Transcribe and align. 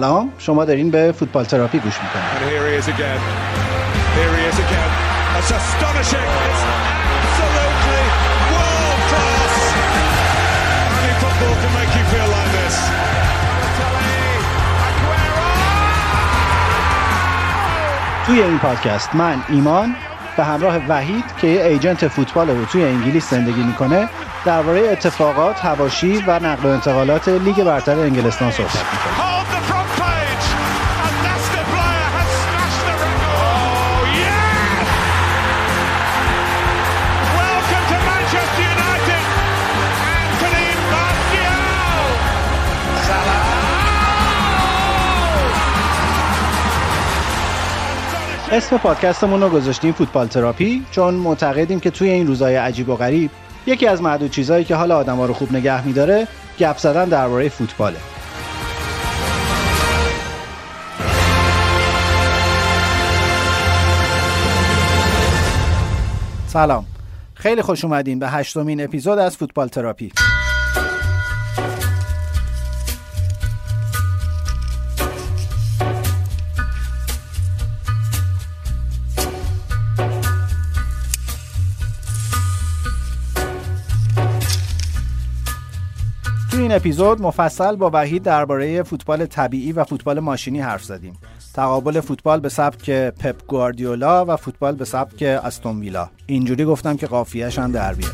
سلام. 0.00 0.32
شما 0.38 0.64
دارین 0.64 0.90
به 0.90 1.12
فوتبال 1.12 1.44
تراپی 1.44 1.78
گوش 1.78 1.94
می‌کنید. 2.02 2.24
توی 18.26 18.42
این 18.42 18.58
پادکست 18.58 19.14
من 19.14 19.42
ایمان 19.48 19.94
به 20.36 20.44
همراه 20.44 20.76
وحید 20.88 21.24
که 21.40 21.46
یه 21.46 21.62
ایجنت 21.62 22.08
فوتبال 22.08 22.50
رو 22.50 22.64
توی 22.64 22.84
انگلیس 22.84 23.30
زندگی 23.30 23.62
می‌کنه 23.62 24.08
درباره 24.44 24.80
اتفاقات، 24.80 25.60
هواشی 25.60 26.24
و 26.26 26.38
نقل 26.38 26.68
و 26.68 26.72
انتقالات 26.72 27.28
لیگ 27.28 27.64
برتر 27.64 27.98
انگلستان 27.98 28.50
صحبت 28.50 28.76
می‌کنه. 28.76 29.19
اسم 48.52 48.78
پادکستمون 48.78 49.40
رو 49.40 49.48
گذاشتیم 49.48 49.92
فوتبال 49.92 50.26
تراپی 50.26 50.84
چون 50.90 51.14
معتقدیم 51.14 51.80
که 51.80 51.90
توی 51.90 52.10
این 52.10 52.26
روزهای 52.26 52.56
عجیب 52.56 52.88
و 52.88 52.96
غریب 52.96 53.30
یکی 53.66 53.86
از 53.86 54.02
معدود 54.02 54.30
چیزهایی 54.30 54.64
که 54.64 54.74
حال 54.74 54.92
آدما 54.92 55.26
رو 55.26 55.34
خوب 55.34 55.52
نگه 55.52 55.86
میداره 55.86 56.28
گپ 56.58 56.78
زدن 56.78 57.04
درباره 57.04 57.48
فوتباله. 57.48 57.96
سلام. 66.46 66.84
خیلی 67.34 67.62
خوش 67.62 67.84
اومدین 67.84 68.18
به 68.18 68.28
هشتمین 68.28 68.84
اپیزود 68.84 69.18
از 69.18 69.36
فوتبال 69.36 69.68
تراپی. 69.68 70.12
این 86.70 86.76
اپیزود 86.76 87.22
مفصل 87.22 87.76
با 87.76 87.90
وحید 87.94 88.22
درباره 88.22 88.82
فوتبال 88.82 89.26
طبیعی 89.26 89.72
و 89.72 89.84
فوتبال 89.84 90.20
ماشینی 90.20 90.60
حرف 90.60 90.84
زدیم. 90.84 91.18
تقابل 91.54 92.00
فوتبال 92.00 92.40
به 92.40 92.48
سبک 92.48 92.90
پپ 92.90 93.46
گواردیولا 93.46 94.24
و 94.24 94.36
فوتبال 94.36 94.74
به 94.74 94.84
سبک 94.84 95.22
استون 95.22 95.80
ویلا. 95.80 96.10
اینجوری 96.26 96.64
گفتم 96.64 96.96
که 96.96 97.06
قافیه‌اش 97.06 97.58
هم 97.58 97.72
در 97.72 97.94
بیاد. 97.94 98.12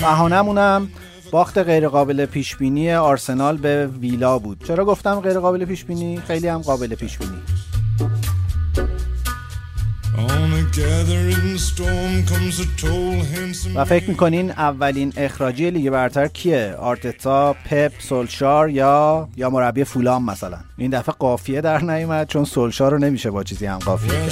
بهانمونم 0.00 0.88
باخت 1.30 1.58
غیرقابل 1.58 2.26
پیش 2.26 2.56
بینی 2.56 2.92
آرسنال 2.92 3.56
به 3.56 3.86
ویلا 3.86 4.38
بود. 4.38 4.64
چرا 4.66 4.84
گفتم 4.84 5.20
غیرقابل 5.20 5.64
پیش 5.64 5.84
بینی 5.84 6.16
خیلی 6.26 6.48
هم 6.48 6.58
قابل 6.58 6.94
پیش 6.94 7.18
بینی 7.18 7.42
و 13.74 13.84
فکر 13.84 14.10
می‌کنین 14.10 14.50
اولین 14.50 15.12
اخراجی 15.16 15.70
لیگ 15.70 15.90
برتر 15.90 16.26
کیه؟ 16.26 16.74
آرتتا 16.78 17.56
پپ 17.70 17.92
سولشار 17.98 18.70
یا 18.70 19.28
یا 19.36 19.50
مربی 19.50 19.84
فولام 19.84 20.24
مثلا؟ 20.24 20.58
این 20.78 20.90
دفعه 20.90 21.14
قافیه 21.18 21.60
در 21.60 21.84
نیومد 21.84 22.26
چون 22.26 22.44
سولشار 22.44 22.92
رو 22.92 22.98
نمیشه 22.98 23.30
با 23.30 23.42
چیزی 23.42 23.66
هم 23.66 23.78
قافیه 23.78 24.30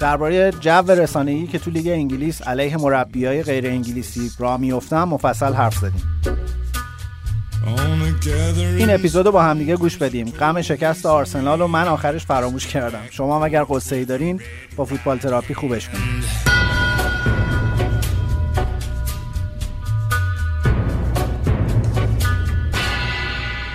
درباره 0.00 0.52
جو 0.60 0.90
رسانه‌ای 0.90 1.46
که 1.46 1.58
تو 1.58 1.70
لیگ 1.70 1.88
انگلیس 1.88 2.42
علیه 2.42 2.76
مربیای 2.76 3.42
غیر 3.42 3.66
انگلیسی 3.66 4.30
را 4.38 4.56
میفتن 4.56 5.02
مفصل 5.02 5.52
حرف 5.52 5.76
زدیم. 5.78 6.02
این 8.78 8.90
اپیزودو 8.90 9.32
با 9.32 9.42
همدیگه 9.42 9.76
گوش 9.76 9.96
بدیم. 9.96 10.30
غم 10.30 10.62
شکست 10.62 11.06
آرسنال 11.06 11.60
رو 11.60 11.66
من 11.66 11.88
آخرش 11.88 12.26
فراموش 12.26 12.66
کردم. 12.66 13.02
شما 13.10 13.36
هم 13.36 13.42
اگر 13.42 13.64
قصه 13.68 13.96
ای 13.96 14.04
دارین 14.04 14.40
با 14.76 14.84
فوتبال 14.84 15.18
تراپی 15.18 15.54
خوبش 15.54 15.88
کنید. 15.88 16.53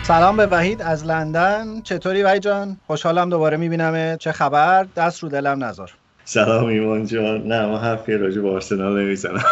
سلام 0.09 0.37
به 0.37 0.45
وحید 0.45 0.81
از 0.81 1.05
لندن. 1.05 1.81
چطوری 1.81 2.23
وحید 2.23 2.41
جان؟ 2.41 2.77
خوشحالم 2.87 3.29
دوباره 3.29 3.57
می‌بینم 3.57 4.17
چه 4.17 4.31
خبر؟ 4.31 4.87
دست 4.95 5.23
رو 5.23 5.29
دلم 5.29 5.63
نذار. 5.63 5.91
سلام 6.25 6.65
ایمان 6.65 7.05
جان. 7.05 7.43
نه 7.43 7.65
ما 7.65 7.77
حرفی 7.77 8.13
راجع 8.13 8.41
به 8.41 8.49
آرسنال 8.49 9.01
نمی‌زنم. 9.01 9.43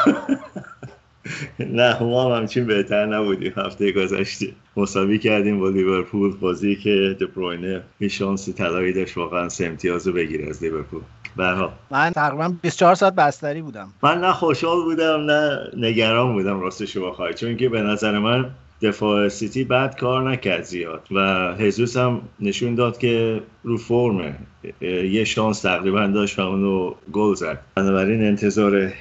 نه 1.60 2.04
ما 2.04 2.26
هم 2.26 2.42
همچین 2.42 2.66
بهتر 2.66 3.06
نبودیم. 3.06 3.54
هفته 3.58 3.92
گذشته 3.92 4.48
مساوی 4.78 5.20
کردیم 5.20 5.60
با 5.60 5.70
لیورپول. 5.70 6.38
بازی 6.38 6.76
که 6.76 7.18
دبروینه 7.22 7.82
یه 8.00 8.08
شانس 8.08 8.50
طلایی 8.50 8.94
داشت. 8.94 9.18
واقعا 9.18 9.50
سه 9.50 9.66
امتیاز 9.66 10.08
رو 10.08 10.14
بگیره 10.14 10.50
از 10.50 10.64
لیورپول. 10.64 11.02
برها 11.36 11.74
من 11.92 12.12
تقریبا 12.12 12.54
24 12.62 12.96
ساعت 12.96 13.16
بستری 13.16 13.62
بودم. 13.62 13.94
من 14.04 14.22
نه 14.22 14.32
خوشحال 14.34 14.84
بودم 14.84 15.26
نه 15.26 15.60
نگران 15.78 16.34
بودم 16.34 16.60
راستش 16.60 16.98
بخوای. 16.98 17.34
چون 17.34 17.58
که 17.58 17.70
به 17.70 17.82
نظر 17.82 18.20
من 18.20 18.46
دفاع 18.82 19.28
سیتی 19.28 19.64
بعد 19.64 20.00
کار 20.00 20.32
نکرد 20.32 20.64
زیاد 20.64 21.08
و 21.12 21.20
هزوس 21.60 21.98
هم 21.98 22.22
نشون 22.40 22.76
داد 22.76 22.98
که 22.98 23.42
رو 23.64 23.78
فرمه 23.78 24.36
یه 24.82 25.24
شانس 25.24 25.62
تقریبا 25.62 26.08
داشت 26.08 26.40
و 26.40 26.42
اونو 26.42 26.94
گل 27.12 27.34
زد. 27.34 27.60
بنابراین 27.76 28.24
انتظار 28.24 28.94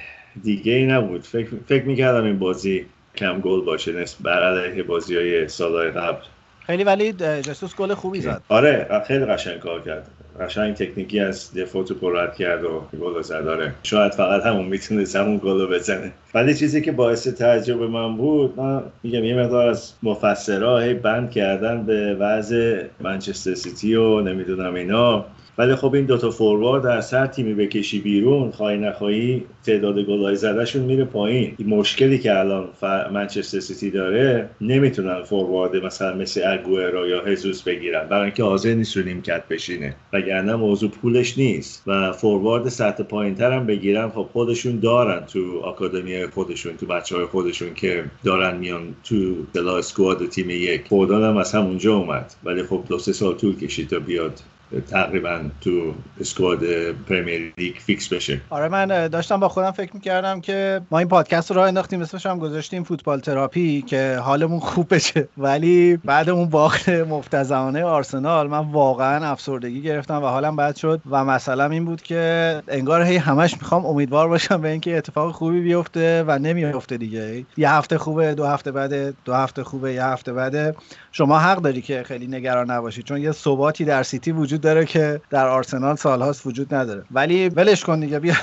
دیگه 0.43 0.73
ای 0.73 0.85
نبود. 0.85 1.21
فکر, 1.21 1.49
فکر 1.67 1.83
می‌کردم 1.83 2.23
این 2.23 2.39
بازی 2.39 2.85
کم 3.15 3.39
گل 3.39 3.61
باشه 3.61 3.93
نسبت 3.93 4.21
بر 4.21 4.43
علیه 4.43 4.83
بازی 4.83 5.15
های 5.15 5.47
سالهای 5.47 5.91
قبل. 5.91 6.21
خیلی 6.65 6.83
ولی 6.83 7.13
جسوس 7.13 7.75
گل 7.75 7.93
خوبی 7.93 8.21
زد. 8.21 8.41
آره 8.49 9.03
خیلی 9.07 9.25
قشنگ 9.25 9.59
کار 9.59 9.81
کرد. 9.81 10.11
قشنگ 10.41 10.75
تکنیکی 10.75 11.19
از 11.19 11.53
دفاع 11.53 11.83
تو 11.83 11.95
پرد 11.95 12.35
کرد 12.35 12.63
و 12.63 12.81
گل 13.01 13.21
داره 13.43 13.73
شاید 13.83 14.11
فقط 14.11 14.43
همون 14.43 14.65
می‌تونست 14.65 15.15
همون 15.15 15.37
گل 15.37 15.65
بزنه. 15.65 16.11
ولی 16.33 16.53
چیزی 16.53 16.81
که 16.81 16.91
باعث 16.91 17.27
تعجب 17.27 17.81
من 17.81 18.17
بود 18.17 18.59
من 18.59 18.83
میگم 19.03 19.23
یه 19.23 19.35
مقدار 19.35 19.67
از 19.67 19.93
مفسرها 20.03 20.79
هی 20.79 20.93
بند 20.93 21.31
کردن 21.31 21.83
به 21.83 22.15
وضع 22.15 22.83
منچستر 22.99 23.53
سیتی 23.53 23.95
و 23.95 24.21
نمی‌دونم 24.21 24.75
اینا. 24.75 25.25
ولی 25.57 25.75
خب 25.75 25.93
این 25.93 26.05
دوتا 26.05 26.31
فوروارد 26.31 26.85
از 26.85 27.13
هر 27.13 27.27
تیمی 27.27 27.53
بکشی 27.53 27.99
بیرون 27.99 28.51
خواهی 28.51 28.77
نخواهی 28.77 29.43
تعداد 29.63 29.99
گلای 29.99 30.35
زدهشون 30.35 30.81
میره 30.81 31.05
پایین. 31.05 31.55
این 31.57 31.69
مشکلی 31.69 32.19
که 32.19 32.39
الان 32.39 32.67
منچستر 33.13 33.59
سیتی 33.59 33.91
داره 33.91 34.49
نمی‌تونن 34.61 35.23
فوروارد 35.23 35.75
مثلا 35.75 36.15
مثل 36.15 36.41
اگوئرو 36.47 37.07
یا 37.07 37.21
هزوس 37.21 37.63
بگیرن. 37.63 38.07
برای 38.09 38.23
اینکه 38.23 38.43
حاضر 38.43 38.73
نیست 38.73 38.97
رو 38.97 39.03
نیمکت 39.03 39.47
بشینه. 39.47 39.95
وگرنه 40.13 40.55
موضوع 40.55 40.89
پولش 40.89 41.37
نیست. 41.37 41.83
و 41.87 42.11
فوروارد 42.11 42.69
سطح 42.69 43.03
پایینتر 43.03 43.51
هم 43.51 43.65
بگیرن 43.65 44.09
خب 44.09 44.29
خودشون 44.33 44.79
دارن 44.79 45.25
تو 45.25 45.59
آکادمی 45.59 46.27
خودشون 46.27 46.77
تو 46.77 46.85
بچه 46.85 47.15
های 47.15 47.25
خودشون 47.25 47.73
که 47.73 48.05
دارن 48.23 48.57
میان 48.57 48.95
تو 49.03 49.35
دلا 49.53 49.77
اسکواد 49.77 50.25
تیم 50.25 50.49
یک. 50.49 50.87
فودان 50.87 51.23
هم 51.23 51.37
از 51.37 51.51
همونجا 51.55 51.95
اومد. 51.95 52.33
ولی 52.43 52.63
خب 52.63 52.83
دو 52.89 52.99
سه 52.99 53.13
سال 53.13 53.33
طول 53.33 53.55
کشید 53.55 53.89
تا 53.89 53.99
بیاد. 53.99 54.41
تقریبا 54.89 55.41
تو 55.61 55.93
squad 56.19 56.59
پرمیر 56.91 57.53
لیگ 57.57 57.75
فیکس 57.75 58.13
بشه. 58.13 58.41
آره 58.49 58.67
من 58.67 59.07
داشتم 59.07 59.39
با 59.39 59.49
خودم 59.49 59.71
فکر 59.71 59.93
می‌کردم 59.93 60.41
که 60.41 60.81
ما 60.91 60.99
این 60.99 61.07
پادکست 61.07 61.51
رو 61.51 61.57
راه 61.57 61.67
انداختیم 61.67 62.01
اسمش 62.01 62.25
هم 62.25 62.39
گذاشتیم 62.39 62.83
فوتبال 62.83 63.19
تراپی 63.19 63.81
که 63.81 64.19
حالمون 64.23 64.59
خوب 64.59 64.93
بشه. 64.93 65.27
ولی 65.37 65.97
بعد 65.97 66.29
اون 66.29 66.49
باخت 66.49 66.89
مفتضحانه 66.89 67.83
آرسنال. 67.83 68.47
من 68.47 68.71
واقعا 68.71 69.31
افسردگی 69.31 69.81
گرفتم 69.81 70.23
و 70.23 70.27
حالم 70.27 70.55
بد 70.55 70.75
شد. 70.75 71.01
و 71.09 71.25
مثلا 71.25 71.65
این 71.65 71.85
بود 71.85 72.01
که 72.01 72.61
انگار 72.67 73.01
هی 73.01 73.17
همش 73.17 73.53
می‌خوام 73.53 73.85
امیدوار 73.85 74.27
باشم 74.27 74.61
به 74.61 74.69
اینکه 74.69 74.97
اتفاق 74.97 75.31
خوبی 75.31 75.61
بیفته 75.61 76.23
و 76.27 76.39
نمیفته 76.39 76.97
دیگه. 76.97 77.45
یه 77.57 77.71
هفته 77.71 77.97
خوبه 77.97 78.33
دو 78.33 78.45
هفته 78.45 78.71
بعد 78.71 79.15
دو 79.25 79.33
هفته 79.33 79.63
خوبه 79.63 79.93
یه 79.93 80.05
هفته 80.05 80.33
بعد 80.33 80.75
شما 81.17 81.39
حق 81.39 81.57
داری 81.57 81.81
که 81.81 82.03
خیلی 82.03 82.27
نگران 82.27 82.71
نباشید 82.71 83.05
چون 83.05 83.21
یه 83.21 83.31
ثباتی 83.31 83.85
در 83.85 84.03
سیتی 84.03 84.31
وجود 84.31 84.61
داره 84.61 84.85
که 84.85 85.21
در 85.29 85.47
آرسنال 85.47 85.95
سالهاست 85.95 86.47
وجود 86.47 86.73
نداره. 86.73 87.03
ولی 87.11 87.49
ولش 87.49 87.83
کن 87.83 87.99
دیگه 87.99 88.19
بیا 88.19 88.35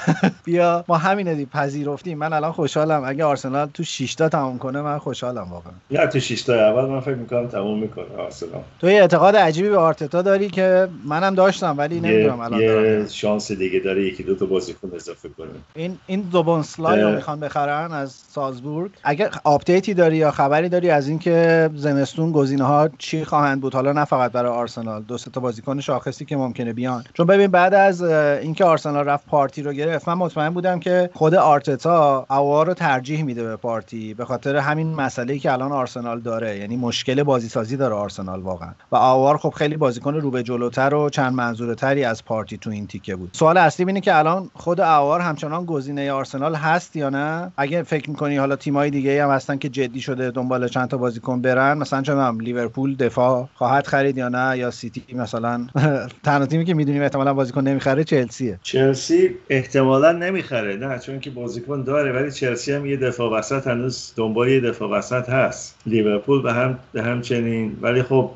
بیا. 0.44 0.85
ما 0.88 0.97
همینه 0.97 1.35
دیگه 1.35 1.47
پذیرفتیم. 1.47 2.19
من 2.19 2.32
الان 2.32 2.53
خوشحالم. 2.53 3.05
اگه 3.05 3.25
آرسنال 3.25 3.69
تو 3.75 3.82
6 3.82 4.15
تا 4.15 4.29
تموم 4.29 4.59
کنه 4.59 4.82
من 4.82 4.99
خوشحالم 4.99 5.50
واقعا. 5.50 5.73
نه 5.91 6.06
تو 6.06 6.21
6 6.21 6.43
تا 6.43 6.55
اول 6.55 6.88
من 6.91 7.00
فکر 7.00 7.15
می‌کنم 7.15 7.49
تموم 7.49 7.79
می‌کنه 7.79 8.05
آرسنال. 8.19 8.62
تو 8.79 8.91
یه 8.91 9.00
اعتقاد 9.00 9.37
عجیبی 9.37 9.69
به 9.69 9.79
آرتتا 9.79 10.23
داری 10.23 10.49
که 10.49 10.88
منم 11.05 11.35
داشتم 11.35 11.75
ولی 11.79 12.00
نمی‌دونم 12.00 12.41
الان 12.41 12.61
یه 12.61 13.06
شانس 13.09 13.53
دیگه 13.53 13.81
داره 13.81 14.06
یکی 14.06 14.23
دو 14.23 14.35
تا 14.35 14.47
بازیکن 14.47 14.91
اضافه 14.94 15.29
کنه. 15.29 15.49
این 15.75 15.99
این 16.06 16.21
سوبوسلای 16.21 17.00
رو 17.00 17.11
می‌خوان 17.11 17.41
بخرن 17.41 17.93
از 17.93 18.12
سالزبورگ 18.12 18.91
اگر 19.05 19.31
آپدیتی 19.44 19.94
داری 19.94 20.17
یا 20.17 20.31
خبری 20.31 20.69
داری 20.69 20.91
از 20.91 21.09
اینکه 21.09 21.71
زمستون 21.75 22.32
گزینه 22.32 22.63
ها 22.64 22.88
چی 22.99 23.25
خواهند 23.25 23.61
بود؟ 23.61 23.75
حالا 23.75 23.93
نه 23.93 24.05
فقط 24.05 24.32
برای 24.32 24.52
آرسنال 24.52 25.02
دو 25.02 25.19
تا 25.19 25.40
بازیکن 25.40 25.81
شاخصی 25.81 26.25
که 26.25 26.37
ممکنه 26.37 26.72
بیان. 26.72 27.05
چون 27.14 27.26
ببین 27.26 27.50
بعد 27.50 27.75
از 27.75 28.02
اینکه 28.02 28.64
آرسنال 28.64 29.05
رفت 29.05 29.26
پارتی 29.26 29.62
رو 29.62 29.72
گرفت 29.72 30.08
من 30.08 30.14
مطمئن 30.14 30.50
بودم 30.50 30.81
که 30.81 31.11
خود 31.14 31.34
آرتتا 31.34 32.26
اوار 32.31 32.62
رو 32.62 32.75
ترجیح 32.75 33.22
میده 33.22 33.43
به 33.43 33.56
پارتی 33.56 34.14
به 34.14 34.25
خاطر 34.25 34.56
همین 34.56 34.94
مسئله 34.94 35.38
که 35.38 35.52
الان 35.52 35.72
آرسنال 35.72 36.20
داره. 36.20 36.58
یعنی 36.58 36.76
مشکل 36.76 37.22
بازی 37.22 37.49
سازی 37.49 37.76
داره 37.76 37.94
آرسنال 37.94 38.40
واقعا. 38.40 38.70
و 38.93 38.96
آوار 38.96 39.38
خب 39.38 39.50
خیلی 39.50 39.76
بازیکن 39.76 40.14
رو 40.14 40.31
به 40.31 40.43
جلوتر 40.43 40.94
و 40.94 41.11
چند 41.11 41.32
منظوره 41.32 41.75
تری 41.75 42.05
از 42.05 42.25
پارتی 42.25 42.58
تو 42.58 42.70
این 42.70 42.87
تیکه 42.87 43.16
بود. 43.16 43.31
سوال 43.32 43.56
اصلی 43.56 43.87
اینه 43.87 44.00
که 44.00 44.19
الان 44.19 44.50
خود 44.55 44.81
آوار 44.81 45.20
همچنان 45.20 45.64
گزینه 45.64 46.12
آرسنال 46.12 46.55
هست 46.55 46.96
یا 46.96 47.11
نه؟ 47.11 47.52
اگه 47.56 47.82
فکر 47.82 48.11
می‌کنی 48.11 48.37
حالا 48.37 48.56
تیمای 48.56 48.90
دیگه 48.90 49.25
هم 49.25 49.31
هستن 49.31 49.56
که 49.56 49.69
جدی 49.69 50.00
شده 50.00 50.31
دنبال 50.31 50.69
چند 50.69 50.88
تا 50.88 50.96
بازیکن 50.96 51.40
برن 51.40 51.78
مثلا 51.78 52.02
چه 52.02 52.14
لیورپول 52.55 52.97
دفاع 52.97 53.49
خواهد 53.55 53.87
خرید 53.87 54.19
یا 54.19 54.29
نه 54.29 54.59
یا 54.59 54.71
سیتی 54.71 55.15
مثلا 55.15 55.67
تنها 56.25 56.47
تیمی 56.47 56.65
که 56.65 56.75
می‌دونیم 56.75 57.03
احتمالا 57.03 57.35
بازیکن 57.35 57.61
نمی‌خره 57.61 58.05
چلسیه. 58.05 58.59
چلسی 58.62 59.31
احتمالا 59.51 60.12
نمی‌خره. 60.12 60.77
نه 60.77 60.99
چون 60.99 61.21
که 61.21 61.31
بازیکن 61.31 61.83
داره 61.83 62.12
ولی 62.12 62.31
چلسی 62.31 62.73
هم 62.73 62.87
یه 62.87 62.97
دفاع 62.97 63.39
وسط 63.39 63.67
هنوز 63.67 64.12
دنبال 64.17 64.49
یه 64.49 64.61
دفاع 64.61 64.91
وسط 64.91 65.29
هست. 65.29 65.75
لیورپول 65.87 66.43
به 66.43 66.53
هم 66.53 66.79
به 66.93 67.03
همچنین. 67.03 67.77
ولی 67.83 68.03
خب 68.03 68.31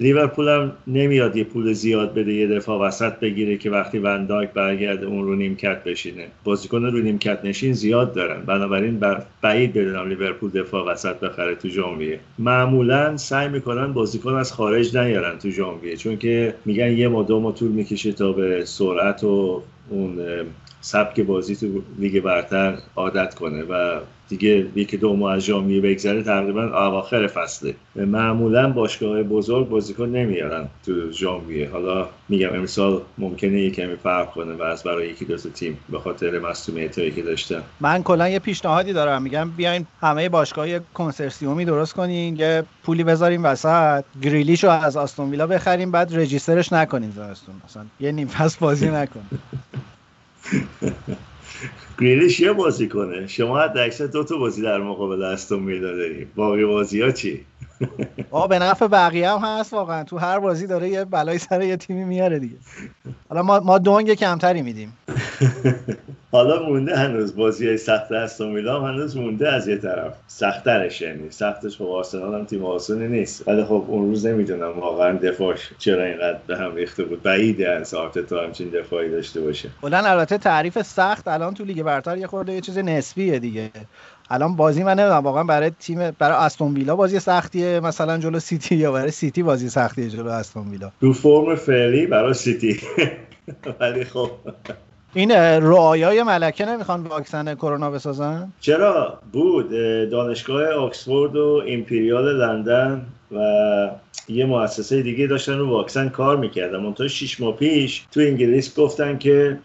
لیورپول 0.00 0.48
هم 0.48 0.72
نمیاد 0.86 1.36
یه 1.36 1.44
پول 1.44 1.72
زیاد 1.72 2.14
بده 2.14 2.32
یه 2.32 2.46
دفاع 2.46 2.80
وسط 2.80 3.12
بگیره 3.12 3.56
که 3.56 3.70
وقتی 3.70 3.98
وندایک 3.98 4.50
برگرده 4.50 5.06
اون 5.06 5.24
رو 5.24 5.34
نیمکت 5.34 5.84
بشینه. 5.84 6.26
بازیکن 6.44 6.84
رو 6.84 6.98
نیمکت 6.98 7.44
نشین 7.44 7.72
زیاد 7.72 8.12
دارن. 8.12 8.42
بنابراین 8.42 8.98
بر 8.98 9.22
بعید 9.42 9.72
بدونم 9.72 10.08
لیورپول 10.08 10.50
دفاع 10.50 10.92
وسط 10.92 11.20
بخره 11.20 11.54
تو 11.54 11.68
ژانویه. 11.68 12.20
معمولا 12.38 13.16
سعی 13.16 13.48
می‌کنن 13.48 13.92
بازیکن 13.92 14.34
از 14.34 14.52
خارج 14.52 14.96
نیارن 14.96 15.38
تو 15.38 15.50
ژانویه 15.50 15.96
چون 15.96 16.16
که 16.16 16.54
میگن 16.64 16.92
یه 16.92 17.08
مدام 17.08 17.52
طول 17.52 17.70
می‌کشه 17.70 18.12
تا 18.12 18.32
به 18.32 18.64
سرعت 18.64 19.24
و 19.24 19.62
اون 19.90 20.18
سبک 20.80 21.20
بازی 21.20 21.56
تو 21.56 21.66
لیگ 21.98 22.22
برتر 22.22 22.78
عادت 22.96 23.34
کنه 23.34 23.62
و 23.62 24.00
دیگه 24.28 24.66
یکی 24.76 24.96
دو 24.96 25.16
ماه 25.16 25.34
از 25.34 25.42
ژانویه 25.42 25.80
بگذره 25.80 26.22
تقریبا 26.22 26.62
اواخر 26.62 27.26
فصله. 27.26 27.74
معمولا 27.96 28.70
باشگاه 28.70 29.22
بزرگ 29.22 29.68
بازیکن 29.68 30.08
نمیارن 30.08 30.68
تو 30.86 31.10
ژانویه 31.12 31.70
حالا 31.70 32.08
میگم 32.28 32.52
امسال 32.54 33.00
ممکنه 33.18 33.60
یه 33.60 33.70
کمی 33.70 33.96
فرق 33.96 34.30
کنه 34.30 34.54
و 34.54 34.62
از 34.62 34.82
برای 34.82 35.08
یکی 35.08 35.24
دو 35.24 35.36
تیم 35.36 35.78
به 35.88 35.98
خاطر 35.98 36.38
مصونیتایی 36.38 37.10
که 37.10 37.22
داشته 37.22 37.62
من 37.80 38.02
کلا 38.02 38.28
یه 38.28 38.38
پیشنهادی 38.38 38.92
دارم. 38.92 39.22
میگم 39.22 39.50
بیاین 39.50 39.86
همه 40.00 40.28
باشگاه 40.28 40.78
کنسرسیومی 40.78 41.64
درست 41.64 41.92
کنین. 41.94 42.36
یه 42.36 42.62
پولی 42.82 43.04
بذاریم 43.04 43.44
وسط. 43.44 44.04
گریلیشو 44.22 44.68
از 44.68 44.96
آستون 44.96 45.30
ویلا 45.30 45.46
بخریم 45.46 45.90
بعد 45.90 46.18
رجیسترش 46.18 46.72
نکنین 46.72 47.10
زمستون 47.10 47.54
مثلا 47.64 47.84
یه 48.00 48.12
نیم 48.12 48.28
فصل 48.28 48.56
بازی 48.60 48.88
نکن. 48.88 49.22
گریلیش 52.00 52.40
یه 52.40 52.52
بازی 52.52 52.88
کنه. 52.88 53.26
شما 53.26 53.60
حد 53.60 53.78
اکثر 53.78 54.06
دو 54.06 54.24
تا 54.24 54.36
بازی 54.36 54.62
در 54.62 54.78
مقابل 54.78 55.22
استون 55.22 55.66
ویلا 55.66 55.96
داری. 55.96 56.24
باقی 56.24 56.64
بازی 56.64 57.02
ها 57.02 57.10
چی؟ 57.10 57.44
آه 58.30 58.48
به 58.48 58.58
نفع 58.58 58.86
بقیه 58.86 59.30
هم 59.30 59.38
هست 59.38 59.72
واقعا. 59.72 60.04
تو 60.04 60.18
هر 60.18 60.38
بازی 60.38 60.66
داره 60.66 60.88
یه 60.88 61.04
بلای 61.04 61.38
سر 61.38 61.62
یه 61.62 61.76
تیمی 61.76 62.04
میاره 62.04 62.38
دیگه. 62.38 62.56
حالا 63.28 63.42
ما 63.42 63.60
ما 63.60 63.78
دونگ 63.78 64.14
کمتری 64.14 64.62
میدیم. 64.62 64.92
حالا 66.32 66.62
مونده 66.62 66.96
هنوز. 66.96 67.36
بازی 67.36 67.66
های 67.68 67.76
سخت 67.78 68.12
استون 68.12 68.54
ویلا 68.54 68.80
هنوز 68.80 69.16
مونده 69.16 69.52
از 69.52 69.68
یه 69.68 69.76
طرف. 69.76 70.12
سختترش 70.26 71.00
یعنی. 71.00 71.30
سختش 71.30 71.76
خب 71.76 71.84
آرسنال 71.84 72.34
هم 72.34 72.44
تیم 72.44 72.64
آسونی 72.64 73.08
نیست. 73.08 73.48
ولی 73.48 73.64
خب 73.64 73.84
اون 73.88 74.06
روز 74.08 74.26
نمی‌دونم 74.26 74.78
واقعا 74.80 75.12
دفاعش 75.12 75.70
چرا 75.78 76.04
اینقدر 76.04 76.38
به 76.46 76.56
هم 76.56 76.74
ریخته 76.74 77.04
بود. 77.04 77.22
بعیده 77.22 77.68
از 77.70 77.94
آرتتا 77.94 78.42
همچین 78.44 78.68
دفاعی 78.68 79.10
داشته 79.10 79.40
باشه. 79.40 79.68
کلا 79.82 79.98
البته 79.98 80.38
تعریف 80.38 80.82
سخت 80.82 81.28
الان 81.28 81.54
تو 81.54 81.64
لیگ 81.64 81.82
برتر 81.82 82.18
یه 82.18 82.26
خورده 82.26 82.52
یه 82.52 82.60
چیز 82.60 82.78
نسبیه 82.78 83.38
دیگه. 83.38 83.70
الان 84.30 84.56
بازی 84.56 84.82
من 84.82 84.98
نمی‌دونم 84.98 85.24
واقعا 85.24 85.44
برای 85.44 85.70
تیم 85.70 86.10
برای 86.10 86.36
استون 86.36 86.74
ویلا 86.74 86.96
بازی 86.96 87.18
سختیه 87.18 87.80
مثلا 87.80 88.18
جلو 88.18 88.38
سیتی 88.38 88.74
یا 88.76 88.92
برای 88.92 89.10
سیتی 89.10 89.42
بازی 89.42 89.68
سختیه 89.68 90.08
جلو 90.08 90.28
استون 90.30 90.68
ویلا. 90.70 90.90
تو 91.00 91.12
فرم 91.12 91.54
فعلی 91.54 92.06
برای 92.06 92.34
سیتی. 92.34 92.80
ولی 93.80 94.04
خب 94.04 94.30
این 95.14 95.30
رعایای 95.32 96.22
ملکه 96.22 96.64
نمی‌خوان 96.64 97.02
واکسن 97.02 97.54
کرونا 97.54 97.90
بسازن؟ 97.90 98.52
چرا؟ 98.60 99.18
بود. 99.32 99.70
دانشگاه 100.10 100.66
آکسفورد 100.68 101.36
و 101.36 101.62
ایمپریال 101.66 102.36
لندن 102.36 103.06
و 103.32 103.90
یه 104.28 104.44
مؤسسه 104.46 105.02
دیگه 105.02 105.26
داشتن 105.26 105.58
رو 105.58 105.68
واکسن 105.68 106.08
کار 106.08 106.36
می‌کردن. 106.36 106.80
منتها 106.80 107.08
شیش 107.08 107.40
ماه 107.40 107.56
پیش 107.56 108.06
تو 108.12 108.20
انگلیس 108.20 108.78
گفتن 108.78 109.18
که 109.18 109.58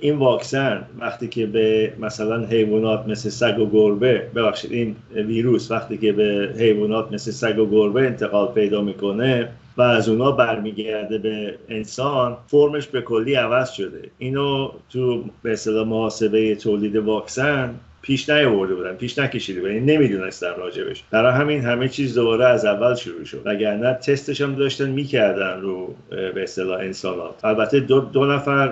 این 0.00 0.16
واکسن 0.16 0.82
وقتی 0.98 1.28
که 1.28 1.46
به 1.46 1.92
مثلا 2.00 2.46
حیوانات 2.46 3.08
مثل 3.08 3.28
سگ 3.28 3.58
و 3.58 3.70
گربه 3.70 4.26
ببخشید 4.34 4.72
این 4.72 4.96
ویروس 5.14 5.70
وقتی 5.70 5.98
که 5.98 6.12
به 6.12 6.54
حیوانات 6.58 7.12
مثل 7.12 7.30
سگ 7.30 7.58
و 7.58 7.70
گربه 7.70 8.00
انتقال 8.00 8.48
پیدا 8.48 8.80
می‌کنه 8.82 9.48
و 9.78 9.82
از 9.82 10.08
اونا 10.08 10.32
برمیگرده 10.32 11.18
به 11.18 11.58
انسان 11.68 12.36
فرمش 12.46 12.86
به 12.86 13.02
کلی 13.02 13.34
عوض 13.34 13.70
شده. 13.70 14.10
اینو 14.18 14.72
تو 14.90 15.24
به 15.42 15.52
اصطلاح 15.52 15.88
محاسبه 15.88 16.54
تولید 16.54 16.96
واکسن 16.96 17.80
پیش 18.02 18.30
نیاورده 18.30 18.74
بودن 18.74 18.94
پیش 18.94 19.18
نکشیده 19.18 19.60
بودن 19.60 19.78
نمی‌دونستن 19.78 20.54
راجبش 20.56 21.04
برای 21.10 21.32
همین 21.32 21.64
همه 21.64 21.88
چیز 21.88 22.14
دوباره 22.14 22.46
از 22.46 22.64
اول 22.64 22.94
شروع 22.94 23.24
شد. 23.24 23.42
وگرنه 23.44 23.94
تستش 23.94 24.40
هم 24.40 24.54
داشتن 24.54 24.90
می‌کردن 24.90 25.60
رو 25.60 25.94
به 26.10 26.42
اصطلاح 26.42 26.80
انسانات. 26.80 27.44
البته 27.44 27.80
دو, 27.80 28.00
دو 28.00 28.24
نفر 28.24 28.66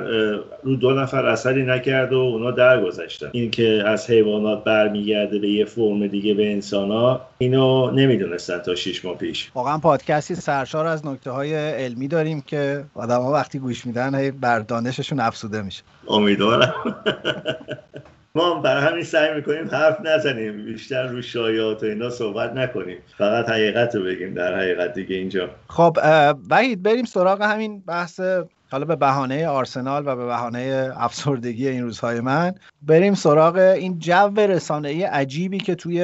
رو 0.63 0.77
دو 0.77 0.93
نفر 0.93 1.27
اثری 1.27 1.63
نکرد 1.63 2.13
و 2.13 2.17
اونا 2.17 2.51
درگذشتن. 2.51 3.29
این 3.33 3.51
که 3.51 3.83
از 3.87 4.11
حیوانات 4.11 4.65
برمیگرده 4.65 5.39
به 5.39 5.49
یه 5.49 5.65
فرم 5.65 6.07
دیگه 6.07 6.35
به 6.35 6.53
انسانات 6.53 7.21
اینو 7.39 7.91
نمی‌دونستن 7.91 8.59
تا 8.59 8.75
شش 8.75 9.05
ماه 9.05 9.19
پیش. 9.19 9.51
واقعا 9.55 9.79
پادکستی 9.79 10.35
سرشار 10.35 10.87
از 10.87 11.07
نکته 11.07 11.31
های 11.31 11.55
علمی 11.55 12.09
داریم 12.09 12.41
که 12.41 12.85
آدم 12.95 13.21
ها 13.21 13.33
وقتی 13.33 13.59
گوش 13.59 13.87
میدن 13.87 14.31
بر 14.31 14.59
دانششون 14.59 15.21
افسوده 15.21 15.63
میشه. 15.63 15.83
امیدوارم. 16.09 16.75
ما 18.37 18.55
برای 18.55 18.93
همین 18.93 19.05
سعی 19.05 19.35
می‌کنیم 19.35 19.69
حرف 19.73 20.01
نزنیم 20.05 20.65
بیشتر 20.65 21.07
رو 21.07 21.23
شایعات 21.23 21.83
و 21.83 21.87
اینا 21.87 22.11
صحبت 22.11 22.53
نکنیم. 22.53 22.99
فقط 23.19 23.49
حقیقت 23.49 23.95
رو 23.95 24.05
بگیم 24.05 24.35
در 24.35 24.59
حقیقت 24.59 24.95
دیگه 24.95 25.17
اینجا. 25.17 25.51
خب 25.69 25.97
وحید 26.51 26.83
بریم 26.83 27.05
سراغ 27.05 27.43
همین 27.43 27.81
بحث 27.81 28.21
حالا 28.71 28.85
به 28.85 28.97
بهانه 28.97 29.49
آرسنال 29.49 30.03
و 30.07 30.17
به 30.17 30.27
بهانه 30.27 30.93
افسردگی 30.97 31.69
این 31.69 31.83
روزهای 31.83 32.21
من. 32.21 32.55
بریم 32.83 33.15
سراغ 33.15 33.57
این 33.57 33.99
جو 33.99 34.37
رسانه‌ای 34.37 35.03
عجیبی 35.03 35.59
که 35.59 35.75
توی 35.75 36.03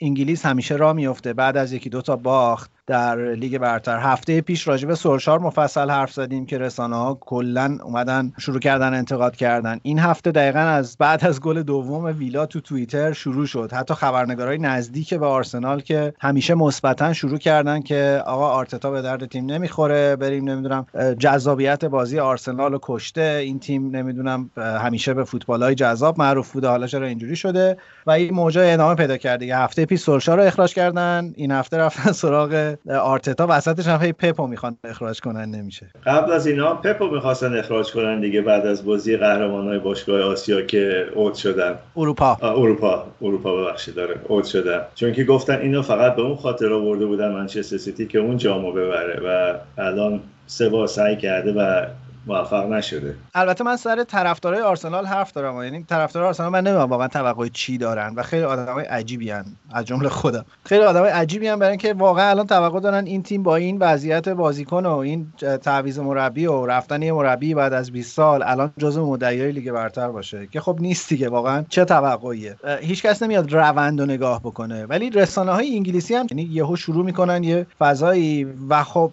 انگلیس 0.00 0.46
همیشه 0.46 0.76
را 0.76 0.92
میفته 0.92 1.32
بعد 1.32 1.56
از 1.56 1.72
یکی 1.72 1.90
دوتا 1.90 2.16
باخت 2.16 2.73
در 2.86 3.32
لیگ 3.34 3.58
برتر. 3.58 3.98
هفته 3.98 4.40
پیش 4.40 4.68
راجب 4.68 4.94
سرشار 4.94 5.38
مفصل 5.38 5.90
حرف 5.90 6.12
زدیم 6.12 6.46
که 6.46 6.58
رسانه 6.58 6.96
ها 6.96 7.18
کلا 7.20 7.78
اومدن 7.82 8.32
شروع 8.38 8.58
کردن 8.58 8.94
انتقاد 8.94 9.36
کردن. 9.36 9.78
این 9.82 9.98
هفته 9.98 10.30
دقیقا 10.30 10.58
از 10.58 10.96
بعد 10.98 11.26
از 11.26 11.40
گل 11.40 11.62
دوم 11.62 12.04
ویلا 12.04 12.46
تو 12.46 12.60
توییتر 12.60 13.12
شروع 13.12 13.46
شد. 13.46 13.72
حتی 13.72 13.94
خبرنگارای 13.94 14.58
نزدیک 14.58 15.14
به 15.14 15.26
آرسنال 15.26 15.80
که 15.80 16.14
همیشه 16.20 16.54
مثبتا 16.54 17.12
شروع 17.12 17.38
کردن 17.38 17.80
که 17.80 18.22
آقا 18.26 18.48
آرتتا 18.48 18.90
به 18.90 19.02
درد 19.02 19.26
تیم 19.26 19.46
نمی‌خوره 19.46 20.16
بریم 20.16 20.48
نمی‌دونم 20.48 20.86
جذابیت 21.18 21.84
بازی 21.84 22.18
آرسنال 22.18 22.72
رو 22.72 22.78
کشته. 22.82 23.40
این 23.44 23.58
تیم 23.58 23.96
نمی‌دونم 23.96 24.50
همیشه 24.56 25.14
به 25.14 25.24
فوتبال 25.24 25.62
های 25.62 25.74
جذاب 25.74 26.18
معروف 26.18 26.52
بوده. 26.52 26.68
حالا 26.68 26.86
چرا 26.86 27.06
اینجوری 27.06 27.36
شده؟ 27.36 27.76
و 28.06 28.10
این 28.10 28.34
موضوع 28.34 28.72
ادامه 28.72 28.94
پیدا 28.94 29.16
کرد 29.16 29.42
هفته 29.42 29.86
پیش 29.86 30.00
سرشار 30.00 30.38
رو 30.38 30.44
اخراج 30.44 30.74
کردن. 30.74 31.32
این 31.36 31.50
هفته 31.50 31.76
رفتن 31.76 32.12
سراغ 32.12 32.73
آرتتا 33.00 33.46
وسطش 33.50 33.86
هم 33.86 34.12
پپو 34.12 34.46
می‌خوان 34.46 34.76
اخراج 34.84 35.20
کنن 35.20 35.44
نمیشه. 35.44 35.86
قبل 36.06 36.32
از 36.32 36.46
اینا 36.46 36.74
پپو 36.74 37.08
می‌خواستن 37.08 37.58
اخراج 37.58 37.92
کنن 37.92 38.20
دیگه 38.20 38.42
بعد 38.42 38.66
از 38.66 38.84
بازی 38.84 39.16
قهرمان 39.16 39.68
های 39.68 39.78
باشگاه 39.78 40.20
آسیا 40.20 40.62
که 40.62 41.06
اوت 41.14 41.34
شدن. 41.34 41.78
اروپا. 41.96 42.38
اروپا. 42.42 43.06
اروپا 43.22 43.56
ببخشید 43.56 43.94
داره 43.94 44.14
اوت 44.28 44.44
شدن. 44.44 44.80
چون 44.94 45.12
که 45.12 45.24
گفتن 45.24 45.58
اینو 45.58 45.82
فقط 45.82 46.16
به 46.16 46.22
اون 46.22 46.36
خاطر 46.36 46.72
آورده 46.72 47.06
بودن 47.06 47.32
منچستر 47.32 47.76
سیتی 47.76 48.06
که 48.06 48.18
اون 48.18 48.36
جامو 48.36 48.72
ببره 48.72 49.20
و 49.24 49.54
الان 49.80 50.20
سه 50.46 50.68
بار 50.68 50.86
سعی 50.86 51.16
کرده 51.16 51.52
و 51.52 51.86
موفق 52.26 52.72
نشده. 52.72 53.14
البته 53.34 53.64
من 53.64 53.76
سر 53.76 54.04
طرفدارای 54.04 54.60
آرسنال 54.60 55.06
حرف 55.06 55.32
دارم 55.32 55.62
یعنی 55.62 55.82
طرفدارای 55.82 56.28
آرسنال 56.28 56.52
من 56.52 56.60
نمی‌دونم 56.60 56.90
واقعا 56.90 57.08
توقع 57.08 57.48
چی 57.48 57.78
دارن 57.78 58.14
و 58.16 58.22
خیلی 58.22 58.42
آدمای 58.42 58.84
عجیبی 58.84 59.30
هن. 59.30 59.44
از 59.72 59.84
جمله 59.84 60.08
خودم. 60.08 60.44
خیلی 60.64 60.84
آدمای 60.84 61.10
عجیبی 61.10 61.48
هن 61.48 61.58
برای 61.58 61.70
اینکه 61.70 61.94
واقعا 61.94 62.30
الان 62.30 62.46
توقع 62.46 62.80
دارن 62.80 63.06
این 63.06 63.22
تیم 63.22 63.42
با 63.42 63.56
این 63.56 63.78
وضعیت 63.78 64.28
بازیکن 64.28 64.86
و 64.86 64.96
این 64.96 65.32
تعویض 65.62 65.98
مربی 65.98 66.46
و 66.46 66.66
رفتن 66.66 67.02
یه 67.02 67.12
مربی 67.12 67.54
بعد 67.54 67.72
از 67.72 67.92
20 67.92 68.16
سال 68.16 68.42
الان 68.42 68.72
جزو 68.78 69.06
مدعیای 69.06 69.52
لیگ 69.52 69.72
برتر 69.72 70.08
باشه. 70.08 70.46
که 70.46 70.60
خب 70.60 70.76
نیست 70.80 71.08
دیگه 71.08 71.28
واقعا 71.28 71.64
چه 71.68 71.84
توقعیه؟ 71.84 72.56
هیچ 72.80 73.02
کس 73.02 73.22
نمیاد 73.22 73.52
روند 73.52 74.00
و 74.00 74.06
نگاه 74.06 74.40
بکنه. 74.40 74.86
ولی 74.86 75.10
رسانه 75.10 75.52
های 75.52 75.76
انگلیسی 75.76 76.14
هم 76.14 76.26
یعنی 76.30 76.42
یهو 76.42 76.76
شروع 76.76 77.04
می‌کنن 77.04 77.44
یه 77.44 77.66
فضایی 77.78 78.44
و 78.68 78.82
خب 78.82 79.12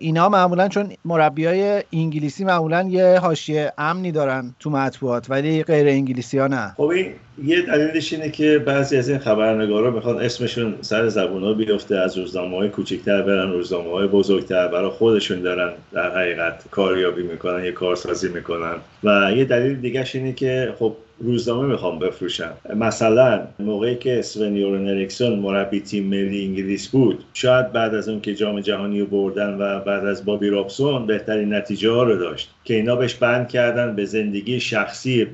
اینا 0.00 0.28
معمولا 0.28 0.68
چون 0.68 0.92
مربیای 1.04 1.82
انگلیسی 1.92 2.44
معمولا 2.44 2.82
یه 2.82 3.18
حاشیه 3.18 3.72
امنی 3.78 4.12
دارن 4.12 4.54
تو 4.58 4.70
مطبوعات 4.70 5.30
ولی 5.30 5.62
غیر 5.62 5.88
انگلیسی 5.88 6.38
ها 6.38 6.46
نه. 6.46 6.74
خب 6.76 6.82
این 6.82 7.12
یه 7.44 7.62
دلیلش 7.62 8.12
اینه 8.12 8.30
که 8.30 8.58
بعضی 8.58 8.96
از 8.96 9.08
این 9.08 9.18
خبرنگارا 9.18 9.90
می‌خوان 9.90 10.18
اسمشون 10.18 10.74
سر 10.80 11.08
زبون 11.08 11.42
ها 11.42 11.52
بیفته 11.52 11.96
از 11.96 12.18
روزنامه 12.18 12.56
های 12.56 12.68
کوچکتر 12.68 13.22
برن 13.22 13.52
روزنامه 13.52 13.90
های 13.90 14.06
بزرگتر 14.06 14.68
برای 14.68 14.90
خودشون 14.90 15.40
دارن 15.40 15.72
در 15.92 16.10
حقیقت 16.10 16.64
کاریابی 16.70 17.22
می‌کنن 17.22 17.64
یه 17.64 17.72
کارسازی 17.72 18.28
می‌کنن. 18.28 18.74
و 19.04 19.32
یه 19.36 19.44
دلیل 19.44 19.80
دیگهش 19.80 20.16
اینه 20.16 20.32
که 20.32 20.74
خب 20.78 20.96
روزنامه 21.18 21.66
می‌خوام 21.66 21.98
بفروشم 21.98 22.52
مثلا 22.76 23.40
موقعی 23.58 23.96
که 23.96 24.18
اسون 24.18 24.56
یورن 24.56 24.88
اریکسون 24.88 25.38
مربی 25.38 25.80
تیم 25.80 26.04
ملی 26.04 26.44
انگلیس 26.44 26.88
بود 26.88 27.24
شاید 27.34 27.72
بعد 27.72 27.94
از 27.94 28.08
اون 28.08 28.20
که 28.20 28.34
جام 28.34 28.60
جهانی 28.60 29.00
رو 29.00 29.06
بردن 29.06 29.54
و 29.54 29.80
بعد 29.80 30.06
از 30.06 30.24
بابی 30.24 30.48
رابسون 30.48 31.06
بهترین 31.06 31.54
نتیجه 31.54 31.90
ها 31.90 32.02
رو 32.02 32.18
داشت 32.18 32.50
که 32.64 32.74
اینا 32.74 32.96
بهش 32.96 33.14
بند 33.14 33.48
کردن 33.48 33.96
به 33.96 34.04
زندگی 34.04 34.60
شخصی 34.60 35.26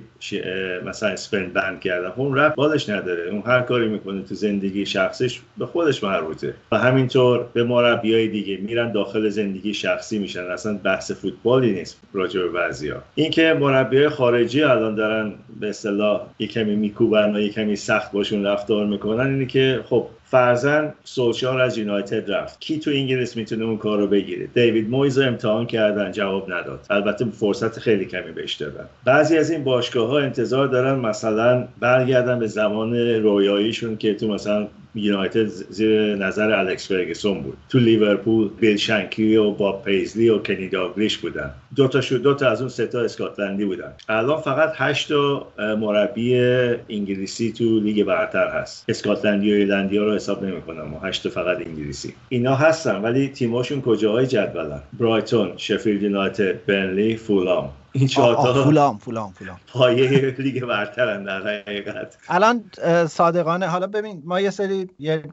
مثلا 0.85 1.09
اسپن 1.09 1.47
بند 1.47 1.81
کردن. 1.81 2.11
خب 2.11 2.21
اون 2.21 2.35
رفت 2.35 2.57
بالش 2.57 2.89
نداره. 2.89 3.31
اون 3.31 3.43
هر 3.47 3.61
کاری 3.61 3.89
می‌کنه 3.89 4.23
تو 4.23 4.35
زندگی 4.35 4.87
شخصیش 4.87 5.41
به 5.59 5.67
خودش 5.67 6.05
مربوطه. 6.05 6.55
و 6.73 6.79
همینطور 6.79 7.47
به 7.53 7.65
مربیای 7.65 8.29
دیگه 8.29 8.57
میرن 8.57 8.93
داخل 8.93 9.29
زندگی 9.29 9.75
شخصی 9.75 10.19
میشن. 10.19 10.45
اصلا 10.45 10.79
بحث 10.85 11.13
فوتبالی 11.13 11.73
نیست 11.73 12.01
راجع 12.13 12.41
به 12.41 12.49
بعضیا. 12.49 13.03
اینکه 13.15 13.57
مربیای 13.61 14.09
خارجی 14.09 14.63
الان 14.63 14.95
دارن 14.95 15.33
به 15.61 15.69
اصطلاح 15.69 16.27
یه 16.39 16.47
کمی 16.47 16.77
میکوبن 16.77 17.37
و 17.37 17.41
یه 17.41 17.49
کمی 17.49 17.77
سخت 17.77 18.13
باشون 18.13 18.47
رفتار 18.47 18.87
می‌کنن 18.87 19.27
اینه 19.27 19.47
که 19.47 19.81
خب 19.89 20.07
فرزن 20.31 20.93
سولشار 21.05 21.61
از 21.61 21.79
یونایتد 21.79 22.31
رفت. 22.31 22.61
کی 22.61 22.79
تو 22.79 22.91
انگلیس 22.91 23.37
می‌تونه 23.37 23.65
اون 23.65 23.77
کار 23.77 23.99
رو 23.99 24.07
بگیره؟ 24.07 24.47
دیوید 24.47 24.91
مویز 24.91 25.19
امتحان 25.19 25.67
کردن 25.67 26.13
جواب 26.13 26.53
نداد. 26.53 26.87
البته 26.91 27.25
فرصت 27.25 27.79
خیلی 27.79 28.05
کمی 28.05 28.33
بهش 28.33 28.55
دادن. 28.55 28.85
بعضی 29.05 29.39
از 29.39 29.51
این 29.51 29.65
باشگاه 29.65 30.09
ها 30.09 30.19
انتظار 30.19 30.67
دارن 30.67 30.99
مثلا 30.99 31.69
برگردن 31.81 32.39
به 32.39 32.47
زمان 32.47 32.97
رویاییشون 32.97 33.97
که 33.97 34.15
تو 34.15 34.29
مثلا 34.29 34.69
یونایتد 34.97 35.47
زیر 35.47 36.15
نظر 36.15 36.53
الکس 36.53 36.89
فرگسون 36.89 37.43
بود. 37.43 37.57
تو 37.69 37.79
لیورپول 37.79 38.49
بیل 38.61 38.77
شنکی 38.77 39.37
و 39.37 39.51
باب 39.51 39.85
پیزلی 39.85 40.29
و 40.29 40.39
کنی 40.39 40.69
داگلیش 40.69 41.19
بودن. 41.19 41.51
دو 41.77 41.89
تا 41.89 42.01
شد 42.01 42.23
دو 42.23 42.35
تا 42.35 42.51
از 42.51 42.61
اون 42.61 42.69
سه 42.69 42.87
تا 42.87 43.01
اسکاتلندی 43.01 43.65
بودن. 43.65 43.93
الان 44.09 44.41
فقط 44.41 44.73
هشت 44.77 45.09
تا 45.09 45.49
مربی 45.59 46.35
انگلیسی 46.89 47.53
تو 47.53 47.81
لیگ 47.81 48.05
برتر 48.05 48.49
هست. 48.49 48.85
اسکاتلندی 48.89 49.53
و 49.53 49.55
ایرلندی 49.55 49.97
ها 49.99 50.05
رو 50.05 50.15
حساب 50.15 50.45
نمی‌کنم 50.45 50.95
و 50.95 50.99
هشت 50.99 51.29
فقط 51.29 51.67
انگلیسی. 51.67 52.15
اینا 52.29 52.55
هستن 52.55 53.03
ولی 53.03 53.29
تیماشون 53.29 53.83
کجاهای 53.83 54.27
جدولن؟ 54.27 54.81
برایتون 55.01 55.53
شفیلد 55.57 56.03
یونایتد 56.03 56.65
برنلی 56.67 57.17
فولام. 57.17 57.71
این 57.99 58.07
چهار 58.07 58.37
فولام 58.63 58.99
فولام 58.99 59.33
فولام. 59.33 59.57
پایه 59.73 60.35
لیگ 60.39 60.65
برترن 60.65 61.25
در 61.25 61.41
حقیقت. 61.41 62.17
الان 62.29 62.65
صادقانه 63.09 63.67
حالا 63.67 63.87
ببین 63.87 64.23
ما 64.25 64.41
یه 64.41 64.51
سری 64.51 64.89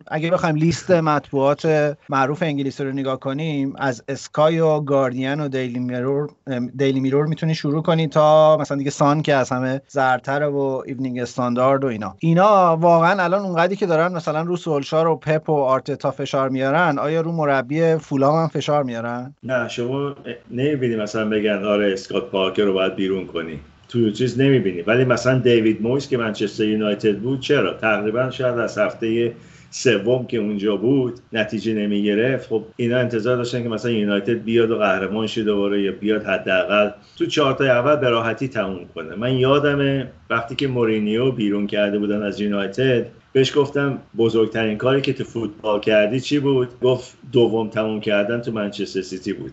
اگه 0.08 0.32
بخوایم 0.32 0.56
لیست 0.56 0.92
مطبوعات 0.92 1.96
معروف 2.10 2.44
انگلیسی 2.44 2.84
رو 2.84 2.92
نگاه 2.92 3.20
کنیم 3.20 3.74
از 3.78 4.04
اسکای 4.08 4.60
و 4.60 4.80
گاردین 4.80 5.40
و 5.40 5.48
دیلی 5.48 5.80
میرور 5.80 6.30
دیلی 6.78 7.00
میرور 7.00 7.26
می‌تونی 7.26 7.56
شروع 7.56 7.84
کنی 7.84 8.08
تا 8.08 8.58
مثلا 8.58 8.78
دیگه 8.78 8.92
سان 8.92 9.22
که 9.22 9.34
از 9.34 9.52
همه 9.52 9.82
زردتر 9.88 10.44
و 10.44 10.84
ایونینگ 10.86 11.20
استاندارد 11.20 11.84
و 11.84 11.88
اینا. 11.88 12.16
اینا 12.20 12.78
واقعا 12.78 13.24
الان 13.24 13.42
اونقدری 13.42 13.76
که 13.76 13.86
دارن 13.86 14.14
مثلا 14.14 14.42
رو 14.42 14.58
سولشار 14.58 15.08
و 15.08 15.16
پپ 15.16 15.50
و 15.50 15.54
آرتتا 15.54 16.12
فشار 16.12 16.50
میارن 16.50 17.00
آیا 17.00 17.22
رو 17.22 17.32
مربی 17.32 17.96
فولام 17.96 18.36
هم 18.36 18.48
فشار 18.48 18.84
میارن؟ 18.84 19.36
نه 19.44 19.68
شما 19.68 20.16
نمی‌بینی 20.52 20.96
مثلا 20.96 21.30
بگن 21.30 21.66
آره 21.66 21.94
اسکات 21.94 22.32
پارکر 22.54 22.66
رو 22.66 22.74
باید 22.74 22.96
بیرون 22.96 23.26
کنی. 23.26 23.60
تو 23.90 24.12
چیز 24.12 24.40
نمی‌بینی. 24.40 24.82
ولی 24.82 25.06
مثلا 25.06 25.40
دیوید 25.40 25.82
مویس 25.82 26.10
که 26.10 26.18
منچستر 26.18 26.64
یونایتد 26.64 27.18
بود 27.18 27.40
چرا؟ 27.40 27.74
تقریبا 27.74 28.30
شاید 28.30 28.58
از 28.58 28.78
هفته 28.78 29.34
سوم 29.76 30.26
که 30.26 30.38
اونجا 30.38 30.76
بود 30.76 31.20
نتیجه 31.34 31.74
نمی 31.74 32.04
گرفت 32.04 32.50
خب 32.50 32.64
اینا 32.76 32.98
انتظار 32.98 33.38
داشتن 33.38 33.64
که 33.64 33.70
مثلا 33.70 33.92
یونایتد 33.92 34.44
بیاد 34.44 34.72
و 34.72 34.78
قهرمان 34.78 35.28
شه 35.28 35.44
دوباره 35.44 35.82
یا 35.82 35.92
بیاد 35.92 36.24
حداقل 36.24 36.90
تو 37.18 37.26
چهارتا 37.26 37.66
اول 37.66 37.96
به 37.96 38.10
راحتی 38.10 38.48
تموم 38.48 38.86
کنه. 38.96 39.16
من 39.16 39.34
یادمه 39.34 40.12
وقتی 40.30 40.56
که 40.56 40.68
مورینیو 40.68 41.32
بیرون 41.32 41.68
کرده 41.68 42.00
بودن 42.00 42.24
از 42.24 42.42
یونایتد 42.42 43.06
بهش 43.34 43.58
گفتم 43.58 44.00
بزرگترین 44.18 44.78
کاری 44.78 45.02
که 45.02 45.14
تو 45.14 45.24
فوتبال 45.24 45.80
کردی 45.80 46.20
چی 46.20 46.40
بود؟ 46.40 46.80
گفت 46.82 47.18
دوم 47.32 47.70
تموم 47.70 48.00
کردن 48.02 48.42
تو 48.42 48.52
منچستر 48.52 49.02
سیتی 49.02 49.34
بود. 49.34 49.52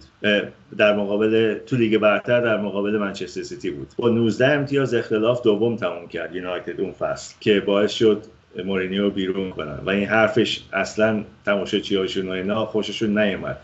در 0.76 0.96
مقابل 0.96 1.54
تو 1.66 1.76
لیگ 1.76 1.98
برتر 1.98 2.40
در 2.40 2.60
مقابل 2.60 2.98
منچستر 2.98 3.42
سیتی 3.42 3.70
بود. 3.70 3.88
با 3.96 4.08
19 4.08 4.46
امتیاز 4.46 4.94
اختلاف 4.94 5.42
دوم 5.42 5.76
تموم 5.76 6.08
کرد 6.08 6.34
یونایتد 6.34 6.80
اون 6.80 6.92
فصل 6.92 7.34
که 7.40 7.60
باعث 7.60 7.92
شد 7.92 8.22
مورینیو 8.64 9.10
بیرون 9.10 9.50
کنن. 9.50 9.78
و 9.84 9.90
این 9.90 10.08
حرفش 10.08 10.60
اصلا 10.72 11.24
تماشاچیاشون 11.44 12.28
و 12.28 12.30
اینا 12.30 12.66
خوششون 12.66 13.18
نیومد. 13.18 13.58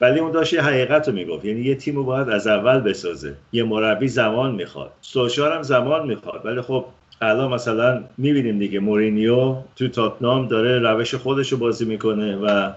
ولی 0.00 0.20
اون 0.20 0.32
داشت 0.32 0.52
یه 0.52 0.62
حقیقت 0.62 1.08
رو 1.08 1.14
می‌گفت. 1.14 1.44
یعنی 1.44 1.60
یه 1.60 1.74
تیم 1.74 1.96
رو 1.96 2.04
باید 2.04 2.28
از 2.28 2.46
اول 2.46 2.80
بسازه. 2.80 3.34
یه 3.52 3.64
مربی 3.64 4.08
زمان 4.08 4.54
می‌خواد. 4.54 4.92
سولشار 5.00 5.52
هم 5.52 5.62
زمان 5.62 6.06
می‌خواد. 6.06 6.46
ولی 6.46 6.60
خب 6.60 6.84
الان 7.20 7.52
مثلا 7.52 8.04
می‌بینیم 8.18 8.58
دیگه 8.58 8.80
مورینیو 8.80 9.56
تو 9.76 9.88
تاتنام 9.88 10.48
داره 10.48 10.78
روش 10.78 11.14
خودش 11.14 11.52
رو 11.52 11.58
بازی 11.58 11.84
می‌کنه 11.84 12.36
و 12.36 12.70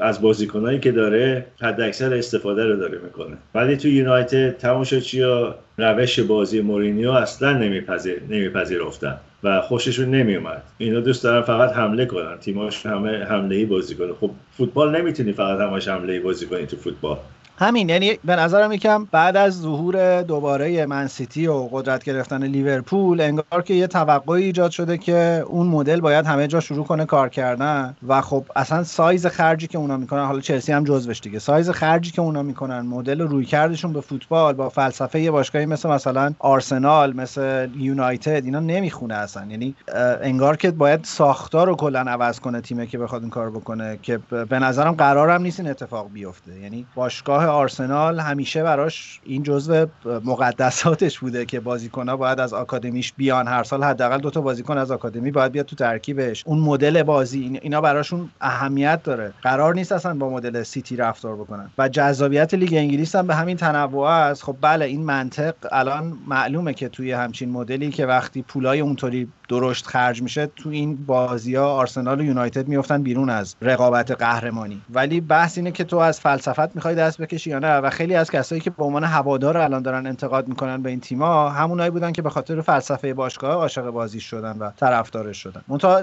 از 0.00 0.22
بازیکنایی 0.22 0.78
که 0.78 0.92
داره 0.92 1.46
حد 1.60 1.80
اکثر 1.80 2.14
استفاده 2.14 2.66
رو 2.66 2.76
داره 2.76 2.98
می‌کنه. 3.04 3.36
ولی 3.54 3.76
تو 3.76 3.88
یونایتد 3.88 4.56
تماشاچیا 4.56 5.54
روش 5.78 6.20
بازی 6.20 6.60
مورینیو 6.60 7.10
اصلا 7.10 7.52
نمیپذیر 7.58 8.20
نمیپذیرفتن 8.30 9.16
و 9.42 9.60
خوششون 9.60 10.10
نمیومد 10.10 10.62
اینا 10.78 11.00
دوست 11.00 11.24
دارن 11.24 11.42
فقط 11.42 11.72
حمله 11.72 12.06
کنن. 12.06 12.38
تیماش 12.40 12.86
همه 12.86 13.24
حمله 13.24 13.56
ای 13.56 13.64
بازی 13.64 13.94
کنه. 13.94 14.12
خب 14.20 14.30
فوتبال 14.52 14.96
نمی‌تونی 14.96 15.32
فقط 15.32 15.60
همش 15.60 15.88
حمله 15.88 16.12
ای 16.12 16.20
بازی 16.20 16.46
کنی 16.46 16.66
تو 16.66 16.76
فوتبال. 16.76 17.16
همین 17.58 17.88
یعنی 17.88 18.18
به 18.24 18.36
نظرم 18.36 18.72
یکم 18.72 19.04
بعد 19.04 19.36
از 19.36 19.60
ظهور 19.60 20.22
دوباره 20.22 20.86
من 20.86 21.06
سیتی 21.06 21.46
و 21.46 21.68
قدرت 21.72 22.04
گرفتن 22.04 22.44
لیورپول 22.44 23.20
انگار 23.20 23.62
که 23.64 23.74
یه 23.74 23.86
توقعی 23.86 24.44
ایجاد 24.44 24.70
شده 24.70 24.98
که 24.98 25.44
اون 25.46 25.66
مدل 25.66 26.00
باید 26.00 26.26
همه 26.26 26.46
جا 26.46 26.60
شروع 26.60 26.84
کنه 26.84 27.04
کار 27.04 27.28
کردن. 27.28 27.96
و 28.08 28.20
خب 28.20 28.44
اصلا 28.56 28.84
سایز 28.84 29.26
خرجی 29.26 29.66
که 29.66 29.78
اونا 29.78 29.96
می‌کنن 29.96 30.24
حالا 30.24 30.40
چلسی 30.40 30.72
هم 30.72 30.84
جزوش 30.84 31.20
دیگه. 31.20 31.38
سایز 31.38 31.70
خرجی 31.70 32.10
که 32.10 32.22
اونا 32.22 32.42
می‌کنن 32.42 32.80
مدل 32.80 33.20
روی 33.20 33.44
کردشون 33.44 33.92
به 33.92 34.00
فوتبال 34.00 34.54
با 34.54 34.68
فلسفه 34.68 35.20
یه 35.20 35.30
باشگاهی 35.30 35.66
مثل 35.66 35.88
مثلا 35.88 36.34
آرسنال 36.38 37.16
مثل 37.16 37.68
یونایتد 37.76 38.44
اینا 38.44 38.60
نمی‌خونه 38.60 39.14
اصلا. 39.14 39.46
یعنی 39.50 39.74
انگار 40.22 40.56
که 40.56 40.70
باید 40.70 41.04
ساختار 41.04 41.66
رو 41.66 41.74
کلا 41.74 42.00
عوض 42.00 42.40
کنه 42.40 42.60
تیمه 42.60 42.86
که 42.86 42.98
بخواد 42.98 43.22
این 43.22 43.30
کار 43.30 43.50
بکنه 43.50 43.98
که 44.02 44.18
به 44.48 44.58
نظرم 44.58 44.92
قرارم 44.92 45.42
نیست 45.42 45.60
این 45.60 45.70
اتفاق 45.70 46.10
بیفته. 46.12 46.60
یعنی 46.60 46.86
باشگاه 46.94 47.43
آرسنال 47.44 48.20
همیشه 48.20 48.62
براش 48.62 49.20
این 49.24 49.42
جزو 49.42 49.86
مقدساتش 50.24 51.18
بوده 51.18 51.44
که 51.44 51.60
بازیکنها 51.60 52.16
باید 52.16 52.40
از 52.40 52.54
آکادمیش 52.54 53.12
بیان. 53.12 53.48
هر 53.48 53.64
سال 53.64 53.84
حداقل 53.84 54.18
دو 54.18 54.30
تا 54.30 54.40
بازیکن 54.40 54.78
از 54.78 54.90
آکادمی 54.90 55.30
باید 55.30 55.52
بیاد 55.52 55.66
تو 55.66 55.76
ترکیبش. 55.76 56.42
اون 56.46 56.58
مدل 56.58 57.02
بازی 57.02 57.58
اینا 57.62 57.80
براشون 57.80 58.30
اهمیت 58.40 59.02
داره. 59.02 59.32
قرار 59.42 59.74
نیست 59.74 59.92
اصلا 59.92 60.14
با 60.14 60.30
مدل 60.30 60.62
سیتی 60.62 60.96
رفتار 60.96 61.36
بکنن. 61.36 61.70
و 61.78 61.88
جذابیت 61.88 62.54
لیگ 62.54 62.74
انگلیس 62.74 63.16
هم 63.16 63.26
به 63.26 63.34
همین 63.34 63.56
تنوع 63.56 64.06
است. 64.06 64.42
خب 64.42 64.56
بله 64.60 64.84
این 64.84 65.04
منطق 65.04 65.54
الان 65.72 66.18
معلومه 66.26 66.74
که 66.74 66.88
توی 66.88 67.12
همچین 67.12 67.50
مدلی 67.50 67.90
که 67.90 68.06
وقتی 68.06 68.42
پولای 68.42 68.80
اونطوری 68.80 69.28
درشت 69.48 69.86
خرج 69.86 70.22
میشه 70.22 70.46
تو 70.46 70.68
این 70.68 71.06
بازی 71.06 71.54
ها 71.54 71.66
آرسنال 71.66 72.20
و 72.20 72.24
یونایتد 72.24 72.68
میفتن 72.68 73.02
بیرون 73.02 73.30
از 73.30 73.56
رقابت 73.62 74.10
قهرمانی. 74.10 74.82
ولی 74.90 75.20
بحث 75.20 75.58
اینه 75.58 75.70
که 75.70 75.84
تو 75.84 75.96
از 75.96 76.20
فلسفت 76.20 76.74
می‌خوای 76.76 76.94
دست 76.94 77.20
بکشی 77.34 77.50
یا 77.50 77.58
نه 77.58 77.76
و 77.76 77.90
خیلی 77.90 78.14
از 78.14 78.30
کسایی 78.30 78.60
که 78.60 78.70
به 78.70 78.84
عنوان 78.84 79.04
هوادار 79.04 79.56
الان 79.56 79.82
دارن 79.82 80.06
انتقاد 80.06 80.48
می‌کنن 80.48 80.82
به 80.82 80.90
این 80.90 81.00
تیما 81.00 81.48
همونایی 81.48 81.90
بودن 81.90 82.12
که 82.12 82.22
به 82.22 82.30
خاطر 82.30 82.60
فلسفه 82.60 83.14
باشگاه 83.14 83.54
عاشق 83.54 83.90
بازی 83.90 84.20
شدن 84.20 84.56
و 84.58 84.70
طرفدارش 84.76 85.42
شدن. 85.42 85.60
منتها 85.68 86.02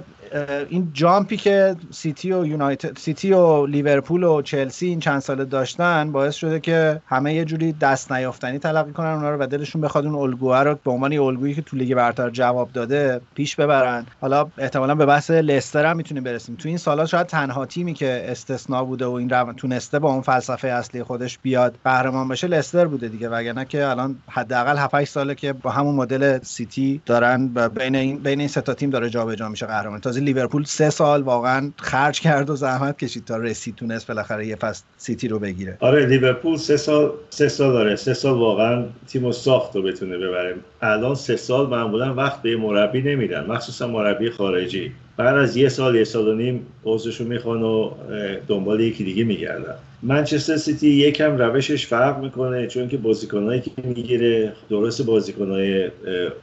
این 0.70 0.90
jump 0.94 1.29
ی 1.29 1.38
که 1.38 1.76
سیتی 1.92 2.34
و 2.34 2.46
یونایتد 2.46 2.98
سیتی 2.98 3.34
و 3.34 3.66
لیورپول 3.66 4.24
و 4.24 4.42
چلسی 4.42 4.88
این 4.88 5.00
چند 5.00 5.20
ساله 5.20 5.46
داشتن 5.46 6.12
باعث 6.12 6.36
شده 6.36 6.60
که 6.60 7.02
همه 7.08 7.34
یه 7.34 7.46
جوری 7.46 7.74
دست 7.74 8.12
نیافتنی 8.12 8.60
تلقی 8.60 8.92
کنن 8.92 9.08
اونا 9.08 9.30
رو 9.30 9.44
و 9.44 9.48
دلشون 9.48 9.82
بخواد 9.82 10.06
اون 10.06 10.16
الگوها 10.16 10.64
رو 10.64 10.76
به 10.84 10.92
عنوان 10.92 11.14
الگویی 11.14 11.54
که 11.54 11.62
تو 11.62 11.78
لیگ 11.78 11.96
برتر 11.96 12.30
جواب 12.30 12.72
داده 12.72 13.22
پیش 13.36 13.56
ببرن. 13.56 14.06
حالا 14.22 14.48
احتمالا 14.58 14.96
به 14.96 15.06
بحث 15.06 15.32
لستر 15.32 15.86
هم 15.86 15.98
می‌تونیم 15.98 16.24
برسیم. 16.24 16.56
تو 16.56 16.68
این 16.70 16.78
سالا 16.78 17.06
شاید 17.06 17.28
تنها 17.28 17.66
تیمی 17.66 17.94
که 17.94 18.26
استثنا 18.26 18.84
بوده 18.86 19.06
و 19.06 19.12
این 19.12 19.30
رو 19.30 19.54
تونسته 19.54 20.00
با 20.00 20.12
اون 20.12 20.22
فلسفه 20.22 20.68
اصلی 20.68 21.04
خودش 21.22 21.40
بیاد 21.40 21.76
قهرمان 21.84 22.28
بشه 22.28 22.48
لستر 22.48 22.86
بوده 22.86 23.08
دیگه. 23.08 23.30
وگرنه 23.30 23.66
که 23.66 23.88
الان 23.88 24.16
حداقل 24.30 24.78
7 24.78 25.04
ساله 25.04 25.36
که 25.36 25.54
با 25.54 25.70
همون 25.70 25.96
مدل 25.96 26.40
سیتی 26.44 27.02
دارن 27.06 27.48
بین 27.48 27.96
این 27.96 28.18
بین 28.18 28.40
این 28.40 28.48
سه 28.48 28.62
تا 28.62 28.74
تیم 28.74 28.90
داره 28.90 29.10
جابجا 29.10 29.50
میشه 29.50 29.66
قهرمان. 29.66 30.00
تازه 30.00 30.22
لیورپول 30.22 30.64
سه 30.64 30.90
سال 30.90 31.22
واقعا 31.22 31.72
خرج 31.78 32.20
کرد 32.20 32.50
و 32.50 32.56
زحمت 32.56 32.98
کشید 32.98 33.26
تا 33.26 33.38
رسید 33.38 33.76
تونست 33.76 34.08
بالاخره 34.08 34.48
یه 34.48 34.56
فصل 34.56 34.84
سیتی 34.98 35.28
رو 35.28 35.40
بگیره. 35.40 35.78
آره 35.80 36.06
لیورپول 36.06 36.58
سه 36.58 36.78
سال 36.78 37.12
سه 37.30 37.48
سال 37.48 37.72
داره. 37.72 37.96
سه 37.96 38.14
سال 38.14 38.34
واقعا 38.34 38.86
تیمو 39.08 39.32
ساخت 39.32 39.76
و 39.76 39.82
بتونه 39.82 40.18
ببره. 40.18 40.56
الان 40.82 41.16
سه 41.16 41.36
سال 41.36 41.70
معمولا 41.70 42.14
وقت 42.14 42.42
به 42.42 42.58
مربی 42.58 43.02
نمیدن. 43.02 43.46
مخصوصا 43.46 43.88
مربی 43.88 44.30
خارجی. 44.30 44.92
بعد 45.18 45.38
از 45.38 45.58
یه 45.58 45.70
سال 45.70 45.96
یه 45.96 46.04
سال 46.04 46.28
و 46.28 46.36
نیم 46.36 46.66
عضوشون 46.86 47.28
می‌خوان 47.28 47.64
و 47.64 47.92
دنبال 48.48 48.80
یکی 48.80 49.04
دیگه 49.04 49.24
میگردن. 49.24 49.76
منچستر 50.04 50.58
سیتی 50.58 50.90
یکم 50.90 51.38
روشش 51.38 51.88
فرق 51.88 52.24
می‌کنه 52.24 52.68
چون 52.68 52.90
که 52.90 52.98
بازیکنهایی 52.98 53.62
که 53.62 53.72
می‌گیره 53.84 54.54
درست 54.70 55.02
بازیکنهای 55.02 55.90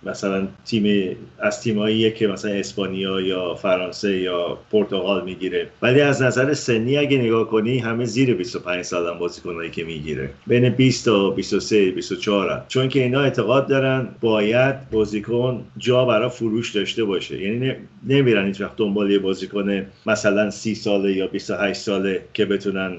مثلا 0.03 0.49
تیم 0.65 1.17
از 1.39 1.63
تیمایی 1.63 2.11
که 2.11 2.27
مثلا 2.27 2.51
اسپانیا 2.51 3.21
یا 3.21 3.55
فرانسه 3.55 4.17
یا 4.17 4.59
پرتغال 4.71 5.25
می‌گیره. 5.25 5.67
ولی 5.83 6.01
از 6.01 6.23
نظر 6.23 6.55
سنی 6.55 6.97
اگه 6.97 7.19
نگاه 7.19 7.49
کنی 7.49 7.79
همه 7.79 8.05
زیر 8.05 8.35
25 8.35 8.83
سالن 8.83 9.19
بازیکنهایی 9.19 9.71
که 9.71 9.85
می‌گیره. 9.85 10.31
بین 10.47 10.69
20 10.69 11.05
تا 11.05 11.31
23 11.31 11.91
24 11.91 12.65
چون 12.69 12.89
که 12.89 13.03
اینا 13.03 13.21
اعتقاد 13.21 13.69
دارن 13.69 14.09
باید 14.21 14.91
بازیکن 14.91 15.65
جا 15.79 16.05
برای 16.05 16.29
فروش 16.29 16.77
داشته 16.77 17.05
باشه. 17.05 17.43
یعنی 17.43 17.73
نمیرن 18.09 18.53
هیچ 18.59 18.67
وقت 18.67 18.77
دنبال 18.77 19.11
یه 19.11 19.19
بازیکن 19.19 19.87
مثلا 20.07 20.51
30 20.51 20.75
ساله 20.75 21.13
یا 21.13 21.27
28 21.27 21.81
ساله 21.81 22.23
که 22.35 22.45
بتونن 22.45 22.99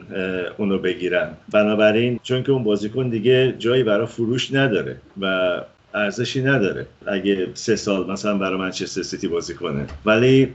اونو 0.57 0.77
بگیرن. 0.77 1.29
بنابراین 1.51 2.19
چون 2.23 2.43
که 2.43 2.51
اون 2.51 2.63
بازیکن 2.63 3.09
دیگه 3.09 3.55
جایی 3.59 3.83
برای 3.83 4.07
فروش 4.07 4.53
نداره 4.53 4.95
و 5.21 5.57
ارزشی 5.93 6.41
نداره. 6.41 6.85
اگه 7.07 7.47
سه 7.53 7.75
سال 7.75 8.11
مثلا 8.11 8.37
برای 8.37 8.59
منچستر 8.59 9.01
سیتی 9.01 9.27
بازی 9.27 9.53
کنه. 9.53 9.85
ولی 10.05 10.53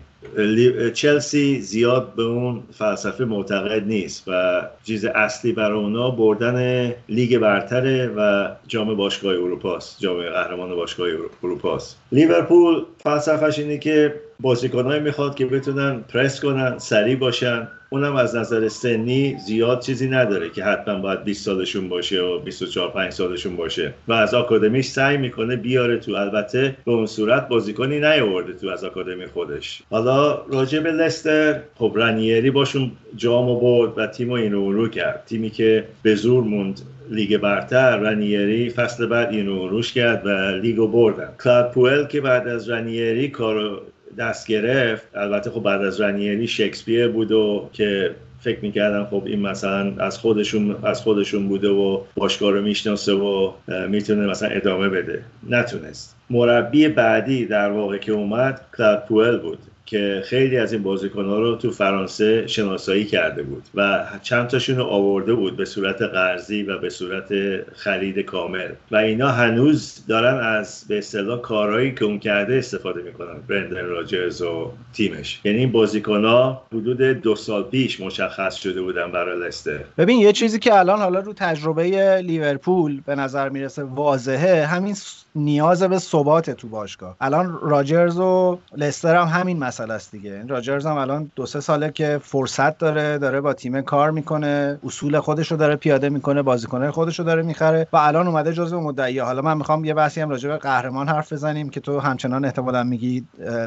چلسی 0.95 1.61
زیاد 1.61 2.15
به 2.15 2.23
اون 2.23 2.63
فلسفه 2.73 3.25
معتقد 3.25 3.87
نیست 3.87 4.29
و 4.29 4.63
چیز 4.85 5.05
اصلی 5.05 5.53
برای 5.53 5.79
اونا 5.79 6.11
بردن 6.11 6.89
لیگ 7.09 7.39
برتره 7.39 8.07
و 8.17 8.49
جام 8.67 8.95
باشگاه 8.95 9.33
اروپاست 9.33 10.01
جام 10.01 10.23
قهرمان 10.23 10.75
باشگاه 10.75 11.09
اروپاست. 11.43 11.99
لیورپول 12.13 12.85
فلسفهش 13.05 13.59
اینه 13.59 13.79
که 13.79 14.15
بازیکنهایی 14.41 15.01
می‌خواد 15.01 15.35
که 15.35 15.47
بتونن 15.47 16.01
پرس 16.09 16.41
کنن 16.41 16.79
سریع 16.79 17.17
باشن. 17.17 17.69
اونم 17.95 18.17
از 18.17 18.37
نظر 18.37 18.69
سنی 18.69 19.37
زیاد 19.47 19.81
چیزی 19.81 20.09
نداره 20.09 20.51
که 20.51 20.65
حتما 20.65 20.99
باید 20.99 21.25
20 21.25 21.45
سالشون 21.45 21.89
باشه 21.89 22.21
و 22.21 22.39
24 22.39 22.91
5 22.91 23.13
سالشون 23.13 23.57
باشه. 23.57 23.95
و 24.09 24.13
از 24.13 24.35
آکادمیش 24.35 24.87
سعی 24.87 25.17
می‌کنه 25.17 25.57
بیاره 25.57 25.99
تو 25.99 26.13
البته 26.13 26.77
به 26.85 26.93
اون 26.93 27.07
صورت 27.07 27.49
بازیکنی 27.49 28.01
نیاورده 28.01 28.53
تو 28.53 28.69
از 28.69 28.85
آکادمی 28.85 29.27
خودش. 29.27 29.83
حالا 29.91 30.43
راجع 30.53 30.81
به 30.81 30.93
لستر 30.93 31.61
خب 31.79 31.93
رنیری 31.97 32.51
باشون 32.51 32.91
جامو 33.17 33.61
برد 33.61 33.99
و 33.99 34.07
تیم 34.07 34.33
اینو 34.33 34.73
رو 34.73 34.89
کرد. 34.89 35.23
تیمی 35.27 35.51
که 35.51 35.85
به 36.03 36.15
زور 36.15 36.45
موند 36.45 36.81
لیگ 37.11 37.37
برتر 37.37 37.97
رنیری 37.97 38.71
فصل 38.71 39.07
بعد 39.07 39.31
اینو 39.31 39.69
شروع 39.69 39.93
کرد 39.93 40.27
و 40.27 40.31
لیگو 40.63 40.89
بردن. 40.89 41.29
کلاد 41.45 41.71
پوئل 41.71 42.05
که 42.05 42.21
بعد 42.21 42.49
از 42.49 42.71
رنیری 42.71 43.29
کارو 43.29 43.81
دست 44.19 44.47
گرفت. 44.47 45.09
البته 45.15 45.51
خب 45.51 45.63
بعد 45.63 45.83
از 45.83 46.01
رنیری 46.01 46.47
شکسپیر 46.47 47.09
بود 47.09 47.33
و 47.33 47.71
که 47.73 48.11
فکر 48.41 48.59
می‌کردن 48.63 49.05
خب 49.05 49.23
این 49.27 49.41
مثلا 49.41 49.93
از 49.99 50.19
خودشون 50.19 50.77
از 50.83 51.01
خودشون 51.01 51.49
بوده 51.49 51.69
و 51.69 52.01
باشگاه 52.15 52.51
رو 52.53 52.63
می‌شناسه 52.63 53.13
و 53.13 53.53
می‌تونه 53.89 54.27
مثلا 54.27 54.49
ادامه 54.49 54.89
بده. 54.89 55.23
نتونست. 55.51 56.17
مربی 56.31 56.89
بعدی 56.89 57.47
در 57.47 57.71
واقع 57.71 57.99
که 57.99 58.13
اومد 58.13 58.61
کلاد 58.77 59.05
پوئل 59.09 59.39
بود. 59.39 59.59
که 59.87 60.23
خیلی 60.25 60.59
از 60.59 60.73
این 60.73 60.83
بازیکن 60.83 61.25
ها 61.25 61.39
رو 61.39 61.57
تو 61.57 61.71
فرانسه 61.71 62.47
شناسایی 62.47 63.05
کرده 63.05 63.43
بود 63.43 63.63
و 63.75 64.07
چند 64.23 64.47
تاشون 64.47 64.77
رو 64.77 64.85
آورده 64.85 65.35
بود 65.35 65.57
به 65.57 65.65
صورت 65.65 66.03
قرضی 66.03 66.63
و 66.63 66.79
به 66.79 66.91
صورت 66.91 67.29
خرید 67.73 68.19
کامل. 68.19 68.69
و 68.91 68.97
اینا 68.97 69.29
هنوز 69.29 70.05
دارن 70.09 70.47
از 70.47 70.85
به 70.89 70.99
اصطلاح 70.99 71.41
کارهایی 71.41 71.95
که 71.95 72.05
اون 72.05 72.19
کرده 72.19 72.55
استفاده 72.55 73.03
می‌کنن 73.03 73.41
برندن 73.49 73.85
راجرز 73.85 74.43
و 74.43 74.71
تیمش. 74.93 75.41
یعنی 75.45 75.59
این 75.59 75.73
بازیکن 75.73 76.25
ها 76.25 76.63
حدود 76.73 77.03
دو 77.03 77.37
سال 77.37 77.63
پیش 77.63 78.01
مشخص 78.01 78.55
شده 78.55 78.83
بودن 78.83 79.13
برای 79.13 79.47
لستر. 79.47 79.81
ببین 79.99 80.21
یه 80.21 80.33
چیزی 80.33 80.59
که 80.59 80.79
الان 80.79 80.99
حالا 80.99 81.21
رو 81.21 81.33
تجربه 81.33 82.17
لیورپول 82.25 83.01
به 83.07 83.15
نظر 83.15 83.49
می‌رسه 83.49 83.83
واضحه 83.83 84.67
همین 84.67 84.95
نیاز 85.37 85.83
به 85.83 85.99
ثبات 85.99 86.51
تو 86.51 86.69
باشگاه. 86.69 87.17
الان 87.21 87.59
راجرز 87.63 88.19
و 88.19 88.59
لستر 88.77 89.17
هم 89.17 89.27
همین 89.27 89.59
مسئله 89.59 89.95
است 89.95 90.11
دیگه. 90.13 90.31
این 90.31 90.49
راجرز 90.49 90.87
هم 90.87 90.97
الان 90.97 91.31
دو 91.37 91.47
سه 91.47 91.61
ساله 91.61 91.91
که 91.91 92.21
فرصت 92.23 92.79
داره 92.79 93.19
داره 93.19 93.41
با 93.41 93.53
تیم 93.53 93.81
کار 93.81 94.11
می‌کنه 94.11 94.79
اصول 94.85 95.21
خودش 95.21 95.51
رو 95.51 95.57
داره 95.57 95.77
پیاده 95.77 96.09
می‌کنه 96.09 96.43
بازیکنه 96.43 96.91
خودش 96.91 97.19
رو 97.19 97.25
داره 97.25 97.43
می‌خره 97.43 97.87
و 97.93 97.97
الان 97.97 98.27
اومده 98.27 98.53
جزو 98.53 98.81
مدعی. 98.81 99.19
حالا 99.19 99.43
من 99.43 99.57
می‌خوام 99.57 99.85
یه 99.85 99.95
بحثی 99.95 100.21
هم 100.21 100.31
راجع 100.31 100.49
به 100.49 100.57
قهرمان 100.57 101.09
حرف 101.09 101.33
بزنیم 101.33 101.69
که 101.69 101.81
تو 101.81 102.01
همچنان 102.01 102.45
احتمالا 102.45 102.85
میگی 102.85 103.25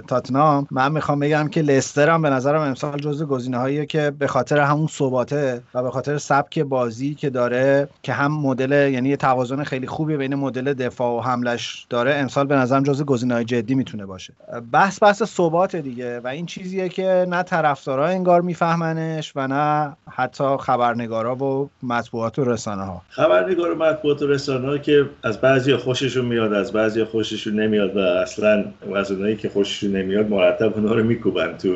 تاتنام 0.08 0.68
من 0.72 0.92
می‌خوام 0.92 1.20
بگم 1.20 1.48
که 1.48 1.62
لستر 1.62 2.10
هم 2.10 2.22
به 2.22 2.30
نظرم 2.30 2.62
امسال 2.62 3.00
جزو 3.00 3.26
گزینه‌هایی 3.26 3.86
که 3.86 4.12
به 4.20 4.28
خاطر 4.28 4.60
همون 4.60 4.88
ثباته 4.88 5.62
و 5.74 5.84
به 5.84 5.92
خاطر 5.92 6.18
سبک 6.18 6.60
بازی 6.60 7.16
که 7.16 7.30
داره 7.30 7.88
که 8.04 8.14
هم 8.14 8.32
مدل 8.32 8.92
یعنی 8.92 9.10
یه 9.10 9.18
توازن 9.18 9.64
خیلی 9.64 9.88
خوبی 9.88 10.18
بین 10.18 10.36
مدل 10.36 10.74
دفاع 10.74 11.18
و 11.18 11.20
داره 11.90 12.14
امسال 12.14 12.48
به 12.48 12.56
نظرم 12.56 12.84
جزو 12.84 13.06
گزینه‌های 13.06 13.44
جدی 13.44 13.76
می‌تونه 13.76 14.06
باشه. 14.06 14.34
بحث 14.72 15.04
بحث 15.04 15.24
ثبات 15.24 15.76
دیگه 15.76 16.20
و 16.20 16.28
این 16.28 16.46
چیزیه 16.46 16.90
که 16.90 17.26
نه 17.30 17.44
طرفدارا 17.44 18.08
انگار 18.08 18.42
میفهمنش 18.42 19.34
و 19.36 19.48
نه 19.48 19.96
حتی 20.12 20.58
خبرنگارا 20.60 21.36
و 21.36 21.70
مطبوعات 21.84 22.40
و 22.40 22.44
رسانه 22.44 22.82
ها 22.82 23.02
خبرنگار 23.10 23.72
و 23.72 23.76
مطبوعات 23.76 24.22
و 24.22 24.28
رسانه 24.28 24.68
ها 24.68 24.78
که 24.78 25.06
از 25.24 25.42
بعضی 25.42 25.76
خوششون 25.76 26.26
میاد 26.26 26.54
از 26.54 26.72
بعضی 26.72 27.04
خوششون 27.04 27.60
نمیاد 27.60 27.98
و 27.98 28.00
اصلا 28.00 28.66
از 28.96 29.12
اونایی 29.12 29.36
که 29.36 29.50
خوششون 29.50 29.92
نمیاد 29.96 30.30
مرتب 30.30 30.74
اونها 30.76 30.96
رو 30.96 31.04
میکوبن 31.04 31.58
تو 31.58 31.74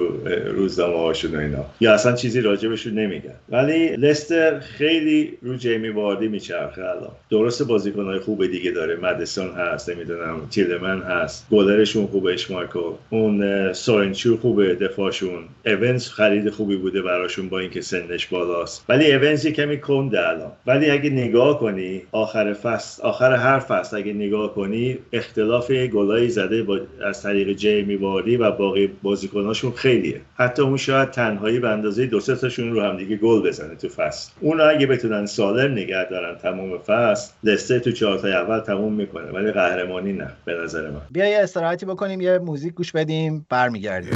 روزنامه 0.51 0.97
هاشون 0.97 1.35
و 1.35 1.39
اینا. 1.39 1.65
یا 1.79 1.93
اصلا 1.93 2.13
چیزی 2.13 2.41
راجبشون 2.41 2.93
نمیگن. 2.93 3.33
ولی 3.49 3.95
لستر 3.95 4.59
خیلی 4.59 5.37
رو 5.41 5.55
جیمی 5.55 5.89
واردی 5.89 6.27
میچرخه 6.27 6.81
الان. 6.81 7.11
درست 7.29 7.63
بازیکنهای 7.63 8.19
خوب 8.19 8.45
دیگه 8.45 8.71
داره. 8.71 8.95
مدسون 8.95 9.51
هست 9.51 9.70
نمی‌دونم 9.89 10.47
تیلمن 10.49 11.01
هست. 11.01 11.47
گلرشون 11.51 12.07
خوبه 12.07 12.33
اشمارکو 12.33 12.93
اون 13.09 13.73
سورنچو 13.73 14.37
خوبه 14.37 14.75
دفاعشون. 14.75 15.43
اونز 15.65 16.09
خرید 16.09 16.49
خوبی 16.49 16.75
بوده 16.75 17.01
براشون 17.01 17.49
با 17.49 17.59
اینکه 17.59 17.81
سنش 17.81 18.27
بالاست. 18.27 18.85
ولی 18.89 19.13
اونز 19.13 19.47
کمی 19.47 19.81
کنده 19.81 20.29
الان. 20.29 20.51
ولی 20.67 20.89
اگه 20.89 21.09
نگاه 21.09 21.59
کنی 21.59 22.01
آخر 22.11 22.53
فصل 22.53 23.03
آخر 23.03 23.33
هر 23.33 23.59
فصل 23.59 23.97
اگه 23.97 24.13
نگاه 24.13 24.55
کنی 24.55 24.97
اختلاف 25.13 25.71
گلایی 25.71 26.29
زده 26.29 26.63
با 26.63 26.79
از 27.05 27.23
طریق 27.23 27.53
جیمی 27.53 27.95
واردی 27.95 28.37
و 28.37 28.51
باقی 28.51 28.89
بازیکناشون 29.03 29.71
خیلیه. 29.71 30.21
حتی 30.35 30.61
اون 30.61 30.77
شاید 30.77 31.11
تنهایی 31.11 31.59
به 31.59 31.69
اندازه 31.69 32.05
دو 32.05 32.19
سه 32.19 32.35
تاشون 32.35 32.73
رو 32.73 32.81
هم 32.81 32.97
دیگه 32.97 33.15
گل 33.15 33.41
بزنه 33.41 33.75
تو 33.75 33.89
فصل. 33.89 34.31
اون 34.39 34.61
اگه 34.61 34.87
بتونن 34.87 35.25
سالم 35.25 35.71
نگه 35.71 36.09
دارن 36.09 36.35
تمام 36.35 36.77
فصل 36.77 37.31
لسته 37.43 37.79
تو 37.79 37.91
چهارتای 37.91 38.33
اول 38.33 38.59
تموم 38.59 38.93
می‌کنه. 38.93 39.31
ولی 39.31 39.51
قهرمانی 39.67 40.13
نه 40.13 40.27
به 40.45 40.53
نظر 40.63 40.89
من. 40.89 41.01
بیا 41.11 41.25
یه 41.25 41.43
استراحتی 41.43 41.85
بکنیم 41.85 42.21
یه 42.21 42.37
موزیک 42.37 42.73
گوش 42.73 42.91
بدیم 42.91 43.45
برمیگردیم. 43.49 44.13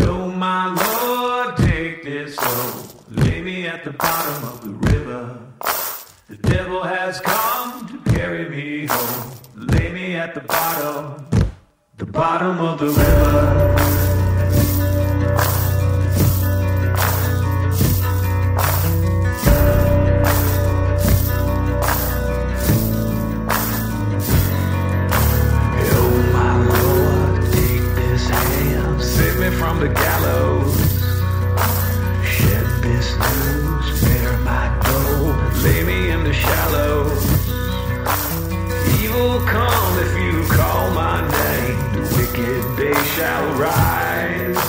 The 11.97 12.05
on 29.75 29.81
the 29.81 29.93
gallows. 29.93 30.75
Shed 32.25 32.65
this 32.81 33.07
news, 33.23 34.03
bear 34.03 34.38
my 34.39 34.65
gold, 34.85 35.35
lay 35.63 35.83
me 35.83 36.11
in 36.11 36.23
the 36.23 36.33
shallows. 36.33 37.23
Evil 39.01 39.39
come 39.53 39.93
if 40.05 40.13
you 40.23 40.35
call 40.55 40.91
my 40.91 41.21
name. 41.39 41.77
The 41.95 42.03
wicked 42.15 42.63
day 42.77 42.99
shall 43.15 43.45
rise. 43.55 44.63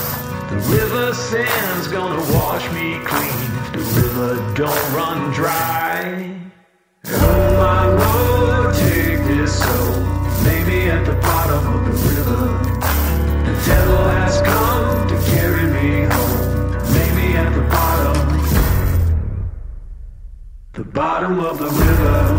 The 0.50 0.60
river 0.76 1.14
sin's 1.14 1.86
gonna 1.88 2.22
wash 2.34 2.64
me 2.72 2.98
clean 3.04 3.50
if 3.60 3.72
the 3.74 3.84
river 4.00 4.54
don't 4.54 4.86
run 4.92 5.30
dry. 5.32 6.34
Oh 7.06 7.52
my 7.64 7.82
Lord, 8.02 8.74
take 8.74 9.20
this 9.30 9.58
soul, 9.58 10.00
lay 10.46 10.64
me 10.64 10.90
at 10.90 11.04
the 11.06 11.14
bottom 11.26 11.64
of 11.76 11.84
the 11.86 11.96
river. 12.08 12.44
The 13.46 13.54
devil 13.66 14.04
has 14.08 14.42
come. 14.42 14.75
Bottom 21.06 21.38
of 21.38 21.56
the 21.56 21.66
river. 21.66 22.35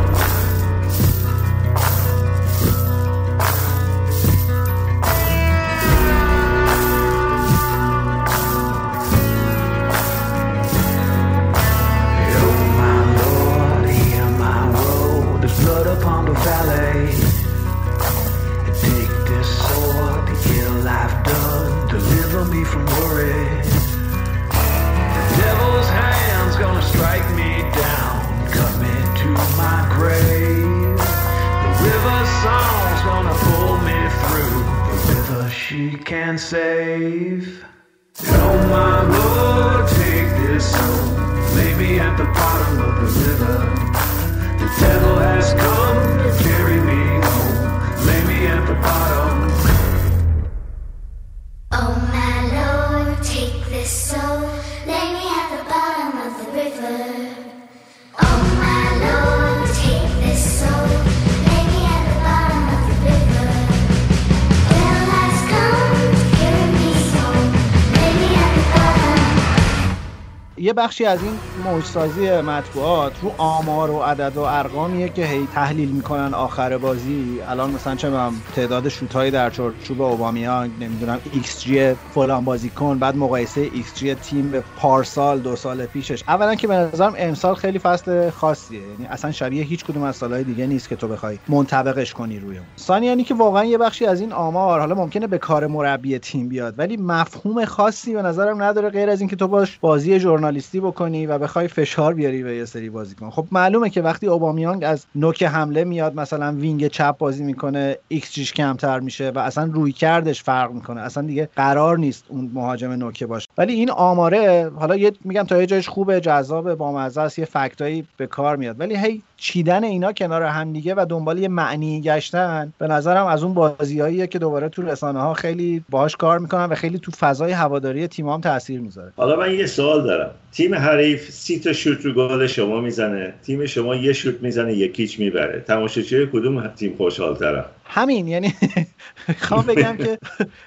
یه 71.00 71.06
بخشی 71.06 71.06
از 71.06 71.24
این 71.24 71.40
موجسازی 71.72 72.42
مطبوعات 72.42 73.14
رو 73.22 73.32
آمار 73.38 73.92
و 73.92 74.00
عدد 74.00 74.38
و 74.38 74.42
ارقامیه 74.42 75.10
که 75.10 75.26
هی 75.26 75.48
تحلیل 75.54 75.90
می‌کنن 75.90 76.34
آخر 76.34 76.78
بازی. 76.78 77.40
الان 77.50 77.72
مثلا 77.72 77.96
چه 77.96 78.12
تعداد 78.56 78.90
شوت‌های 78.90 79.32
در 79.32 79.50
چارچوب 79.50 80.02
اوبامیانگ 80.02 80.72
نمی‌دونم 80.80 81.20
ایکس 81.34 81.64
جی 81.64 81.94
فلان 81.94 82.46
بازیکن 82.46 83.00
بعد 83.00 83.18
مقایسه 83.18 83.62
ایکس 83.74 83.96
جی 83.96 84.16
تیم 84.16 84.52
به 84.52 84.64
پارسال 84.78 85.40
دو 85.40 85.56
سال 85.56 85.86
پیشش. 85.86 86.24
اولا 86.28 86.56
که 86.56 86.68
به 86.68 86.74
نظرم 86.74 87.14
امسال 87.18 87.56
خیلی 87.56 87.80
فصل 87.80 88.30
خاصیه. 88.30 88.82
یعنی 88.82 89.06
اصلا 89.10 89.32
شبیه 89.32 89.64
هیچ 89.64 89.86
کدوم 89.86 90.04
از 90.04 90.16
سالهای 90.16 90.44
دیگه 90.44 90.68
نیست 90.68 90.90
که 90.90 90.96
تو 90.96 91.08
بخوای 91.08 91.40
منطبقش 91.48 92.14
کنی 92.14 92.40
روی 92.40 92.58
اون. 92.58 92.68
ثانیا 92.80 93.10
یعنی 93.10 93.24
که 93.24 93.34
واقعا 93.34 93.66
یه 93.66 93.78
بخشی 93.78 94.06
از 94.06 94.22
این 94.22 94.34
آمار 94.34 94.80
حالا 94.80 94.96
ممکنه 94.96 95.28
به 95.28 95.38
کار 95.38 95.68
مربی 95.68 96.20
تیم 96.20 96.50
بیاد 96.50 96.74
ولی 96.78 96.98
مفهوم 96.98 97.66
خاصی 97.66 98.14
به 98.14 98.22
نظرم 98.22 98.64
نداره 98.64 98.90
غیر 98.90 99.10
از 99.10 99.20
اینکه 99.20 99.36
تو 99.36 99.48
باش 99.48 99.78
بازی 99.82 100.20
ژورنالیستی 100.20 100.80
بکنی 100.80 101.26
و 101.26 101.38
بخوای 101.38 101.57
فشار 101.66 102.14
بیاری 102.14 102.44
به 102.44 102.56
یه 102.56 102.66
سری 102.66 102.90
بازیکن. 102.90 103.30
خب 103.30 103.48
معلومه 103.52 103.90
که 103.90 104.02
وقتی 104.02 104.28
اوبامیانگ 104.28 104.84
از 104.84 105.06
نوک 105.16 105.44
حمله 105.44 105.84
میاد 105.84 106.16
مثلا 106.16 106.56
وینگ 106.56 106.88
چپ 106.88 107.18
بازی 107.18 107.44
می‌کنه 107.44 107.98
ایکس 108.08 108.34
جیش 108.34 108.54
کمتر 108.54 109.00
میشه 109.00 109.30
و 109.30 109.40
اصلا 109.40 109.70
رویکردش 109.74 110.44
فرق 110.44 110.72
می‌کنه. 110.72 111.02
اصلا 111.02 111.24
دیگه 111.24 111.50
قرار 111.56 111.98
نیست 111.98 112.26
اون 112.28 112.52
مهاجم 112.54 112.92
نوکه 112.92 113.26
باشه. 113.26 113.48
ولی 113.58 113.74
این 113.74 113.92
آماره 113.92 114.72
حالا 114.76 114.96
یه 114.96 115.12
میگم 115.24 115.44
تا 115.44 115.60
یه 115.60 115.66
جایش 115.66 115.90
خوبه 115.90 116.20
جذاب 116.20 116.74
بامزه 116.74 117.22
است 117.22 117.40
یه 117.40 117.46
فکتایی 117.46 118.08
به 118.18 118.28
کار 118.28 118.56
میاد. 118.56 118.80
ولی 118.80 118.96
هی 118.96 119.24
چیدن 119.38 119.84
اینا 119.84 120.14
کنار 120.14 120.44
هم 120.44 120.74
دیگه 120.74 120.94
و 120.98 121.06
دنبال 121.10 121.40
یه 121.40 121.48
معنی 121.48 122.02
گشتن 122.02 122.74
به 122.78 122.88
نظرم 122.88 123.26
از 123.26 123.44
اون 123.44 123.54
بازیاییه 123.54 124.28
که 124.28 124.40
دوباره 124.40 124.70
تو 124.70 124.82
رسانه 124.82 125.20
ها 125.20 125.34
خیلی 125.34 125.84
باهاش 125.90 126.16
کار 126.16 126.40
می‌کنن 126.40 126.66
و 126.66 126.76
خیلی 126.76 127.00
تو 127.00 127.12
فضای 127.12 127.52
هواداری 127.52 128.08
تیم 128.08 128.30
هم 128.30 128.42
تاثیر 128.42 128.80
می‌ذاره. 128.80 129.14
حالا 129.18 129.36
من 129.36 129.56
یه 129.56 129.66
سوال 129.66 130.04
دارم. 130.04 130.32
تیم 130.52 130.76
حریف 130.76 131.30
سی 131.32 131.60
تا 131.60 131.74
شوت 131.74 132.06
رو 132.06 132.14
گل 132.14 132.48
شما 132.48 132.82
می‌زنه 132.82 133.34
تیم 133.44 133.66
شما 133.66 133.96
یه 133.96 134.14
شوت 134.14 134.42
می‌زنه 134.42 134.74
یکیچ 134.74 135.20
می‌بره. 135.20 135.60
تماشاچی 135.68 136.28
کدوم 136.34 136.68
تیم 136.68 136.94
خوشحال 136.98 137.64
همین 137.86 138.28
یعنی 138.28 138.54
می‌خوام 139.28 139.66
بگم 139.66 139.98
که 139.98 140.18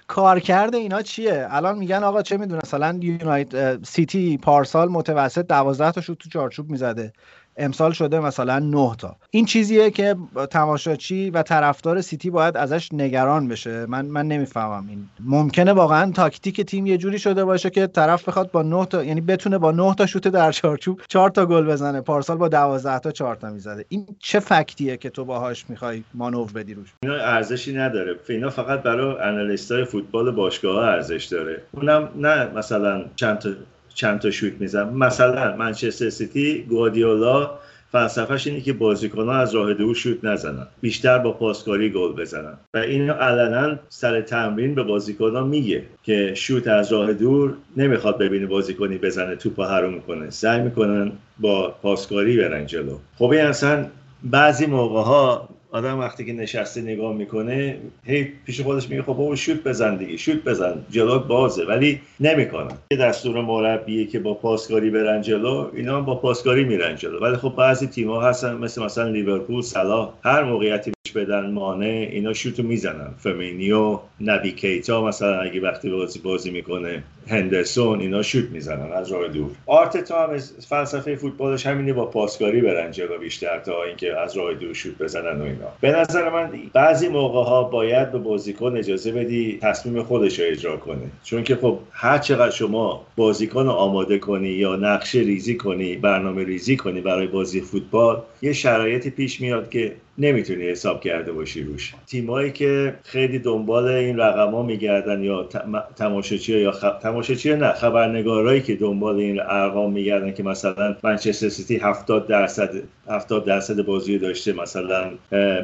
کارکرد 0.06 0.74
اینا 0.74 1.02
چیه؟ 1.02 1.46
الان 1.50 1.78
میگن 1.78 2.04
آقا 2.04 2.22
چه 2.22 2.36
می‌دونه 2.36 2.60
مثلا 2.64 2.98
یونایتد 3.02 3.84
سیتی 3.84 4.38
پارسال 4.38 4.88
متوسط 4.88 5.46
12 5.46 5.92
تا 5.92 6.00
شوت 6.00 6.18
تو 6.18 6.28
چارچوب 6.28 6.70
می‌زده. 6.70 7.12
امسال 7.60 7.92
شده 7.92 8.20
مثلا 8.20 8.58
9 8.58 8.96
تا. 8.98 9.16
این 9.30 9.44
چیزیه 9.44 9.90
که 9.90 10.16
تماشاچی 10.50 11.30
و 11.30 11.42
طرفدار 11.42 12.00
سیتی 12.00 12.30
باید 12.30 12.56
ازش 12.56 12.88
نگران 12.92 13.48
بشه. 13.48 13.86
من 13.86 14.06
من 14.06 14.28
نمی‌فهمم 14.28 14.88
این. 14.88 15.08
ممکنه 15.20 15.72
واقعا 15.72 16.12
تاکتیک 16.12 16.60
تیم 16.60 16.86
یه 16.86 16.98
جوری 16.98 17.18
شده 17.18 17.44
باشه 17.44 17.70
که 17.70 17.86
طرف 17.86 18.28
بخواد 18.28 18.50
با 18.50 18.62
9 18.62 18.86
تا 18.86 19.04
یعنی 19.04 19.20
بتونه 19.20 19.58
با 19.58 19.72
9 19.72 19.94
تا 19.94 20.06
شوت 20.06 20.28
در 20.28 20.52
چارچوب 20.52 21.00
4 21.08 21.30
تا 21.30 21.46
گل 21.46 21.66
بزنه. 21.66 22.00
پارسال 22.00 22.36
با 22.36 22.48
12 22.48 22.98
تا 22.98 23.10
4 23.10 23.36
تا 23.36 23.50
می‌زده. 23.50 23.84
این 23.88 24.06
چه 24.18 24.40
fact 24.40 24.78
یه 24.78 24.96
که 24.96 25.10
تو 25.10 25.24
باهاش 25.24 25.64
می‌خوای 25.68 26.02
مانور 26.14 26.52
بدی 26.52 26.74
روش؟ 26.74 26.88
اینا 27.02 27.14
ارزشی 27.14 27.72
نداره. 27.72 28.16
اینا 28.28 28.50
فقط 28.50 28.82
برای 28.82 29.20
آنالیستای 29.20 29.84
فوتبال 29.84 30.30
باشگاه 30.30 30.88
ارزش 30.88 31.24
داره. 31.24 31.62
اونم 31.72 32.08
نه 32.16 32.50
مثلا 32.54 33.04
چند 33.16 33.38
تا 33.38 33.50
چند 34.00 34.18
تا 34.18 34.30
شوت 34.30 34.52
میزن 34.60 34.88
مثلا 34.88 35.56
منچستر 35.56 36.10
سیتی 36.10 36.62
گواردیولا 36.62 37.50
فلسفهش 37.92 38.46
اینه 38.46 38.60
که 38.60 38.72
بازیکنان 38.72 39.36
از 39.36 39.54
راه 39.54 39.74
دور 39.74 39.94
شوت 39.94 40.24
نزنن. 40.24 40.66
بیشتر 40.80 41.18
با 41.18 41.32
پاسکاری 41.32 41.90
گل 41.90 42.12
بزنن. 42.12 42.54
و 42.74 42.78
اینو 42.78 43.12
علنا 43.12 43.78
سر 43.88 44.20
تمرین 44.20 44.74
به 44.74 44.82
بازیکنان 44.82 45.48
میگه 45.48 45.82
که 46.02 46.32
شوت 46.34 46.68
از 46.68 46.92
راه 46.92 47.12
دور 47.12 47.54
نمی‌خواد 47.76 48.18
ببینه 48.18 48.46
بازیکنی 48.46 48.98
بزنه 48.98 49.36
توپ 49.36 49.60
حروم 49.60 50.00
کنه 50.00 50.30
سعی 50.30 50.60
می‌کنن 50.60 51.12
با 51.38 51.74
پاسکاری 51.82 52.36
برن 52.36 52.66
جلو. 52.66 52.98
خب 53.18 53.30
این 53.30 53.40
اصلا 53.40 53.86
بعضی 54.22 54.66
موقع 54.66 55.02
ها 55.02 55.48
آدم 55.72 55.98
وقتی 55.98 56.24
که 56.24 56.32
نشسته 56.32 56.80
نگاه 56.80 57.14
می‌کنه 57.14 57.76
هی 58.04 58.24
پیش 58.46 58.60
خودش 58.60 58.88
میگه 58.88 59.02
خب 59.02 59.08
بابا 59.08 59.36
شوت 59.36 59.64
بزن 59.64 59.96
دیگه 59.96 60.16
شوت 60.16 60.44
بزن 60.44 60.84
جلو 60.90 61.18
بازه. 61.18 61.64
ولی 61.64 62.00
نمی‌کنن. 62.20 62.78
یه 62.90 62.98
دستور 62.98 63.40
مربیه 63.40 64.06
که 64.06 64.18
با 64.18 64.34
پاسکاری 64.34 64.90
برن 64.90 65.22
جلو 65.22 65.70
اینا 65.74 66.00
با 66.00 66.14
پاسکاری 66.14 66.64
میرن 66.64 66.96
جلو. 66.96 67.18
ولی 67.18 67.36
خب 67.36 67.54
بعضی 67.56 67.86
تیم‌ها 67.86 68.28
هستن 68.28 68.54
مثل 68.54 68.82
مثلا 68.82 69.08
لیورپول 69.08 69.62
صلاح 69.62 70.12
هر 70.24 70.44
موقعیتی 70.44 70.92
بدن 71.12 71.50
مانع 71.50 72.08
اینا 72.10 72.32
شوتو 72.32 72.62
می‌زنن. 72.62 73.10
فمینیو 73.18 73.98
نبی 74.20 74.52
کیتا 74.52 75.04
مثلا 75.04 75.40
اگه 75.40 75.60
وقتی 75.60 75.90
بازی 75.90 76.18
بازی 76.18 76.50
می‌کنه 76.50 77.02
هندرسون 77.28 78.00
اینا 78.00 78.22
شوت 78.22 78.50
می‌زنن 78.50 78.92
از 78.92 79.12
راه 79.12 79.28
دور. 79.28 79.50
آرتتا 79.66 80.26
هم 80.26 80.38
فلسفه 80.68 81.16
فوتبالش 81.16 81.66
همینه 81.66 81.92
با 81.92 82.06
پاسکاری 82.06 82.60
برن 82.60 82.90
جلو 82.90 83.18
بیشتر 83.18 83.58
تا 83.58 83.82
اینکه 83.82 84.20
از 84.20 84.36
راه 84.36 84.54
دور 84.54 84.74
شوت 84.74 84.98
بزنن 84.98 85.40
و 85.40 85.44
اینا. 85.44 85.66
به 85.80 85.90
نظر 85.90 86.30
من 86.30 86.50
بعضی 86.72 87.08
موقع 87.08 87.42
ها 87.50 87.62
باید 87.62 88.12
به 88.12 88.18
بازیکن 88.18 88.76
اجازه 88.76 89.12
بدی 89.12 89.58
تصمیم 89.62 90.02
خودش 90.02 90.40
رو 90.40 90.46
اجرا 90.48 90.76
کنه. 90.76 91.10
چون 91.24 91.44
که 91.44 91.56
خب 91.56 91.78
هر 91.92 92.18
چقدر 92.18 92.50
شما 92.50 93.06
بازیکن 93.16 93.64
رو 93.64 93.70
آماده 93.70 94.18
کنی 94.18 94.48
یا 94.48 94.76
نقشه 94.76 95.18
ریزی 95.18 95.56
کنی 95.56 95.96
برنامه 95.96 96.44
ریزی 96.44 96.76
کنی 96.76 97.00
برای 97.00 97.26
بازی 97.26 97.60
فوتبال 97.60 98.22
یه 98.42 98.52
شرایطی 98.52 99.10
پیش 99.10 99.40
میاد 99.40 99.70
که 99.70 99.92
نمی‌تونی 100.20 100.68
حساب 100.68 101.00
کرده 101.00 101.32
باشی 101.32 101.62
روش. 101.62 101.92
تیمایی 102.06 102.52
که 102.52 102.94
خیلی 103.04 103.38
دنبال 103.38 103.84
این 103.84 104.16
رقما 104.16 104.62
میگردن 104.62 105.22
یا 105.22 105.48
تماشاچی 105.96 106.58
یا 106.58 106.70
خ... 106.70 106.84
تماشاچی 107.02 107.54
نه 107.54 107.72
خبرنگارایی 107.72 108.60
که 108.60 108.76
دنبال 108.76 109.16
این 109.16 109.40
ارقام 109.40 109.92
میگردن 109.92 110.32
که 110.32 110.42
مثلا 110.42 110.96
منچستر 111.02 111.48
سیتی 111.48 111.76
70 111.76 112.26
درصد 112.26 112.70
70 113.08 113.44
درصد 113.44 113.82
بازی 113.82 114.18
داشته 114.18 114.52
مثلا 114.52 115.10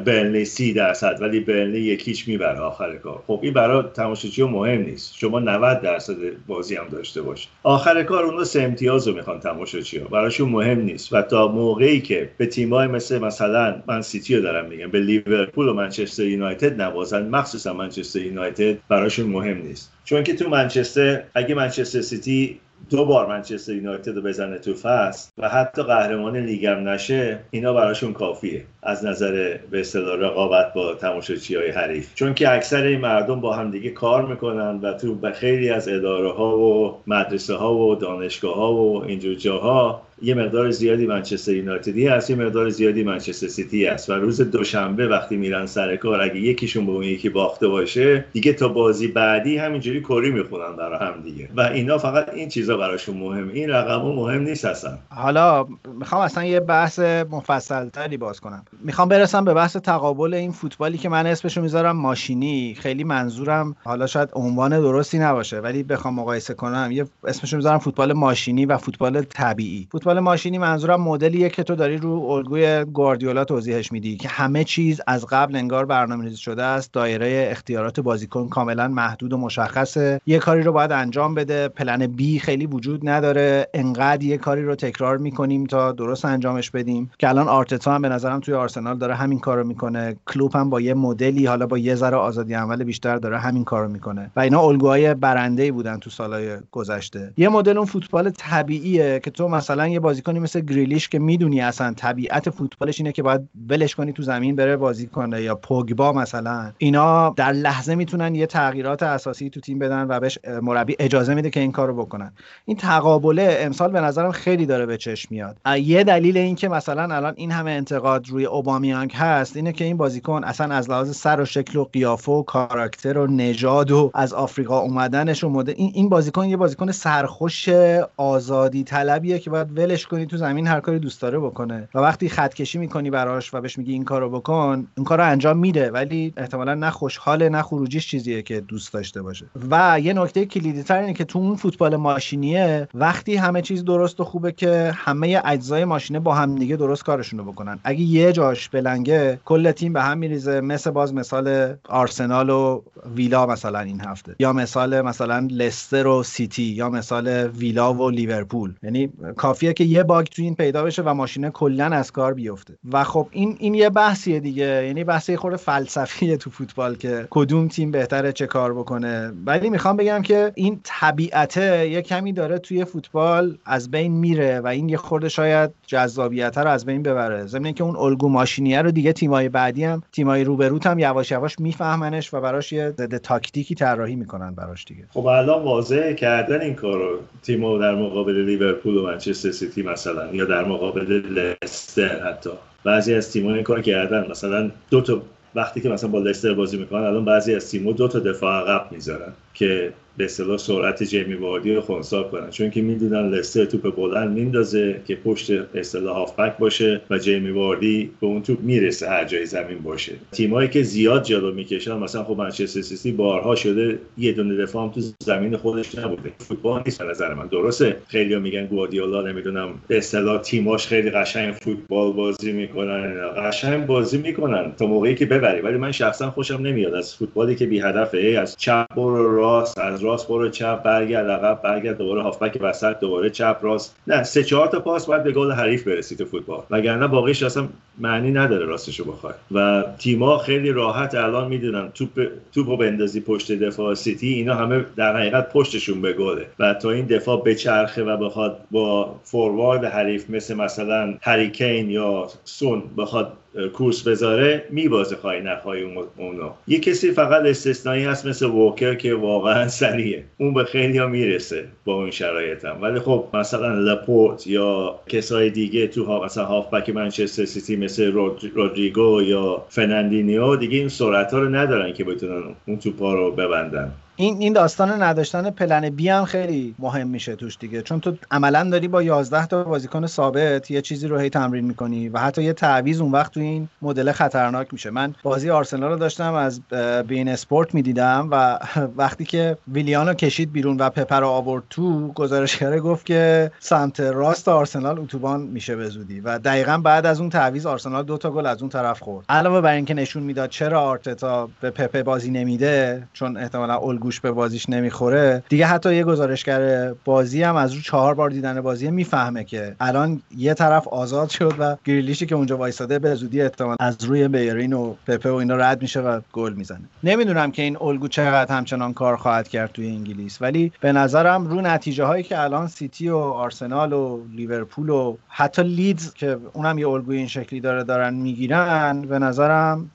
برنلی 0.05 0.45
30 0.45 0.73
درصد 0.73 1.17
ولی 1.21 1.39
برنلی 1.39 1.79
یکیش 1.79 2.27
می‌بره 2.27 2.59
آخر 2.59 2.95
کار. 2.95 3.23
خب 3.27 3.39
این 3.43 3.53
برای 3.53 3.83
تماشاچی 3.93 4.43
مهم 4.43 4.81
نیست. 4.81 5.15
شما 5.17 5.39
90 5.39 5.81
درصد 5.81 6.15
بازی 6.47 6.75
هم 6.75 6.87
داشته 6.91 7.21
باش. 7.21 7.47
آخر 7.63 8.03
کار 8.03 8.25
اونها 8.25 8.43
سه 8.43 8.61
امتیاز 8.61 9.07
رو 9.07 9.15
می‌خوان 9.15 9.39
تماشاچی 9.39 9.97
ها 9.97 10.07
براشون 10.07 10.49
مهم 10.49 10.81
نیست. 10.81 11.13
و 11.13 11.21
تا 11.21 11.47
موقعی 11.47 12.01
که 12.01 12.29
به 12.37 12.45
تیمای 12.45 12.87
مثل 12.87 13.19
مثلا 13.19 13.75
من 13.87 14.01
سیتی 14.01 14.46
دارم 14.47 14.65
میگم. 14.65 14.91
به 14.91 14.99
لیورپول 14.99 15.67
و 15.67 15.73
منچستر 15.73 16.23
یونایتد 16.23 16.81
نوازن. 16.81 17.27
مخصوصا 17.27 17.73
منچستر 17.73 18.19
یونایتد 18.19 18.77
براشون 18.89 19.27
مهم 19.27 19.57
نیست. 19.57 19.93
چون 20.05 20.23
که 20.23 20.35
تو 20.35 20.49
منچستر 20.49 21.23
اگه 21.33 21.55
منچستر 21.55 22.01
سیتی 22.01 22.59
دو 22.89 23.05
بار 23.05 23.27
منچستر 23.27 23.73
یونایتد 23.73 24.15
رو 24.15 24.21
بزنه 24.21 24.57
تو 24.57 24.73
فصل 24.73 25.31
و 25.37 25.49
حتی 25.49 25.83
قهرمان 25.83 26.37
لیگم 26.37 26.89
نشه 26.89 27.39
اینا 27.51 27.73
براشون 27.73 28.13
کافیه. 28.13 28.63
از 28.83 29.05
نظر 29.05 29.57
به 29.71 29.79
اصطلاح 29.79 30.19
رقابت 30.19 30.73
با 30.73 30.93
تماشاچی 30.93 31.55
های 31.55 31.69
حریف. 31.69 32.15
چون 32.15 32.33
که 32.33 32.53
اکثر 32.53 32.83
این 32.83 33.01
مردم 33.01 33.41
با 33.41 33.55
هم 33.55 33.71
دیگه 33.71 33.89
کار 33.89 34.25
می‌کنن 34.25 34.79
و 34.81 34.93
تو 34.93 35.31
خیلی 35.33 35.69
از 35.69 35.87
اداره 35.87 36.31
ها 36.31 36.57
و 36.57 36.97
مدرسه 37.07 37.55
ها 37.55 37.75
و 37.75 37.95
دانشگاه 37.95 38.55
ها 38.55 38.73
و 38.73 39.03
اینجور 39.03 39.35
جاها 39.35 40.06
یه 40.21 40.33
مقدار 40.35 40.71
زیادی 40.71 41.07
منچستر 41.07 41.53
یونایتدی 41.53 42.07
هست 42.07 42.29
یه 42.29 42.35
مقدار 42.35 42.69
زیادی 42.69 43.03
منچستر 43.03 43.47
سیتی 43.47 43.85
هست. 43.85 44.09
و 44.09 44.13
روز 44.13 44.41
دوشنبه 44.41 45.07
وقتی 45.07 45.37
میرن 45.37 45.65
سر 45.65 45.95
کار 45.95 46.21
اگه 46.21 46.39
یکیشون 46.39 46.85
به 46.85 46.91
اون 46.91 47.03
یکی 47.03 47.29
باخته 47.29 47.67
باشه 47.67 48.25
دیگه 48.33 48.53
تا 48.53 48.67
بازی 48.67 49.07
بعدی 49.07 49.57
همینجوری 49.57 50.01
کری 50.01 50.31
می‌خونن 50.31 50.75
برای 50.77 50.99
هم 50.99 51.21
دیگه. 51.21 51.49
و 51.55 51.61
اینا 51.61 51.97
فقط 51.97 52.29
این 52.33 52.49
چیزا 52.49 52.77
براشون 52.77 53.17
مهم. 53.17 53.49
این 53.49 53.69
رقم 53.69 54.01
مهم 54.01 54.41
نیست 54.41 54.65
اصلا. 54.65 54.97
حالا 55.09 55.67
می‌خوام 55.99 56.21
اصلا 56.21 56.45
یه 56.45 56.59
بحث 56.59 56.99
مفصل 56.99 57.89
تری 57.89 58.17
باز 58.17 58.39
کنم. 58.39 58.65
می‌خوام 58.81 59.09
برسم 59.09 59.45
به 59.45 59.53
بحث 59.53 59.77
تقابل 59.77 60.33
این 60.33 60.51
فوتبالی 60.51 60.97
که 60.97 61.09
من 61.09 61.27
اسمشو 61.27 61.61
می‌ذارم 61.61 61.97
ماشینی. 61.97 62.75
خیلی 62.79 63.03
منظورم 63.03 63.75
حالا 63.83 64.07
شاید 64.07 64.29
عنوان 64.33 64.79
درستی 64.79 65.19
نباشه 65.19 65.59
ولی 65.59 65.83
بخوام 65.83 66.13
مقایسه 66.13 66.53
کنم. 66.53 66.89
یه 66.91 67.05
اسمشو 67.23 67.57
می‌ذارم 67.57 67.77
فوتبال 67.77 68.13
ماشینی 68.13 68.65
و 68.65 68.77
فوتبال 68.77 69.21
طبیعی. 69.21 69.87
ماشینی 70.13 70.57
منظورم 70.57 71.01
مدلیه 71.01 71.49
که 71.49 71.63
تو 71.63 71.75
داری 71.75 71.97
رو 71.97 72.21
الگوی 72.21 72.85
گواردیولا 72.85 73.45
توضیحش 73.45 73.91
میدی 73.91 74.17
که 74.17 74.29
همه 74.29 74.63
چیز 74.63 75.01
از 75.07 75.25
قبل 75.25 75.55
انگار 75.55 75.85
برنامه‌ریزی 75.85 76.37
شده 76.37 76.63
است 76.63 76.93
دایره 76.93 77.47
اختیارات 77.51 77.99
بازیکن 77.99 78.49
کاملا 78.49 78.87
محدود 78.87 79.33
و 79.33 79.37
مشخصه. 79.37 80.21
یه 80.25 80.39
کاری 80.39 80.61
رو 80.61 80.71
باید 80.71 80.91
انجام 80.91 81.35
بده. 81.35 81.67
پلن 81.67 82.07
بی 82.07 82.39
خیلی 82.39 82.65
وجود 82.65 83.09
نداره. 83.09 83.67
انقدر 83.73 84.23
یه 84.23 84.37
کاری 84.37 84.63
رو 84.63 84.75
تکرار 84.75 85.17
می‌کنیم 85.17 85.65
تا 85.65 85.91
درست 85.91 86.25
انجامش 86.25 86.71
بدیم. 86.71 87.11
که 87.19 87.29
الان 87.29 87.47
آرتتا 87.47 87.95
هم 87.95 88.01
به 88.01 88.09
نظرم 88.09 88.39
توی 88.39 88.53
آرسنال 88.53 88.97
داره 88.97 89.15
همین 89.15 89.39
کارو 89.39 89.63
می‌کنه. 89.63 90.15
کلوب 90.27 90.55
هم 90.55 90.69
با 90.69 90.81
یه 90.81 90.93
مدلی 90.93 91.45
حالا 91.45 91.67
با 91.67 91.77
یه 91.77 91.95
ذره 91.95 92.17
آزادی 92.17 92.53
عمل 92.53 92.83
بیشتر 92.83 93.15
داره 93.17 93.37
همین 93.37 93.63
کارو 93.63 93.87
می‌کنه. 93.87 94.31
و 94.35 94.39
اینا 94.39 94.61
الگوهای 94.61 95.13
برنده 95.13 95.71
بودن 95.71 95.97
تو 95.97 96.09
سالهای 96.09 96.57
گذشته. 96.71 97.33
یه 97.37 97.49
مدل 97.49 97.77
اون 97.77 97.85
فوتبال 97.85 98.29
طبیعیه 98.29 99.19
که 99.23 99.31
تو 99.31 99.47
مثلا 99.47 99.87
یه 99.97 100.01
بازیکنی 100.01 100.39
مثل 100.39 100.59
گریلیش 100.59 101.09
که 101.09 101.19
می‌دونی 101.19 101.61
اصلا 101.61 101.93
طبیعت 101.93 102.49
فوتبالش 102.49 102.99
اینه 102.99 103.11
که 103.11 103.23
باید 103.23 103.41
ولش 103.69 103.95
کنی 103.95 104.13
تو 104.13 104.23
زمین 104.23 104.55
بره 104.55 104.77
بازی 104.77 105.07
کنه 105.07 105.41
یا 105.41 105.55
پوگبا 105.55 106.11
مثلا. 106.11 106.71
اینا 106.77 107.29
در 107.29 107.51
لحظه 107.51 107.95
می‌تونن 107.95 108.35
یه 108.35 108.45
تغییرات 108.45 109.03
اساسی 109.03 109.49
تو 109.49 109.59
تیم 109.59 109.79
بدن 109.79 110.05
و 110.09 110.19
بهش 110.19 110.39
مربی 110.61 110.95
اجازه 110.99 111.33
میده 111.33 111.49
که 111.49 111.59
این 111.59 111.71
کارو 111.71 111.95
بکنن. 111.95 112.33
این 112.65 112.77
تقابله 112.77 113.57
امسال 113.59 113.91
به 113.91 114.01
نظرم 114.01 114.31
خیلی 114.31 114.65
داره 114.65 114.85
به 114.85 114.97
چشم 114.97 115.27
میاد. 115.31 115.57
یه 115.81 116.03
دلیل 116.03 116.37
این 116.37 116.55
که 116.55 116.69
مثلا 116.69 117.15
الان 117.15 117.33
این 117.37 117.51
همه 117.51 117.71
انتقاد 117.71 118.29
روی 118.29 118.45
اوبامیانگ 118.45 119.13
هست 119.13 119.55
اینه 119.55 119.73
که 119.73 119.85
این 119.85 119.97
بازیکن 119.97 120.43
اصلا 120.43 120.75
از 120.75 120.89
لحاظ 120.89 121.15
سر 121.15 121.41
و 121.41 121.45
شکل 121.45 121.79
و 121.79 121.83
قیافه 121.83 122.31
و 122.31 122.43
کاراکتر 122.43 123.17
و 123.17 123.27
نژاد 123.27 123.91
و 123.91 124.11
از 124.13 124.33
آفریقا 124.33 124.79
اومدنش 124.79 125.43
و 125.43 125.49
مده 125.49 125.71
این 125.71 125.91
این 125.93 126.09
بازیکن 126.09 126.45
یه 126.45 126.57
بازیکن 126.57 126.91
سرخوش 126.91 127.69
آزادی 128.17 128.83
طلبیه 128.83 129.39
که 129.39 129.49
باید 129.49 129.73
ولش 129.87 130.07
کنی 130.07 130.25
تو 130.25 130.37
زمین 130.37 130.67
هر 130.67 130.79
کاری 130.79 130.99
دوست 130.99 131.21
داره 131.21 131.39
بکنه. 131.39 131.89
و 131.95 131.99
وقتی 131.99 132.29
خط 132.29 132.53
کشی 132.53 132.77
می‌کنی 132.77 133.09
براش 133.09 133.53
و 133.53 133.61
بهش 133.61 133.77
میگی 133.77 133.93
این 133.93 134.03
کارو 134.03 134.29
بکن 134.29 134.87
این 134.97 135.05
کارو 135.05 135.23
انجام 135.23 135.57
میده. 135.57 135.91
ولی 135.91 136.33
احتمالا 136.37 136.73
نه 136.73 136.89
خوشحال 136.89 137.49
نه 137.49 137.61
خروجیش 137.61 138.07
چیزیه 138.07 138.41
که 138.41 138.61
دوست 138.61 138.93
داشته 138.93 139.21
باشه. 139.21 139.45
و 139.71 139.99
یه 139.99 140.13
نکته 140.13 140.45
کلیدی 140.45 140.83
تر 140.83 140.97
اینه 140.97 141.13
که 141.13 141.23
تو 141.23 141.39
اون 141.39 141.55
فوتبال 141.55 141.95
ماشینیه 141.95 142.87
وقتی 142.93 143.35
همه 143.35 143.61
چیز 143.61 143.85
درست 143.85 144.19
و 144.19 144.23
خوبه 144.23 144.51
که 144.51 144.91
همه 144.95 145.41
اجزای 145.45 145.85
ماشینه 145.85 146.19
با 146.19 146.35
هم 146.35 146.55
دیگه 146.55 146.75
درست 146.75 147.03
کارشون 147.03 147.39
رو 147.39 147.45
بکنن. 147.45 147.79
اگه 147.83 148.01
یه 148.01 148.31
جاش 148.31 148.69
بلنگه 148.69 149.39
کل 149.45 149.71
تیم 149.71 149.93
به 149.93 150.01
هم 150.01 150.17
میریزه. 150.17 150.61
مثل 150.61 150.91
باز 150.91 151.13
مثال 151.13 151.75
آرسنال 151.89 152.49
و 152.49 152.81
ویلا 153.15 153.45
مثلا 153.45 153.79
این 153.79 154.01
هفته. 154.01 154.35
یا 154.39 154.53
مثال 154.53 155.01
مثلا 155.01 155.47
لستر 155.51 156.07
و 156.07 156.23
سیتی 156.23 156.63
یا 156.63 156.89
مثال 156.89 157.27
ویلا 157.47 157.93
و 157.93 158.09
لیورپول. 158.09 158.73
یعنی 158.83 159.09
کافیه 159.37 159.73
که 159.77 159.83
یه 159.83 160.03
باگ 160.03 160.25
تو 160.25 160.41
این 160.41 160.55
پیدا 160.55 160.83
بشه 160.83 161.01
و 161.01 161.13
ماشینه 161.13 161.49
کلا 161.49 161.85
از 161.85 162.11
کار 162.11 162.33
بیفته. 162.33 162.73
و 162.91 163.03
خب 163.03 163.27
این 163.31 163.55
این 163.59 163.73
یه 163.73 163.89
بحثیه 163.89 164.39
دیگه. 164.39 164.85
یعنی 164.87 165.03
بحثی 165.03 165.35
خورده 165.35 165.57
فلسفیه 165.57 166.37
تو 166.37 166.49
فوتبال 166.49 166.95
که 166.95 167.27
کدوم 167.29 167.67
تیم 167.67 167.91
بهتره 167.91 168.31
چه 168.31 168.47
کار 168.47 168.73
بکنه. 168.73 169.31
ولی 169.45 169.69
می‌خوام 169.69 169.97
بگم 169.97 170.21
که 170.21 170.51
این 170.55 170.79
طبیعته 170.83 171.89
یه 171.89 172.01
کمی 172.01 172.33
داره 172.33 172.59
توی 172.59 172.85
فوتبال 172.85 173.57
از 173.65 173.91
بین 173.91 174.11
میره 174.11 174.59
و 174.59 174.67
این 174.67 174.89
یه 174.89 174.97
خورده 174.97 175.29
شاید 175.29 175.69
جذابیت 175.87 176.57
رو 176.57 176.67
از 176.67 176.85
بین 176.85 177.03
ببره. 177.03 177.45
ضمن 177.45 177.73
که 177.73 177.83
اون 177.83 177.95
الگو 177.95 178.29
ماشینیه 178.29 178.81
رو 178.81 178.91
دیگه 178.91 179.13
تیمای 179.13 179.49
بعدی 179.49 179.83
هم 179.83 180.03
تیمای 180.11 180.43
روبروت 180.43 180.87
هم 180.87 180.99
یواش 180.99 181.31
یواش 181.31 181.59
میفهمنش 181.59 182.33
و 182.33 182.41
براش 182.41 182.71
یه 182.71 182.89
ضد 182.89 183.17
تاکتیکی 183.17 183.75
طراحی 183.75 184.15
می‌کنن 184.15 184.55
براش 184.55 184.85
دیگه. 184.85 185.03
خب 185.09 185.25
الان 185.25 185.63
واضحه 185.63 186.13
کردن 186.13 186.61
این 186.61 186.73
کارو 186.73 187.19
تیم 187.43 187.79
در 187.79 187.95
مقابل 187.95 188.45
لیورپول 188.45 188.97
و 188.97 189.05
منچستر 189.05 189.51
سیتی 189.67 189.83
مثلا 189.83 190.33
یا 190.33 190.45
در 190.45 190.65
مقابل 190.65 191.21
لستر 191.63 192.29
حتی. 192.29 192.49
بعضی 192.83 193.13
از 193.13 193.31
تیم‌ها 193.31 193.53
این 193.53 193.63
کار 193.63 193.81
کردن. 193.81 194.27
مثلا 194.31 194.71
دو 194.89 195.01
تا 195.01 195.21
وقتی 195.55 195.81
که 195.81 195.89
مثلا 195.89 196.09
با 196.09 196.19
لستر 196.19 196.53
بازی 196.53 196.77
می‌کنن 196.77 197.03
الان 197.03 197.25
بعضی 197.25 197.55
از 197.55 197.71
تیم‌ها 197.71 197.91
دو 197.91 198.07
تا 198.07 198.19
دفاع 198.19 198.61
عقب 198.61 198.91
می‌ذارن 198.91 199.33
که 199.53 199.93
به 200.17 200.25
اصطلاح 200.25 200.57
سرعت 200.57 201.03
جیمی 201.03 201.33
واردی 201.33 201.73
رو 201.73 201.81
خونسا 201.81 202.23
کنن. 202.23 202.49
چون 202.49 202.69
که 202.69 202.81
می‌دونن 202.81 203.29
لستر 203.29 203.65
توپ 203.65 203.95
بلند 203.95 204.29
میندازه 204.29 205.01
که 205.07 205.15
پشت 205.15 205.51
اصطلاح 205.75 206.15
هافبک 206.15 206.57
باشه 206.57 207.01
و 207.09 207.17
جیمی 207.17 207.51
واردی 207.51 208.09
به 208.21 208.27
اون 208.27 208.41
توپ 208.41 208.59
می‌رسه 208.61 209.09
هر 209.09 209.25
جای 209.25 209.45
زمین 209.45 209.77
باشه. 209.77 210.11
تیمایی 210.31 210.69
که 210.69 210.83
زیاد 210.83 211.23
جلو 211.23 211.53
می‌کشن 211.53 211.97
مثلا 211.97 212.23
خب 212.23 212.37
منچستر 212.37 212.81
سیتی 212.81 213.11
بارها 213.11 213.55
شده 213.55 213.99
یه 214.17 214.31
دونه 214.31 214.57
دفاع 214.57 214.91
تو 214.91 215.01
زمین 215.19 215.57
خودش 215.57 215.97
نبوده. 215.97 216.31
فوتبال 216.37 216.81
نیست 216.85 217.01
نظر 217.01 217.33
من. 217.33 217.47
درسته 217.47 217.97
خیلی 218.07 218.35
میگن 218.35 218.65
گواردیولا 218.65 219.21
نمی‌دونم 219.21 219.69
به 219.87 219.97
اصطلاح 219.97 220.41
تیماش 220.41 220.87
خیلی 220.87 221.09
قشنگ 221.09 221.53
فوتبال 221.53 222.13
بازی 222.13 222.51
می‌کنن. 222.51 223.13
قشنگ 223.37 223.85
بازی 223.85 224.17
می‌کنن 224.17 224.71
تا 224.77 224.85
موقعی 224.85 225.15
که 225.15 225.25
ببری 225.25 225.61
ولی 225.61 225.77
من 225.77 225.91
شخصا 225.91 226.31
خوشم 226.31 226.61
نمیاد 226.61 226.93
از 226.93 227.15
فوتبالی 227.15 227.55
که 227.55 227.65
بی 227.65 227.79
هدفه 227.79 228.17
از 228.41 228.55
چپ 228.57 228.95
برو 228.95 229.35
راست 229.35 229.77
از 229.77 230.03
راست 230.07 230.27
برو 230.27 230.49
چپ 230.49 230.83
برگرد 230.83 231.29
عقب 231.29 231.61
برگرد 231.61 231.97
دوباره 231.97 232.21
هافبک 232.21 232.57
وسط 232.61 232.99
دوباره 232.99 233.29
چپ 233.29 233.57
راست. 233.61 233.95
نه 234.07 234.23
سه 234.23 234.43
چهار 234.43 234.67
تا 234.67 234.79
پاس 234.79 235.05
باید 235.05 235.23
به 235.23 235.31
گل 235.31 235.51
حریف 235.51 235.87
برسی 235.87 236.15
تو 236.15 236.25
فوتبال. 236.25 236.63
وگرنه 236.71 237.07
باقیش 237.07 237.43
اصلا 237.43 237.67
معنی 237.99 238.31
نداره 238.31 238.65
راستشو 238.65 239.11
بخوای. 239.11 239.33
و 239.51 239.83
تیما 239.97 240.37
خیلی 240.37 240.71
راحت 240.71 241.15
الان 241.15 241.47
می‌دونن 241.47 241.91
توپ 241.93 242.27
توپو 242.53 242.77
بندازی 242.77 243.21
پشت 243.21 243.51
دفاع 243.51 243.93
سیتی 243.93 244.27
اینا 244.27 244.55
همه 244.55 244.85
در 244.95 245.17
حقیقت 245.17 245.53
پشتشون 245.53 246.01
به 246.01 246.13
گله. 246.13 246.45
و 246.59 246.73
تا 246.73 246.91
این 246.91 247.05
دفاع 247.05 247.43
بچرخه 247.43 248.03
و 248.03 248.17
بخواد 248.17 248.59
با 248.71 249.15
فوروارد 249.23 249.85
حریف 249.85 250.29
مثل 250.29 250.53
مثلا 250.53 251.13
هریکین 251.21 251.89
یا 251.89 252.27
سون 252.43 252.83
بخواد 252.97 253.33
کورس 253.73 254.07
بذاره 254.07 254.63
میبازه 254.69 255.15
خواهی 255.15 255.41
نخواهی 255.41 255.81
اونو 256.17 256.49
یه 256.67 256.79
کسی 256.79 257.11
فقط 257.11 257.45
استثنایی 257.45 258.03
هست 258.03 258.25
مثل 258.25 258.45
ووکر 258.45 258.95
که 258.95 259.13
واقعا 259.13 259.67
سریعه 259.67 260.23
اون 260.37 260.53
به 260.53 260.63
خیلی 260.63 260.97
ها 260.97 261.07
می‌رسه 261.07 261.65
با 261.85 261.93
اون 261.93 262.11
شرایط 262.11 262.65
هم 262.65 262.81
ولی 262.81 262.99
خب 262.99 263.25
مثلا 263.33 263.73
لپورت 263.73 264.47
یا 264.47 264.99
کسای 265.07 265.49
دیگه 265.49 265.87
تو 265.87 266.03
ها 266.03 266.25
مثلا 266.25 266.45
هافبک 266.45 266.89
منچستر 266.89 267.45
سیتی 267.45 267.75
مثل 267.75 268.11
رودریگو 268.53 269.21
یا 269.21 269.65
فناندینیو 269.69 270.55
دیگه 270.55 270.77
این 270.77 270.89
سرعت 270.89 271.33
ها 271.33 271.39
رو 271.39 271.55
ندارن 271.55 271.93
که 271.93 272.03
بتونن 272.03 272.43
اون 272.67 272.77
توپا 272.77 273.13
رو 273.13 273.31
ببندن. 273.31 273.91
این 274.19 274.37
این 274.39 274.53
داستان 274.53 275.03
نداشتن 275.03 275.49
plan 275.49 275.89
B 275.89 276.09
هم 276.09 276.25
خیلی 276.25 276.75
مهم 276.79 277.07
میشه 277.07 277.35
توش 277.35 277.57
دیگه. 277.57 277.81
چون 277.81 277.99
تو 277.99 278.15
عملا 278.31 278.69
داری 278.69 278.87
با 278.87 279.03
11 279.03 279.45
تا 279.45 279.63
بازیکن 279.63 280.05
ثابت 280.07 280.71
یه 280.71 280.81
چیزی 280.81 281.07
رو 281.07 281.17
هی 281.17 281.29
تمرین 281.29 281.65
می‌کنی 281.65 282.09
و 282.09 282.19
حتی 282.19 282.43
یه 282.43 282.53
تعویض 282.53 283.01
اون 283.01 283.11
وقت 283.11 283.33
تو 283.33 283.39
این 283.39 283.69
مدل 283.81 284.11
خطرناک 284.11 284.67
میشه. 284.71 284.89
من 284.89 285.15
بازی 285.23 285.49
آرسنال 285.49 285.91
رو 285.91 285.97
داشتم 285.97 286.33
از 286.33 286.61
بین 287.07 287.27
اسپورت 287.27 287.75
می‌دیدم 287.75 288.27
و 288.31 288.59
وقتی 288.97 289.25
که 289.25 289.57
ویلیانو 289.67 290.13
کشید 290.13 290.51
بیرون 290.51 290.77
و 290.77 290.89
پپه 290.89 291.19
رو 291.19 291.27
آورد 291.27 291.63
تو 291.69 292.11
گزارشگر 292.13 292.79
گفت 292.79 293.05
که 293.05 293.51
سمت 293.59 293.99
راست 293.99 294.47
آرسنال 294.47 294.99
اتوبان 294.99 295.41
میشه 295.41 295.75
به 295.75 295.89
و 296.23 296.39
دقیقا 296.39 296.77
بعد 296.77 297.05
از 297.05 297.19
اون 297.19 297.29
تعویض 297.29 297.65
آرسنال 297.65 298.03
دو 298.03 298.17
تا 298.17 298.31
گل 298.31 298.45
از 298.45 298.61
اون 298.61 298.69
طرف 298.69 298.99
خورد. 298.99 299.25
علاوه 299.29 299.61
بر 299.61 299.73
اینکه 299.73 299.93
نشون 299.93 300.23
می‌داد 300.23 300.49
چرا 300.49 300.81
آرتتا 300.81 301.49
به 301.61 301.69
پپه 301.69 302.03
بازی 302.03 302.31
نمیده 302.31 303.07
چون 303.13 303.37
احتمالا 303.37 303.75
الگوش 304.07 304.19
به 304.19 304.31
بازیش 304.31 304.69
نمی‌خوره. 304.69 305.43
دیگه 305.49 305.65
حتی 305.65 305.95
یه 305.95 306.03
گزارشگر 306.03 306.93
بازی 307.05 307.43
هم 307.43 307.55
از 307.55 307.73
رو 307.73 307.81
چهار 307.81 308.13
بار 308.13 308.29
دیدن 308.29 308.61
بازی 308.61 308.91
می‌فهمه 308.91 309.43
که 309.43 309.75
الان 309.79 310.21
یه 310.37 310.53
طرف 310.53 310.87
آزاد 310.87 311.29
شد 311.29 311.55
و 311.59 311.75
گریلیشی 311.85 312.25
که 312.25 312.35
اونجا 312.35 312.57
وایساده 312.57 312.99
به 312.99 313.15
زودی 313.15 313.41
احتمال 313.41 313.75
از 313.79 314.03
روی 314.03 314.27
بیرین 314.27 314.73
و 314.73 314.95
پپه 315.07 315.31
و 315.31 315.35
اینا 315.35 315.55
رد 315.55 315.81
میشه 315.81 315.99
و 315.99 316.21
گل 316.33 316.53
می‌زنه. 316.53 316.81
نمی‌دونم 317.03 317.51
که 317.51 317.61
این 317.61 317.77
الگو 317.81 318.07
چقدر 318.07 318.55
همچنان 318.55 318.93
کار 318.93 319.17
خواهد 319.17 319.47
کرد 319.47 319.71
توی 319.71 319.87
انگلیس 319.87 320.41
ولی 320.41 320.71
به 320.81 320.91
نظرم 320.91 321.47
رو 321.47 321.61
نتیجه 321.61 322.03
هایی 322.03 322.23
که 322.23 322.39
الان 322.39 322.67
سیتی 322.67 323.09
و 323.09 323.17
آرسنال 323.17 323.93
و 323.93 324.19
لیورپول 324.35 324.89
و 324.89 325.17
حتی 325.27 325.63
لیدز 325.63 326.13
که 326.13 326.37
اونم 326.53 326.77
یه 326.77 326.87
الگوی 326.87 327.17
این 327.17 327.27
شکلی 327.27 327.59
داره 327.59 327.83
دارن 327.83 328.13
می‌گیرن 328.13 329.01
به 329.01 329.19
نظرم 329.19 329.91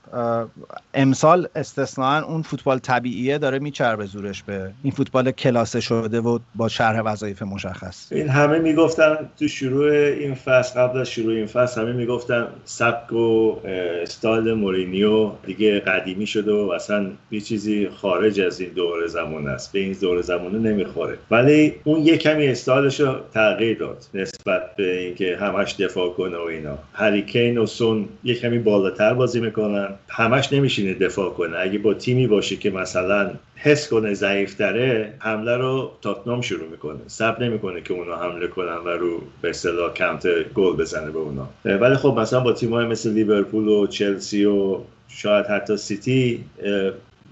امسال 0.95 1.49
استثناا 1.57 2.23
اون 2.23 2.43
فوتبال 2.43 2.79
طبیعیه 2.79 3.39
داره 3.39 3.59
میچربه. 3.59 4.02
زورش 4.07 4.43
به 4.43 4.71
این 4.83 4.93
فوتبال 4.93 5.31
کلاسه 5.31 5.81
شده 5.81 6.21
و 6.21 6.39
با 6.55 6.69
شرح 6.69 7.01
وظایف 7.01 7.43
مشخص. 7.43 8.13
این 8.13 8.29
همه 8.29 8.59
می‌گفتن 8.59 9.17
تو 9.39 9.49
شروع 9.49 9.91
این 9.93 10.35
فصل 10.35 10.81
قبل 10.81 10.99
از 10.99 11.11
شروع 11.11 11.35
این 11.35 11.47
فصل 11.47 11.81
همه 11.81 11.93
می‌گفتن 11.93 12.47
سبک 12.65 13.13
و 13.13 13.57
استایل 14.03 14.53
مورینیو 14.53 15.31
دیگه 15.47 15.81
قدیمی 15.81 16.27
شده 16.27 16.53
و 16.53 16.71
اصلا 16.71 17.11
یه 17.31 17.41
چیزی 17.41 17.89
خارج 17.89 18.41
از 18.41 18.61
این 18.61 18.71
دور 18.71 19.07
زمان 19.07 19.47
است. 19.47 19.73
به 19.73 19.79
این 19.79 19.97
دور 20.01 20.21
زمانه 20.21 20.59
نمی‌خوره. 20.59 21.19
ولی 21.31 21.75
اون 21.85 22.01
یه 22.01 22.17
کمی 22.17 22.49
استایلش 22.49 23.01
رو 23.01 23.15
تغییر 23.35 23.79
داد 23.79 24.05
نسبت 24.15 24.77
به 24.77 25.01
اینکه 25.01 25.37
همش 25.41 25.73
دفاع 25.73 26.11
کنه 26.11 26.37
و 26.37 26.41
اینا. 26.41 26.79
هریکین 26.93 27.59
و 27.59 27.67
سون 27.67 28.09
یه 28.25 28.35
کمی 28.35 28.59
بالاتر 28.59 29.15
بازی 29.15 29.41
می‌کنن. 29.41 29.89
همش 30.09 30.53
نمیشینه 30.53 30.95
دفاع 30.95 31.31
کنه. 31.31 31.59
اگه 31.59 31.79
با 31.79 31.95
تیمی 31.95 32.27
باشه 32.27 32.57
که 32.57 32.71
مثلا 32.71 33.31
حس 33.57 33.89
کنه 33.93 34.15
ضعیفتره 34.15 35.15
حمله 35.19 35.57
رو 35.57 35.91
تاتنام 36.03 36.41
شروع 36.41 36.69
می‌کنه. 36.69 36.99
صبر 37.07 37.45
نمی‌کنه 37.45 37.81
که 37.81 37.95
اونا 37.95 38.17
حمله 38.17 38.47
کنن 38.47 38.77
و 38.77 38.89
رو 38.89 39.21
به 39.43 39.51
اصطلاح 39.51 39.93
کمت 39.93 40.27
گل 40.55 40.77
بزنه 40.77 41.11
به 41.11 41.19
اونا. 41.19 41.49
ولی 41.65 41.95
خب 41.95 42.15
مثلا 42.19 42.41
با 42.41 42.53
تیم‌های 42.53 42.87
مثل 42.87 43.11
لیورپول 43.11 43.69
و 43.69 43.87
چلسی 43.87 44.45
و 44.45 44.79
شاید 45.09 45.47
حتی 45.47 45.77
سیتی 45.77 46.45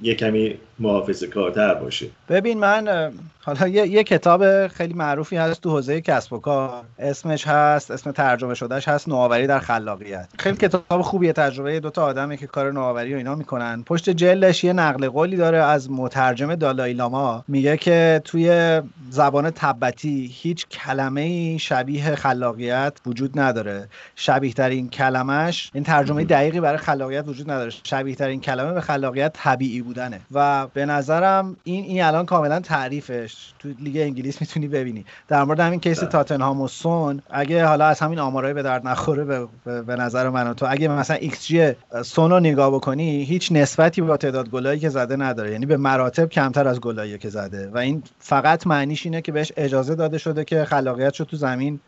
یه 0.03 0.15
کمی 0.15 0.55
محافظه 0.81 1.27
کارتر 1.27 1.75
باشه. 1.75 2.07
ببین 2.29 2.59
من 2.59 3.13
حالا 3.43 3.69
یه, 3.69 3.87
یه 3.87 4.05
کتاب 4.05 4.69
خیلی 4.69 4.95
معروفی 4.95 5.37
هست 5.37 5.61
تو 5.61 5.71
حوزه 5.71 6.01
کسب 6.01 6.33
و 6.33 6.39
کار. 6.39 6.85
اسمش 6.99 7.47
هست 7.47 7.91
اسم 7.91 8.13
ترجمه 8.13 8.55
شدهش 8.55 8.89
هست 8.89 9.09
نوآوری 9.09 9.47
در 9.47 9.59
خلاقیت. 9.59 10.29
خیلی 10.39 10.57
کتاب 10.57 11.03
خوبیه 11.03 11.33
تجربه 11.33 11.81
دو 11.81 11.91
تا 11.91 12.05
آدمی 12.05 12.37
که 12.37 12.47
کار 12.47 12.73
نوآوری 12.73 13.15
و 13.15 13.17
اینا 13.17 13.35
می‌کنن. 13.35 13.83
پشت 13.83 14.11
جلدش 14.11 14.65
یه 14.65 14.73
نقل 14.73 15.09
قولی 15.09 15.37
داره 15.37 15.59
از 15.59 15.91
مترجم 15.91 16.55
دالای 16.55 16.93
لاما. 16.93 17.45
میگه 17.49 17.77
که 17.77 18.23
توی 18.25 18.81
زبان 19.11 19.51
تبتی 19.51 20.31
هیچ 20.35 20.67
کلمه 20.69 21.59
شبیه 21.59 22.15
خلاقیت 22.15 22.93
وجود 23.07 23.39
نداره. 23.39 23.89
شبیه 24.17 24.53
ترین 24.53 24.89
کلمش 24.89 25.71
این 25.75 25.85
ترجمه 25.85 26.25
دقیقی 26.25 26.61
برای 26.61 26.79
خلاقیت 26.79 27.29
وجود 27.29 27.51
نداره. 27.51 27.71
شبیه 27.85 28.15
ترین 28.15 28.41
کلمه 28.41 28.73
به 28.73 28.81
خلاقیت 28.81 29.33
طبیعی 29.35 29.83
بودنه. 29.83 30.21
و 30.33 30.67
به 30.75 30.87
نظرم 30.87 31.57
این 31.65 31.85
این 31.85 32.03
الان 32.03 32.27
کاملا 32.27 32.61
تعریفش. 32.61 33.53
تو 33.59 33.69
لیگ 33.81 33.97
انگلیس 33.97 34.41
می‌تونی 34.41 34.69
ببینی. 34.69 35.05
در 35.29 35.45
مورد 35.45 35.61
همین 35.61 35.81
case 35.81 35.99
بله. 35.99 36.09
تاتنهام 36.09 36.61
و 36.61 36.69
سون 36.69 37.23
اگه 37.31 37.67
حالا 37.67 37.87
از 37.87 38.01
همین 38.01 38.19
آمارای 38.19 38.55
به 38.55 38.63
درد 38.63 38.89
نخوره 38.89 39.25
به, 39.25 39.47
به, 39.65 39.83
به 39.83 39.97
نظر 39.97 40.29
من 40.29 40.47
و 40.47 40.55
تو 40.55 40.67
اگه 40.69 40.89
مثلا 40.89 41.17
ایکس 41.17 41.47
جی 41.47 41.73
سون 42.05 42.31
رو 42.31 42.41
نگاه 42.41 42.71
بکنی 42.71 43.25
هیچ 43.25 43.53
نسبتی 43.53 44.01
با 44.01 44.17
تعداد 44.17 44.49
گلایی 44.49 44.81
که 44.81 44.89
زده 44.89 45.17
نداره. 45.17 45.53
یعنی 45.53 45.67
به 45.67 45.77
مراتب 45.77 46.29
کمتر 46.29 46.69
از 46.69 46.81
گلایی 46.81 47.19
که 47.19 47.29
زده. 47.29 47.69
و 47.69 47.79
این 47.79 48.03
فقط 48.19 48.67
معنیش 48.67 49.07
اینه 49.07 49.23
که 49.23 49.33
بهش 49.33 49.53
اجازه 49.57 49.95
داده 49.95 50.19
شده 50.19 50.45
که 50.45 50.65
خلاقیتش 50.65 51.21
رو 51.21 51.27
تو 51.27 51.37
زمین 51.37 51.81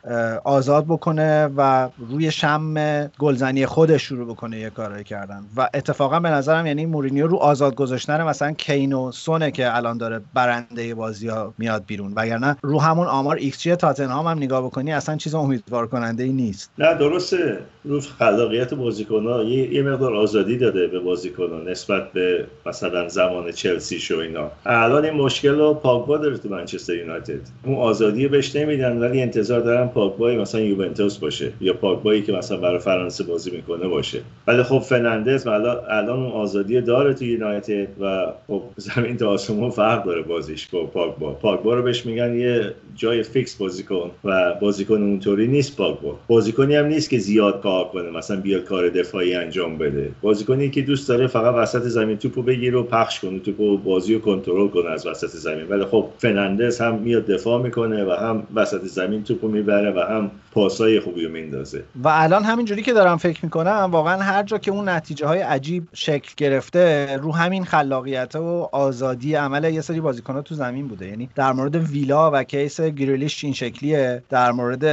آزاد 0.45 0.85
بکنه 0.85 1.49
و 1.57 1.89
روی 1.99 2.31
شم 2.31 2.75
گلزنی 3.19 3.67
خودش 3.67 4.03
شروع 4.03 4.27
بکنه 4.27 4.59
یه 4.59 4.71
کارایی 4.71 5.05
کردن. 5.05 5.45
و 5.57 5.69
اتفاقا 5.75 6.21
به 6.21 6.31
نظرم 6.31 6.67
یعنی 6.67 6.87
مورینیو 6.87 7.27
رو 7.27 7.37
آزاد 7.37 7.75
گذاشتن 7.75 8.23
مثلا 8.23 8.53
کین 8.73 8.93
و 8.93 9.13
سونه 9.13 9.51
که 9.51 9.77
الان 9.77 9.99
داره 9.99 10.21
برنده 10.35 10.95
بازی 10.95 11.29
ها 11.29 11.55
میاد 11.59 11.85
بیرون. 11.87 12.13
وگرنه 12.17 12.57
رو 12.63 12.81
همون 12.81 13.07
آمار 13.07 13.37
ایکس 13.37 13.63
جی 13.63 13.77
تاتنهام 13.77 14.27
هم 14.27 14.37
نگاه 14.37 14.67
بکنی 14.67 14.93
اصلا 14.93 15.17
چیز 15.17 15.35
امیدوار 15.35 15.87
کننده 15.87 16.23
ای 16.23 16.33
نیست. 16.33 16.71
نه 16.79 16.95
درسته. 16.95 17.59
رو 17.85 18.01
خلاقیت 18.01 18.75
بازیکن‌ها 18.75 19.43
یه, 19.43 19.75
یه 19.75 19.83
مقدار 19.83 20.15
آزادی 20.15 20.59
داده 20.59 20.87
به 20.87 21.01
بازیکن‌ها 21.01 21.59
نسبت 21.59 22.13
به 22.13 22.47
مثلا 22.67 23.09
زمان 23.09 23.53
چلسی 23.53 23.99
شو 23.99 24.19
اینا. 24.19 24.51
الان 24.67 25.05
این 25.05 25.15
مشکل 25.15 25.59
رو 25.59 25.75
پاگبا 25.75 26.19
داره 26.19 26.39
تو 26.39 26.49
منچستر 26.49 26.95
یونایتد. 26.95 27.41
اون 27.65 27.77
آزادی 27.77 28.29
بهش 28.29 28.57
نمیدن 28.57 28.99
ولی 28.99 29.23
انتظار 29.23 29.61
دارن 29.61 29.89
پاگبای 29.89 30.39
مثلا 30.39 30.61
یوونتوس 30.61 31.19
باشه 31.19 31.53
یا 31.61 31.73
پاگبایی 31.73 32.23
که 32.23 32.33
مثلا 32.33 32.57
برای 32.57 32.79
فرانسه 32.79 33.25
بازی 33.25 33.51
می‌کنه 33.51 33.89
باشه. 33.89 34.21
ولی 34.47 34.63
خب 34.63 34.79
فرناندز 34.79 35.47
الان 35.47 36.09
اون 36.09 36.33
آزادی 36.33 36.81
داره 36.81 37.15
تو 37.15 37.25
یونایتد 37.25 37.89
و 38.01 38.27
خب 38.53 38.63
زمین 38.77 39.17
تا 39.17 39.29
آسمون 39.29 39.71
فرق 39.71 40.05
داره 40.05 40.23
بازیش. 40.23 40.67
با 40.67 40.87
پاگبا. 40.87 41.33
پاگبا 41.33 41.75
رو 41.75 41.83
بهش 41.83 42.07
میگن 42.07 42.35
یه 42.35 42.75
جای 42.95 43.23
fix 43.23 43.57
بازی 43.57 43.84
کن 43.84 44.11
و 44.25 44.55
بازیکن 44.61 45.03
اونطوری 45.03 45.47
نیست 45.47 45.77
پاگبا. 45.77 46.19
بازیکنی 46.27 46.75
هم 46.75 46.87
نیست 46.87 47.11
که 47.11 47.19
زیاد 47.19 47.63
کار 47.63 47.85
کنه 47.85 48.11
مثلا 48.11 48.41
بیاد 48.41 48.65
کار 48.65 48.89
دفاعی 48.89 49.35
انجام 49.35 49.79
بده. 49.79 50.11
بازیکنی 50.23 50.71
که 50.71 50.83
دوست 50.83 51.09
داره 51.09 51.27
فقط 51.27 51.55
وسط 51.55 51.83
زمین 51.83 52.17
توپو 52.17 52.43
بگیره 52.43 52.79
و 52.79 52.83
پخش 52.83 53.21
کنه 53.21 53.39
توپو 53.39 53.77
بازی 53.77 54.15
رو 54.15 54.21
کنترل 54.21 54.69
کنه 54.69 54.91
از 54.91 55.07
وسط 55.07 55.29
زمین. 55.29 55.69
ولی 55.69 55.85
خب 55.85 56.09
فرناندز 56.19 56.81
هم 56.81 56.95
میاد 56.99 57.27
دفاع 57.27 57.63
می‌کنه 57.63 58.05
و 58.05 58.11
هم 58.11 58.47
وسط 58.55 58.83
زمین 58.83 59.25
توپو 59.25 59.49
می‌بره 59.49 59.91
و 59.91 59.99
هم 59.99 60.31
پاسای 60.53 61.01
خوبی 61.01 61.25
رو 61.25 61.33
میندازه. 61.33 61.85
و 62.05 62.09
الان 62.09 62.45
همینجوری 62.45 62.83
که 62.83 62.93
دارم 62.93 63.17
فکر 63.17 63.41
می‌کنم 63.43 63.89
واقعا 63.91 64.23
هر 64.23 64.43
جا 64.43 64.59
که 64.59 64.71
اون 64.71 64.89
نتیجه 64.89 65.27
های 65.27 65.41
عجیب 65.41 65.89
شکل 65.95 66.33
گرفته 66.37 67.17
رو 67.23 67.35
همین 67.35 67.65
خلاقیت 67.65 68.37
و 68.37 68.69
آزادی 68.73 69.35
عمل 69.35 69.65
یه 69.65 69.81
سری 69.81 70.01
بازیکن 70.01 70.43
تو 70.43 70.55
زمین 70.55 70.89
بوده. 70.89 71.09
یعنی 71.09 71.29
در 71.35 71.53
مورد 71.53 71.77
ویلا 71.77 72.31
و 72.31 72.43
کیس 72.43 72.81
گریلیش 72.81 73.45
این 73.45 73.53
شکلیه. 73.53 74.23
در 74.31 74.53
مورد 74.53 74.85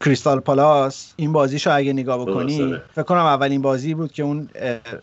کریستال 0.00 0.40
پالاس 0.40 1.12
این 1.16 1.32
بازیشو 1.32 1.76
اگه 1.76 1.92
نگاه 1.92 2.26
بکنی. 2.26 2.76
فکر 2.94 3.02
کنم 3.02 3.18
اولین 3.18 3.62
بازی 3.62 3.94
بود 3.94 4.12
که 4.12 4.22
اون 4.22 4.48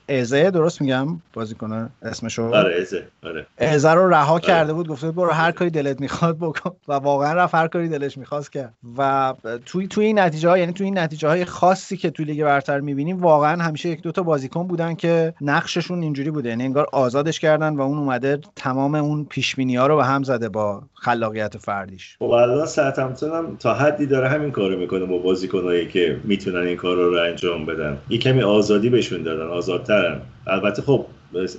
ازه 0.09 0.51
درست 0.51 0.81
میگم 0.81 1.07
بازیکن 1.33 1.89
اسمشو؟ 2.01 2.55
آره 2.55 2.81
ازه 2.81 3.07
آره. 3.23 3.45
ازه 3.57 3.91
رو 3.91 4.09
رها 4.09 4.39
کرده 4.39 4.73
بود 4.73 4.87
گفته 4.87 5.07
بود 5.07 5.15
برو 5.15 5.31
هر 5.31 5.51
کاری 5.51 5.71
دلت 5.71 6.01
می‌خواد 6.01 6.37
بکن. 6.37 6.71
و 6.87 6.93
واقعا 6.93 7.33
رفت 7.33 7.55
هر 7.55 7.67
کاری 7.67 7.89
دلش 7.89 8.17
می‌خواست 8.17 8.51
کرد. 8.51 8.73
و 8.97 9.33
توی 9.65 9.87
توی 9.99 10.05
این 10.05 10.19
نتیجه 10.19 10.49
ها 10.49 10.57
یعنی 10.57 10.73
توی 10.73 10.85
این 10.85 10.97
نتیجه 10.97 11.27
های 11.27 11.45
خاصی 11.45 11.97
که 11.97 12.09
توی 12.09 12.25
لیگ 12.25 12.43
برتر 12.43 12.79
می‌بینیم 12.79 13.21
واقعا 13.21 13.63
همیشه 13.63 13.89
یک 13.89 14.01
دوتا 14.01 14.23
بازیکن 14.23 14.67
بودن 14.67 14.95
که 14.95 15.33
نقششون 15.41 16.01
اینجوری 16.01 16.31
بوده. 16.31 16.49
یعنی 16.49 16.63
انگار 16.63 16.87
آزادش 16.93 17.39
کردن 17.39 17.75
و 17.75 17.81
اون 17.81 17.97
اومده 17.97 18.39
تمام 18.55 18.95
اون 18.95 19.25
پیش 19.25 19.55
رو 19.57 19.95
به 19.95 20.05
هم 20.05 20.23
زده 20.23 20.49
با 20.49 20.81
خلاقیت 20.93 21.57
فردیش. 21.57 22.15
خب 22.19 22.25
الان 22.25 22.65
ساوتهمپتون 22.65 23.31
هم 23.31 23.57
تا 23.57 23.73
حدی 23.73 24.05
داره 24.05 24.29
همین 24.29 24.51
کارو 24.51 24.79
می‌کنه 24.79 25.05
با 25.05 25.17
بازیکنایی 25.17 25.87
که 25.87 26.19
می‌تونن 26.23 26.67
این 26.67 26.77
کار 26.77 26.95
رو 26.95 27.17
انجام 27.27 27.65
بدن. 27.65 27.97
یه 28.09 28.17
کمی 28.17 28.41
آزادی 28.41 28.89
بهشون 28.89 29.23
دادن 29.23 29.47
آزادترن. 29.47 30.21
البته 30.47 30.81
خب 30.81 31.05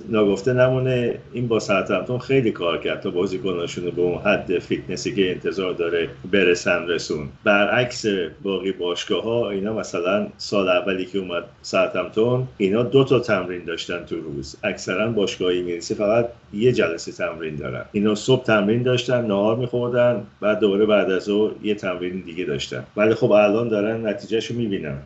ناگفته 0.09 0.53
نمونه. 0.53 1.15
این 1.33 1.47
با 1.47 1.59
ساوتهمپتون 1.59 2.19
خیلی 2.19 2.51
کار 2.51 2.77
کرد 2.77 3.01
تا 3.01 3.09
بازیکناشون 3.09 3.89
به 3.89 4.01
اون 4.01 4.17
حد 4.17 4.59
فیتنسی 4.59 5.15
که 5.15 5.31
انتظار 5.31 5.73
داره 5.73 6.09
برسن 6.31 6.87
رسون. 6.87 7.27
برعکس 7.43 8.05
باقی 8.43 8.71
باشگاه 8.71 9.23
ها 9.23 9.49
اینا 9.49 9.73
مثلا 9.73 10.27
سال 10.37 10.69
اولی 10.69 11.05
که 11.05 11.19
اومد 11.19 11.43
ساعتمتون 11.61 12.47
اینا 12.57 12.83
دو 12.83 13.03
تا 13.03 13.19
تمرین 13.19 13.63
داشتن 13.65 14.05
تو 14.05 14.15
روز. 14.15 14.55
اکثرا 14.63 15.09
باشگاه 15.09 15.51
انگلیسی 15.51 15.95
فقط 15.95 16.29
یه 16.53 16.71
جلسه 16.71 17.11
تمرین 17.11 17.55
دارن. 17.55 17.85
اینا 17.91 18.15
صبح 18.15 18.43
تمرین 18.43 18.83
داشتن 18.83 19.25
نهار 19.25 19.55
میخوردن 19.55 20.23
بعد 20.41 20.59
دوباره 20.59 20.85
بعد 20.85 21.11
از 21.11 21.23
ظهر 21.23 21.51
یه 21.63 21.75
تمرین 21.75 22.23
دیگه 22.25 22.45
داشتن. 22.45 22.83
ولی 22.97 23.13
خب 23.13 23.31
الان 23.31 23.67
دارن 23.67 24.07
نتیجهشو 24.07 24.53
می‌بینن. 24.53 24.97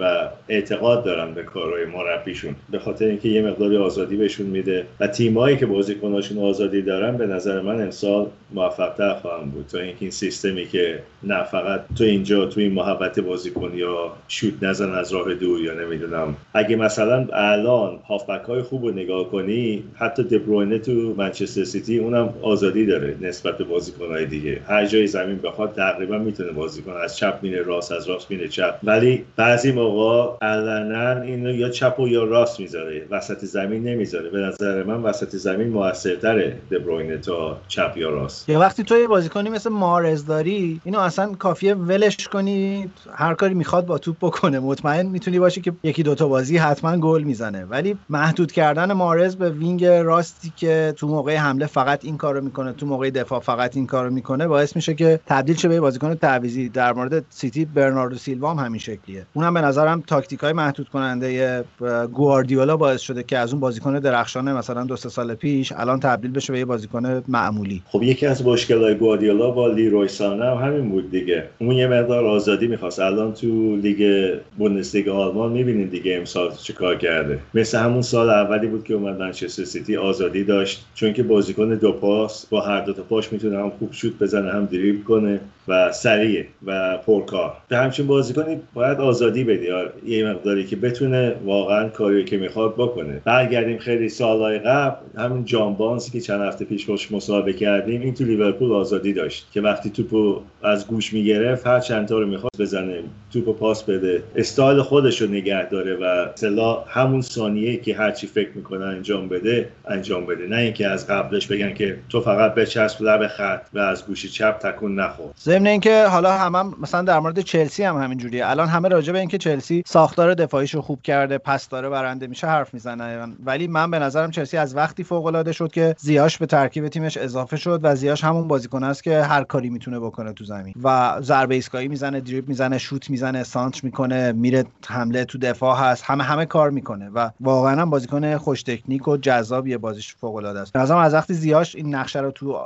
و 0.00 0.28
اعتقاد 0.48 1.04
دارن 1.04 1.34
به 1.34 1.42
کارهای 1.42 1.84
مربیشون. 1.84 2.54
به 2.70 2.78
خاطر 2.78 3.04
اینکه 3.04 3.28
یه 3.28 3.42
مقداری 3.42 3.76
آزادی 3.76 4.16
بهشون 4.16 4.46
میده 4.46 4.86
و 5.00 5.06
تیمایی 5.06 5.56
که 5.56 5.66
بازیکناشون 5.66 6.38
آزادی 6.38 6.82
دارن 6.82 7.16
به 7.16 7.26
نظر 7.26 7.60
من 7.60 7.80
امسال 7.80 8.26
موفقتر 8.54 9.14
خواهم 9.14 9.50
بود. 9.50 9.66
تا 9.66 9.78
اینکه 9.78 9.96
این 10.00 10.10
سیستمی 10.10 10.66
که 10.66 11.02
نه 11.22 11.44
فقط 11.44 11.80
تو 11.98 12.04
اینجا 12.04 12.46
تو 12.46 12.60
این 12.60 12.72
محبت 12.72 13.20
بازیکن 13.20 13.72
یا 13.74 14.12
شوت 14.28 14.54
نزن 14.62 14.92
از 14.92 15.12
راه 15.12 15.34
دور 15.34 15.60
یا 15.60 15.74
نمی‌دونم. 15.74 16.36
اگه 16.54 16.76
مثلا 16.76 17.26
الان 17.32 17.98
هافبک 18.08 18.44
های 18.44 18.62
خوب 18.62 18.84
رو 18.84 18.90
نگاه 18.90 19.30
کنی 19.30 19.84
حتی 19.94 20.22
دبروینه 20.22 20.78
تو 20.78 20.92
منچستر 21.16 21.64
سیتی 21.64 21.98
اونم 21.98 22.34
آزادی 22.42 22.86
داره 22.86 23.16
نسبت 23.20 23.58
به 23.58 23.64
بازیکنهای 23.64 24.26
دیگه. 24.26 24.60
هر 24.68 24.86
جای 24.86 25.06
زمین 25.06 25.38
بخواد 25.38 25.74
تقریبا 25.74 26.18
می‌تونه 26.18 26.52
بازی 26.52 26.82
کنه 26.82 26.96
از 26.96 27.16
چپ 27.16 27.38
میره 27.42 27.62
راست 27.62 27.92
از 27.92 28.08
راست 28.08 28.30
میره 28.30 28.48
چپ. 28.48 28.74
ولی 28.84 29.24
بعضی 29.62 29.72
موقع 29.72 30.36
علنا 30.46 31.20
اینو 31.20 31.50
یا 31.50 31.68
چپ 31.68 32.00
و 32.00 32.08
یا 32.08 32.24
راست 32.24 32.60
می‌ذاره. 32.60 33.06
وسط 33.10 33.44
زمین 33.44 33.82
نمی‌ذاره. 33.82 34.30
به 34.30 34.38
نظر 34.38 34.82
من 34.82 35.02
وسط 35.02 35.36
زمین 35.36 35.68
موثرتره 35.68 36.58
دبروینه 36.70 37.18
تا 37.18 37.60
چپ 37.68 37.92
یا 37.96 38.10
راست. 38.10 38.48
یه 38.48 38.58
وقتی 38.58 38.82
تو 38.82 38.96
یه 38.96 39.06
بازیکنی 39.06 39.50
مثل 39.50 39.70
محرز 39.70 40.26
داری 40.26 40.80
اینو 40.84 40.98
اصلا 40.98 41.32
کافیه 41.32 41.74
ولش 41.74 42.28
کنی. 42.28 42.90
هر 43.14 43.34
کاری 43.34 43.54
می‌خواد 43.54 43.86
با 43.86 43.98
توپ 43.98 44.16
بکنه. 44.20 44.58
مطمئن 44.58 45.06
می‌تونی 45.06 45.38
باشی 45.38 45.60
که 45.60 45.72
یکی 45.82 46.02
دوتا 46.02 46.28
بازی 46.28 46.56
حتما 46.56 46.96
گل 46.96 47.22
می‌زنه. 47.22 47.64
ولی 47.64 47.98
محدود 48.08 48.52
کردن 48.52 48.92
محرز 48.92 49.36
به 49.36 49.50
وینگ 49.50 49.84
راستی 49.84 50.52
که 50.56 50.94
تو 50.96 51.08
موقع 51.08 51.36
حمله 51.36 51.66
فقط 51.66 52.04
این 52.04 52.16
کارو 52.16 52.40
می‌کنه 52.40 52.72
تو 52.72 52.86
موقع 52.86 53.10
دفاع 53.10 53.40
فقط 53.40 53.76
این 53.76 53.86
کارو 53.86 54.10
می‌کنه 54.10 54.48
باعث 54.48 54.76
میشه 54.76 54.94
که 54.94 55.20
تبدیل 55.26 55.56
شه 55.56 55.68
به 55.68 55.80
بازیکن 55.80 56.14
تعویضی 56.14 56.68
در 56.68 56.92
مورد 56.92 57.24
سیتی 57.30 57.64
برناردو 57.64 58.16
سیلوا 58.16 58.54
هم 58.54 58.64
همین 58.64 58.78
شکلیه. 58.78 59.26
اونم 59.32 59.51
به 59.54 59.60
نظرم 59.60 60.02
تاکتیک 60.06 60.40
های 60.40 60.52
محدود 60.52 60.88
کننده 60.88 61.64
گواردیولا 62.12 62.76
باعث 62.76 63.00
شده 63.00 63.22
که 63.22 63.38
از 63.38 63.52
اون 63.52 63.60
بازیکن 63.60 63.98
درخشانه 63.98 64.52
مثلا 64.54 64.84
دو 64.84 64.96
سه 64.96 65.08
سال 65.08 65.34
پیش 65.34 65.72
الان 65.72 66.00
تبدیل 66.00 66.30
بشه 66.30 66.52
به 66.52 66.58
یه 66.58 66.64
بازیکن 66.64 67.22
معمولی. 67.28 67.82
خب 67.86 68.02
یکی 68.02 68.26
از 68.26 68.46
مشکلات 68.46 68.98
گواردیولا 68.98 69.50
با 69.50 69.68
لیروی 69.68 70.08
سانه 70.08 70.44
هم 70.44 70.66
همین 70.66 70.90
بود 70.90 71.10
دیگه. 71.10 71.44
اون 71.58 71.72
یه 71.72 71.86
مقدار 71.86 72.24
آزادی 72.24 72.66
می‌خواست. 72.66 73.00
الان 73.00 73.32
تو 73.32 73.76
لیگ 73.76 74.32
بوندسلیگ 74.58 75.08
آلمان 75.08 75.52
می‌بینید 75.52 75.90
دیگه 75.90 76.16
امسال 76.16 76.52
چیکار 76.62 76.96
کرده. 76.96 77.38
مثل 77.54 77.78
همون 77.78 78.02
سال 78.02 78.30
اولی 78.30 78.66
بود 78.66 78.84
که 78.84 78.94
اومد 78.94 79.20
منچستر 79.20 79.64
سیتی 79.64 79.96
آزادی 79.96 80.44
داشت. 80.44 80.84
چون 80.94 81.12
که 81.12 81.22
بازیکن 81.22 81.74
دو 81.74 81.92
پاس 81.92 82.46
با 82.46 82.60
هر 82.60 82.80
دو 82.80 82.92
تا 82.92 83.02
پاش 83.02 83.32
می‌تونه 83.32 83.58
هم 83.58 83.72
خوب 83.78 83.92
شوت 83.92 84.18
بزنه 84.18 84.52
هم 84.52 84.64
دریبل 84.64 85.02
کنه. 85.02 85.40
و 85.68 85.92
سریع 85.92 86.44
و 86.66 86.96
پرکار. 86.96 87.56
به 87.68 87.76
همچین 87.76 88.06
بازیکنی 88.06 88.60
باید 88.74 89.00
آزادی 89.00 89.44
بدی. 89.44 89.68
یه 90.06 90.26
مقداری 90.26 90.64
که 90.64 90.76
بتونه 90.76 91.34
واقعا 91.44 91.88
کاری 91.88 92.24
که 92.24 92.36
می‌خواد 92.36 92.74
بکنه. 92.74 93.20
برگردیم 93.24 93.78
خیلی 93.78 94.08
سالهای 94.08 94.58
قبل 94.58 94.96
همین 95.16 95.44
جان 95.44 95.74
بارنزی 95.74 96.10
که 96.10 96.20
چند 96.20 96.40
هفته 96.40 96.64
پیش 96.64 96.86
باش 96.86 97.12
مصاحبه 97.12 97.52
کردیم 97.52 98.00
این 98.00 98.14
تو 98.14 98.24
لیورپول 98.24 98.72
آزادی 98.72 99.12
داشت 99.12 99.46
که 99.52 99.60
وقتی 99.60 99.90
توپو 99.90 100.40
از 100.62 100.86
گوش 100.86 101.12
می‌گرفت 101.12 101.66
هر 101.66 101.80
چند 101.80 102.08
تا 102.08 102.18
رو 102.18 102.26
می‌خواست 102.26 102.60
بزنه 102.60 103.02
توپو 103.32 103.52
پاس 103.52 103.82
بده. 103.82 104.22
استایل 104.36 104.82
خودش 104.82 105.22
رو 105.22 105.28
نگه 105.28 105.68
داره 105.68 105.94
و 105.94 106.26
سلا 106.34 106.84
همون 106.88 107.20
ثانیه 107.20 107.76
که 107.76 107.94
هرچی 107.94 108.26
فکر 108.26 108.50
می‌کنه 108.54 108.84
انجام 108.84 109.28
بده 109.28 109.68
انجام 109.88 110.26
بده. 110.26 110.46
نه 110.46 110.56
اینکه 110.56 110.86
از 110.86 111.06
قبلش 111.06 111.46
بگن 111.46 111.74
که 111.74 111.96
تو 112.08 112.20
فقط 112.20 112.54
بچسب 112.54 113.02
لب 113.02 113.26
خط 113.26 113.62
و 113.74 113.78
از 113.78 114.06
گوشی 114.06 114.28
چپ 114.28 114.58
تکون 114.58 115.00
نخور. 115.00 115.30
ضمن 115.52 115.66
اینکه 115.66 116.06
حالا 116.06 116.38
هم, 116.38 116.54
هم 116.54 116.74
مثلا 116.80 117.02
در 117.02 117.20
مورد 117.20 117.40
چلسی 117.40 117.82
هم 117.84 118.02
همین 118.02 118.18
جوریه 118.18 118.46
الان 118.46 118.68
همه 118.68 118.88
راجع 118.88 119.12
به 119.12 119.18
اینکه 119.18 119.38
چلسی 119.38 119.82
ساختار 119.86 120.34
دفاعیش 120.34 120.74
رو 120.74 120.82
خوب 120.82 121.02
کرده 121.02 121.38
پس 121.38 121.68
داره 121.68 121.88
برنده 121.88 122.26
میشه 122.26 122.46
حرف 122.46 122.74
می‌زنن 122.74 123.36
ولی 123.44 123.66
من 123.66 123.90
به 123.90 123.98
نظرم 123.98 124.30
چلسی 124.30 124.56
از 124.56 124.76
وقتی 124.76 125.04
فوق 125.04 125.26
العاده 125.26 125.52
شد 125.52 125.72
که 125.72 125.94
زیاش 125.98 126.38
به 126.38 126.46
ترکیب 126.46 126.88
تیمش 126.88 127.16
اضافه 127.16 127.56
شد 127.56 127.80
و 127.82 127.94
زیاش 127.94 128.24
همون 128.24 128.48
بازیکن 128.48 128.84
است 128.84 129.02
که 129.02 129.22
هر 129.22 129.44
کاری 129.44 129.70
می‌تونه 129.70 130.00
بکنه 130.00 130.32
تو 130.32 130.44
زمین. 130.44 130.74
و 130.82 131.16
ضربه 131.20 131.54
ایستگاهی 131.54 131.88
می‌زنه 131.88 132.20
دریبل 132.20 132.48
می‌زنه 132.48 132.78
شوت 132.78 133.10
می‌زنه 133.10 133.42
سانتر 133.42 133.80
می‌کنه 133.82 134.32
میره 134.32 134.64
حمله 134.86 135.24
تو 135.24 135.38
دفاع 135.38 135.78
هست 135.78 136.04
همه 136.06 136.24
همه 136.24 136.46
کار 136.46 136.70
می‌کنه 136.70 137.10
و 137.14 137.30
واقعا 137.40 137.82
هم 137.82 137.90
بازیکن 137.90 138.36
خوش 138.36 138.62
تکنیک 138.62 139.08
و 139.08 139.16
جذابیه 139.16 139.78
بازیش 139.78 140.14
فوق 140.14 140.34
العاده 140.34 140.60
است 140.60 140.76
از 140.76 141.14
وقتی 141.14 141.34
زیاش 141.34 141.76
این 141.76 141.94
نقشه 141.94 142.20
رو 142.20 142.30
تو 142.30 142.58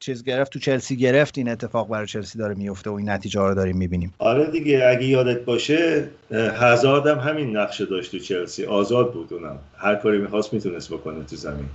چیز 0.00 0.24
گرفت 0.24 0.52
تو 0.52 0.58
چلسی 0.58 0.96
گرفت 0.96 1.38
این 1.38 1.48
اتفاق 1.48 1.88
برای 1.88 2.06
چلسی 2.16 2.38
داره 2.38 2.54
میفته 2.54 2.90
و 2.90 2.92
این 2.94 3.08
نتیجه 3.08 3.40
رو 3.40 3.54
داریم 3.54 3.76
می‌بینیم. 3.76 4.14
آره 4.18 4.50
دیگه 4.50 4.86
اگه 4.88 5.04
یادت 5.04 5.44
باشه 5.44 6.08
هزارد 6.32 7.06
هم 7.06 7.18
همین 7.18 7.56
نقشه 7.56 7.86
داشت 7.86 8.10
تو 8.10 8.18
چلسی. 8.18 8.64
آزاد 8.64 9.12
بود 9.12 9.32
اونم. 9.32 9.58
هر 9.76 9.94
کاری 9.94 10.18
می‌خواست 10.18 10.52
می‌تونست 10.52 10.88
بکنه 10.92 11.24
تو 11.24 11.36
زمین. 11.36 11.68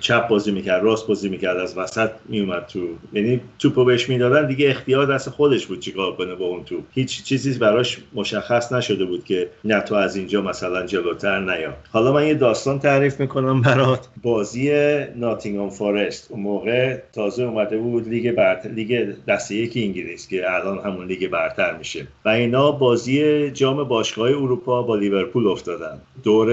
چپ 0.00 0.28
بازی 0.28 0.50
می‌کرد 0.50 0.84
راست 0.84 1.06
بازی 1.06 1.28
می‌کرد 1.28 1.56
از 1.56 1.78
وسط 1.78 2.10
میومد 2.28 2.66
تو. 2.66 2.88
یعنی 3.12 3.40
توپو 3.58 3.84
بهش 3.84 4.08
می‌دادن 4.08 4.46
دیگه 4.46 4.70
اختیار 4.70 5.14
دست 5.14 5.30
خودش 5.30 5.66
بود 5.66 5.80
چیکار 5.80 6.16
کنه 6.16 6.34
با 6.34 6.44
اون 6.44 6.64
توپ. 6.64 6.84
هیچ 6.92 7.24
چیزی 7.24 7.58
براش 7.58 7.98
مشخص 8.14 8.72
نشده 8.72 9.04
بود 9.04 9.24
که 9.24 9.48
نه 9.64 9.80
تو 9.80 9.94
از 9.94 10.16
اینجا 10.16 10.42
مثلا 10.42 10.86
جلوتر 10.86 11.40
نیا. 11.40 11.74
حالا 11.90 12.12
من 12.12 12.26
یه 12.26 12.34
داستان 12.34 12.78
تعریف 12.78 13.20
می‌کنم 13.20 13.62
برات. 13.62 14.08
بازی 14.22 14.70
ناتینگهام 15.16 15.70
فارست 15.70 16.30
اون 16.30 16.40
موقع 16.40 16.98
تازه 17.12 17.42
اومده 17.42 17.76
بود 17.78 18.08
لیگ 18.08 18.32
برتر 18.32 18.68
لیگ 18.68 19.14
دسته 19.28 19.54
یک 19.54 19.72
انگلیس 19.76 20.28
که 20.28 20.54
الان 20.54 20.78
همون 20.78 21.06
لیگ 21.06 21.30
برتر 21.30 21.76
میشه. 21.76 22.06
و 22.24 22.28
اینا 22.28 22.70
بازی 22.70 23.50
جام 23.50 23.84
باشگاه 23.84 24.28
اروپا 24.28 24.82
با 24.82 24.96
لیورپول 24.96 25.46
افتادن. 25.46 26.00
دور 26.24 26.50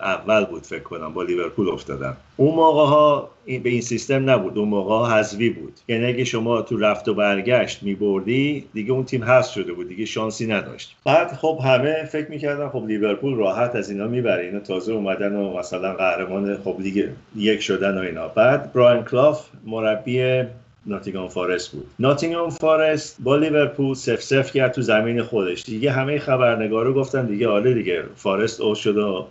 اول 0.00 0.44
بود 0.44 0.62
فکر 0.62 0.82
کنم 0.82 1.14
با 1.14 1.22
لیورپول 1.22 1.68
افتادن. 1.68 2.16
اون 2.40 2.54
موقع 2.54 2.86
ها 2.86 3.30
به 3.46 3.70
این 3.70 3.80
سیستم 3.80 4.30
نبود. 4.30 4.58
اون 4.58 4.68
موقع 4.68 4.94
ها 4.94 5.18
حذوی 5.18 5.50
بود. 5.50 5.72
یعنی 5.88 6.06
اگه 6.06 6.24
شما 6.24 6.62
تو 6.62 6.76
رفت 6.76 7.08
و 7.08 7.14
برگشت 7.14 7.82
میبردی 7.82 8.64
دیگه 8.72 8.92
اون 8.92 9.04
تیم 9.04 9.24
حذف 9.24 9.52
شده 9.52 9.72
بود. 9.72 9.88
دیگه 9.88 10.04
شانسی 10.04 10.46
نداشت. 10.46 10.96
بعد 11.04 11.32
خب 11.32 11.58
همه 11.64 12.04
فکر 12.12 12.30
می‌کردن 12.30 12.68
خب 12.68 12.84
لیورپول 12.86 13.34
راحت 13.34 13.76
از 13.76 13.90
اینا 13.90 14.06
می‌بره. 14.06 14.44
اینا 14.44 14.60
تازه 14.60 14.92
اومدن 14.92 15.36
و 15.36 15.58
مثلا 15.58 15.94
قهرمان 15.94 16.56
خب 16.56 16.76
لیگ 16.78 17.08
یک 17.36 17.60
شدن 17.60 17.98
و 17.98 18.00
اینا. 18.00 18.28
بعد 18.28 18.72
براین 18.72 19.02
کلاف 19.02 19.46
مربی 19.66 20.42
ناتینگهام 20.86 21.28
فارست 21.28 21.72
بود. 21.72 21.86
ناتینگهام 21.98 22.50
فارست 22.50 23.16
با 23.20 23.36
لیورپول 23.36 23.94
صفر 23.94 24.22
صفر 24.22 24.52
کرد 24.52 24.72
تو 24.72 24.82
زمین 24.82 25.22
خودش. 25.22 25.62
دیگه 25.62 25.90
همه 25.90 26.18
خبرنگارا 26.18 26.92
گفتن 26.92 27.26
دیگه 27.26 27.48
آره 27.48 27.74
دیگه 27.74 28.02
فارست 28.16 28.60
او 28.60 28.74
شد 28.74 28.96
و 28.96 29.26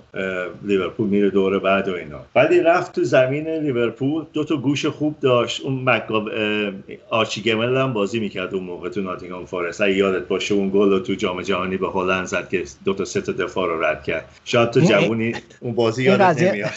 لیورپول 0.64 1.08
میره 1.08 1.30
دور 1.30 1.60
بعد 1.60 1.88
و 1.88 1.94
اینا. 1.94 2.20
بعدی 2.34 2.60
رفت 2.60 2.96
تو 2.96 3.04
زمین 3.04 3.48
لیورپول 3.48 4.26
دو 4.34 4.44
تا 4.44 4.58
گوش 4.58 4.86
خوب 4.86 5.16
داشت. 5.22 5.62
اون 5.62 5.82
مکاب 5.86 6.30
آرچی 7.10 7.42
گمیل 7.42 7.78
هم 7.78 7.94
بازی 7.94 8.20
می‌کرد 8.20 8.56
اون 8.56 8.64
موقع 8.64 8.90
تو 8.90 9.02
ناتینگهام 9.02 9.46
فارست 9.46 9.82
اگه 9.82 9.94
یادت 9.94 10.28
باشه 10.28 10.56
اون 10.56 10.70
گل 10.74 11.00
تو 11.00 11.14
جام 11.14 11.42
جهانی 11.42 11.78
به 11.78 11.88
هلند 11.90 12.26
زد 12.26 12.50
که 12.50 12.64
دو 12.86 12.94
تا 12.94 13.06
سه 13.06 13.22
تا 13.22 13.32
دفاع 13.32 13.68
رو 13.68 13.84
رد 13.84 14.04
کرد. 14.04 14.26
شاید 14.46 14.70
تو 14.70 14.80
جوونی 14.80 15.34
اون 15.60 15.76
بازی 15.76 16.04
یادت 16.04 16.42
نمیاد. 16.42 16.70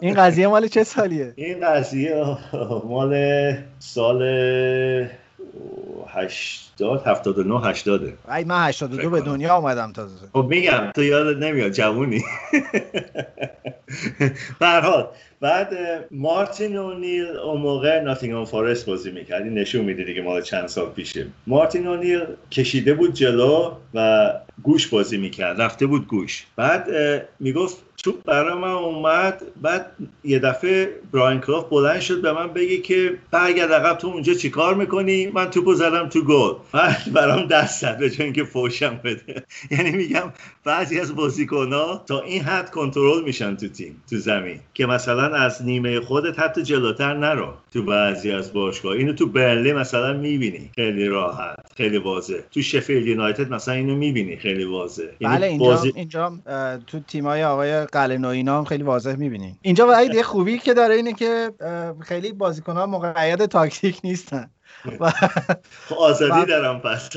این 0.00 0.14
قضیه 0.14 0.46
مال 0.46 0.66
چه 0.66 0.84
سالیه؟ 0.84 1.32
این 1.36 1.60
قضیه 1.60 2.24
مال 2.84 3.14
سال 3.84 4.22
80 6.08 7.02
79 7.06 7.60
80 7.68 8.12
ای 8.36 8.44
من 8.44 8.68
82 8.68 9.10
به 9.10 9.20
دنیا 9.20 9.54
آمدم 9.54 9.92
تازه. 9.92 10.26
خب 10.32 10.46
میگم 10.50 10.90
تو 10.94 11.02
یادت 11.02 11.38
نمیاد 11.38 11.72
جوونی. 11.72 12.22
به 14.60 14.66
حال 14.66 15.08
بعد 15.40 15.74
مارتین 16.10 16.76
اونیل 16.76 17.26
اون 17.26 17.60
موقع 17.60 18.00
ناتینگهام 18.00 18.44
فارست 18.44 18.86
بازی 18.86 19.10
می‌کرد 19.10 19.42
این 19.42 19.54
نشون 19.54 19.84
میده 19.84 20.04
دیگه 20.04 20.22
مال 20.22 20.42
چند 20.42 20.66
سال 20.68 20.90
پیشه. 20.90 21.26
مارتین 21.46 21.86
اونیل 21.86 22.20
کشیده 22.50 22.94
بود 22.94 23.14
جلو 23.14 23.72
و 23.94 24.32
گوش 24.62 24.88
بازی 24.88 25.16
می‌کرد. 25.16 25.60
رفته 25.60 25.86
بود 25.86 26.06
گوش. 26.06 26.46
بعد 26.56 26.86
می‌گفت 27.40 27.76
توپ 28.02 28.24
برای 28.24 28.58
من 28.58 28.70
اومد. 28.70 29.42
بعد 29.62 29.86
یه 30.24 30.38
دفعه 30.38 30.90
براین 31.12 31.40
کراف 31.40 31.68
بلند 31.68 32.00
شد 32.00 32.22
به 32.22 32.32
من 32.32 32.52
بگه 32.52 32.76
که 32.76 33.18
برگرد 33.30 33.72
عقب 33.72 33.98
تو 33.98 34.08
اونجا 34.08 34.34
چیکار 34.34 34.74
می‌کنی؟ 34.74 35.26
من 35.26 35.50
توپو 35.50 35.74
زدم 35.74 36.08
تو 36.08 36.24
گل. 36.24 36.54
بعد 36.72 37.12
برام 37.12 37.46
دست 37.46 37.80
زد 37.80 37.98
به 37.98 38.10
جای 38.10 38.24
اینکه 38.24 38.44
فوشم 38.44 39.00
بده. 39.04 39.44
یعنی 39.70 39.90
میگم 39.90 40.32
بعضی 40.64 41.00
از 41.00 41.14
بازیکن‌ها 41.16 42.04
تا 42.06 42.20
این 42.20 42.42
حد 42.42 42.70
کنترل 42.70 43.24
میشن 43.24 43.56
تو 43.56 43.68
تیم 43.68 44.02
تو 44.10 44.16
زمین 44.16 44.60
که 44.74 44.86
مثلا 44.86 45.36
از 45.36 45.62
نیمه 45.64 46.00
خودت 46.00 46.38
حتی 46.38 46.62
جلوتر 46.62 47.14
نرو 47.14 47.48
تو 47.72 47.82
بعضی 47.82 48.30
از 48.30 48.52
باشگاه. 48.52 48.92
اینو 48.92 49.12
تو 49.12 49.26
برلی 49.26 49.72
مثلا 49.72 50.12
می‌بینی. 50.12 50.70
خیلی 50.74 51.06
راحت 51.06 51.56
خیلی 51.76 51.98
واضح. 51.98 52.38
تو 52.52 52.62
شفیلد 52.62 53.06
یونایتد 53.06 53.52
مثلا 53.52 53.74
اینو 53.74 53.96
می‌بینی. 53.96 54.36
خیلی 54.36 54.64
واضح. 54.64 55.04
بله 55.20 55.46
اینجا 55.46 55.64
بازی... 55.64 55.92
اینجا 55.96 56.38
تو 56.86 57.00
تیمای 57.00 57.44
آقای 57.44 57.86
قلنو 57.92 58.28
اینا 58.28 58.58
هم 58.58 58.64
خیلی 58.64 58.82
واضح 58.82 59.14
می‌بینی 59.14 59.58
اینجا 59.62 59.86
ولی 59.86 60.16
یه 60.16 60.22
خوبی 60.22 60.58
که 60.58 60.74
داره 60.74 60.94
اینه 60.94 61.12
که 61.12 61.52
خیلی 62.00 62.32
بازیکن‌ها 62.32 62.86
مقید 62.86 63.46
تاکتیک 63.46 64.00
نیستن. 64.04 64.50
و- 65.00 65.10
خب 65.88 65.94
آزادی 65.98 66.46
دارم 66.46 66.80
پس 66.80 67.08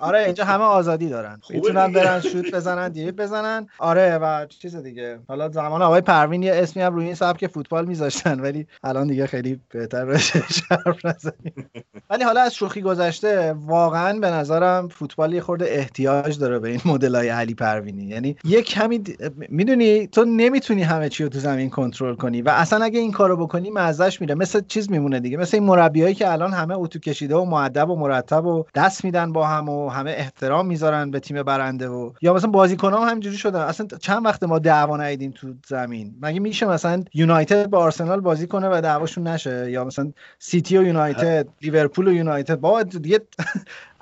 آره 0.00 0.18
اینجا 0.24 0.44
همه 0.44 0.64
آزادی 0.64 1.08
دارن. 1.08 1.40
می‌تونن. 1.50 1.92
برن 1.92 2.20
شوت 2.20 2.54
بزنن 2.54 2.88
دیریب 2.88 3.22
بزنن. 3.22 3.66
آره 3.78 4.18
و 4.18 4.46
چیز 4.46 4.76
دیگه. 4.76 5.18
حالا 5.28 5.48
زمان 5.48 5.82
آقای 5.82 6.00
پروین 6.00 6.42
یه 6.42 6.54
اسمی 6.54 6.82
هم 6.82 6.94
روی 6.94 7.04
این 7.04 7.14
سبک 7.14 7.46
فوتبال 7.46 7.84
میذاشتن 7.86 8.40
ولی 8.40 8.66
الان 8.84 9.06
دیگه 9.06 9.26
خیلی 9.26 9.60
بهتر 9.72 10.04
بشه 10.04 10.42
حرف 10.70 11.04
نزنیم. 11.06 11.70
ولی 12.10 12.24
حالا 12.24 12.40
از 12.40 12.54
شوخی 12.54 12.82
گذشته 12.82 13.52
واقعا 13.52 14.18
به 14.18 14.30
نظرم 14.30 14.88
فوتبال 14.88 15.32
یه 15.32 15.40
خورده 15.40 15.64
احتیاج 15.68 16.38
داره 16.38 16.58
به 16.58 16.68
این 16.68 16.80
مدل 16.84 17.14
های 17.16 17.28
علی 17.28 17.54
پروینی. 17.54 18.04
یعنی 18.04 18.36
یه 18.44 18.62
کمی 18.62 18.98
د- 19.04 19.32
می‌دونی 19.48 20.06
تو 20.06 20.24
نمی‌تونی 20.24 20.82
همه 20.82 21.08
چی 21.08 21.22
رو 21.22 21.28
تو 21.28 21.38
زمین 21.38 21.70
کنترل 21.70 22.14
کنی 22.14 22.42
و 22.42 22.48
اصلا 22.48 22.84
اگه 22.84 23.00
این 23.00 23.12
کارو 23.12 23.36
بکنی 23.36 23.70
مزهش 23.70 24.20
میره. 24.20 24.34
مثل 24.34 24.60
چیز 24.68 24.90
میمونه 24.90 25.20
دیگه. 25.20 25.36
مثل 25.36 25.56
این 25.56 25.66
مربیایی 25.66 26.14
که 26.14 26.32
الان 26.32 26.52
همه 26.52 26.74
اتو 26.78 26.98
کشیده 27.02 27.36
و 27.36 27.44
معدب 27.44 27.90
و 27.90 27.96
مرتب 27.96 28.46
و 28.46 28.64
دست 28.74 29.04
میدن 29.04 29.32
با 29.32 29.46
هم 29.46 29.68
و 29.68 29.88
همه 29.88 30.10
احترام 30.10 30.66
می‌ذارن 30.66 31.10
به 31.10 31.20
تیم 31.20 31.42
برنده 31.42 31.88
و 31.88 32.12
یا 32.22 32.34
مثلا 32.34 32.50
بازیکنان 32.50 33.02
هم 33.02 33.08
همینجوری 33.08 33.36
شدن. 33.36 33.60
اصلا 33.60 33.86
چند 34.00 34.26
وقت 34.26 34.42
ما 34.42 34.58
دعوا 34.58 34.96
ندیدیم 34.96 35.30
تو 35.30 35.54
زمین. 35.66 36.14
مگه 36.22 36.40
میشه 36.40 36.66
مثلا 36.66 37.04
یونایتد 37.14 37.66
با 37.66 37.78
آرسنال 37.78 38.20
بازی 38.20 38.46
کنه 38.46 38.68
و 38.68 38.80
دعواشون 38.80 39.26
نشه؟ 39.26 39.70
یا 39.70 39.84
مثلا 39.84 40.12
سیتی 40.38 40.78
و 40.78 40.82
یونایتد 40.82 41.48
لیورپول 41.62 42.08
و 42.08 42.12
یونایتد. 42.12 42.60
بابا 42.60 42.82
دیگه 42.82 43.20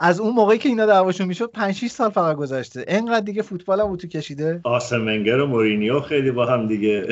از 0.03 0.21
اون 0.21 0.35
موقعی 0.35 0.59
که 0.59 0.69
اینا 0.69 0.87
دعواشون 0.87 1.27
می‌شد 1.27 1.51
5 1.55 1.75
6 1.75 1.87
سال 1.87 2.11
فقط 2.11 2.37
گذشته. 2.37 2.85
اینقدر 2.89 3.25
دیگه 3.25 3.43
فوتبال 3.43 3.81
هم 3.81 3.91
اتو 3.91 4.09
کشیده. 4.09 4.61
آسم 4.65 5.07
ونگر 5.07 5.41
و 5.41 5.47
مورینیو 5.47 6.01
خیلی 6.01 6.31
با 6.31 6.47
هم 6.47 6.67
دیگه 6.67 7.07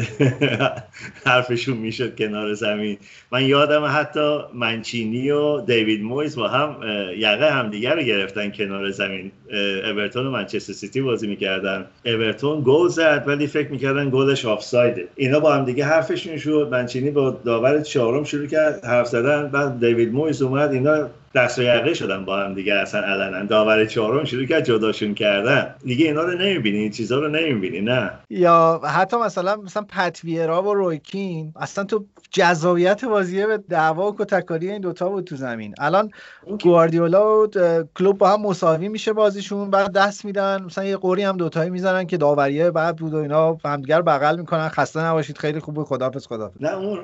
حرفشون 1.27 1.77
می‌شد 1.77 2.17
کنار 2.17 2.55
زمین. 2.55 2.99
من 3.33 3.47
یادم 3.47 3.85
حتی 3.85 4.39
منچینی 4.55 5.31
و 5.31 5.61
دیوید 5.61 6.03
مویز 6.03 6.37
با 6.37 6.49
هم 6.49 6.77
یقه 7.17 7.51
همدیگه 7.51 7.91
رو 7.91 8.03
گرفتن 8.03 8.51
کنار 8.51 8.91
زمین. 8.91 9.33
اورتون 9.85 10.27
و 10.27 10.31
منچستر 10.31 10.73
سیتی 10.73 11.01
بازی 11.01 11.27
می‌کردن. 11.27 11.87
اورتون 12.05 12.63
گل 12.67 12.89
زد 12.89 13.25
ولی 13.27 13.47
فکر 13.47 13.71
می‌کردن 13.71 14.11
گلش 14.11 14.45
آفسایده. 14.45 15.09
اینا 15.17 15.41
با 15.41 15.55
هم 15.55 15.65
دیگه 15.65 15.85
حرفشون 15.85 16.39
شد. 16.39 16.69
منچینی 16.73 17.11
با 17.11 17.31
داور 17.31 17.81
چهارم 17.81 18.25
شروع 18.25 18.47
کرد 18.47 18.85
حرف 18.85 19.07
زدن. 19.07 19.49
بعد 19.49 19.87
دیوید 19.87 20.13
مویز 20.13 20.43
اومد. 20.43 20.73
اینا 20.73 21.09
دست 21.35 21.59
یقه 21.59 21.95
شدن 21.95 22.25
با 22.25 22.39
هم 22.39 22.55
دیگه 22.55 22.75
اصلا 22.75 23.01
علنا. 23.01 23.45
داور 23.45 23.85
چهارم 23.85 24.25
شروع 24.25 24.45
کرد 24.45 24.65
جداشون 24.65 25.15
کردن. 25.15 25.75
دیگه 25.85 26.07
اینا 26.07 26.23
رو 26.23 26.33
نمی‌بینی 26.39 26.79
این 26.79 26.91
چیزا 26.91 27.19
رو 27.19 27.29
نمی‌بینی 27.29 27.81
نه. 27.81 28.11
یا 28.31 28.81
حتی 28.85 29.17
مثلا 29.17 29.57
مثلا 29.57 29.83
پتویرا 29.83 30.63
و 30.63 30.75
رویکین 30.75 31.53
اصلا 31.57 31.85
تو 31.85 32.05
جذابیت 32.31 33.05
بازیه 33.05 33.47
به 33.47 33.59
دعوا 33.59 34.11
و 34.11 34.17
کتککاری 34.19 34.71
این 34.71 34.81
دوتا 34.81 35.09
بود 35.09 35.25
تو 35.25 35.37
زمین. 35.37 35.75
الان 35.79 36.11
گواردیولا 36.63 37.43
و 37.43 37.47
کلوب 37.97 38.19
با 38.19 38.31
هم 38.31 38.43
مساوی 38.43 38.89
میشه 38.89 39.13
بازیشون 39.13 39.71
بعد 39.71 39.93
دست 39.93 40.25
میدن. 40.25 40.63
مثلا 40.63 40.85
یه 40.85 40.97
قوری 40.97 41.23
هم 41.23 41.37
دوتایی 41.37 41.71
می‌زنن 41.71 42.07
که 42.07 42.17
داوریه 42.17 42.71
بعد 42.71 42.97
بود 42.97 43.15
و 43.15 43.17
اینا 43.17 43.59
همدیگر 43.65 44.03
بغل 44.03 44.39
می‌کنن. 44.39 44.69
خسته 44.69 45.01
نباشید. 45.01 45.39
خیلی 45.39 45.61
خوبه. 45.61 45.85
خدافظ 45.85 46.27
خدافظ 46.27 46.57
نه 46.61 46.75
اون 46.77 46.99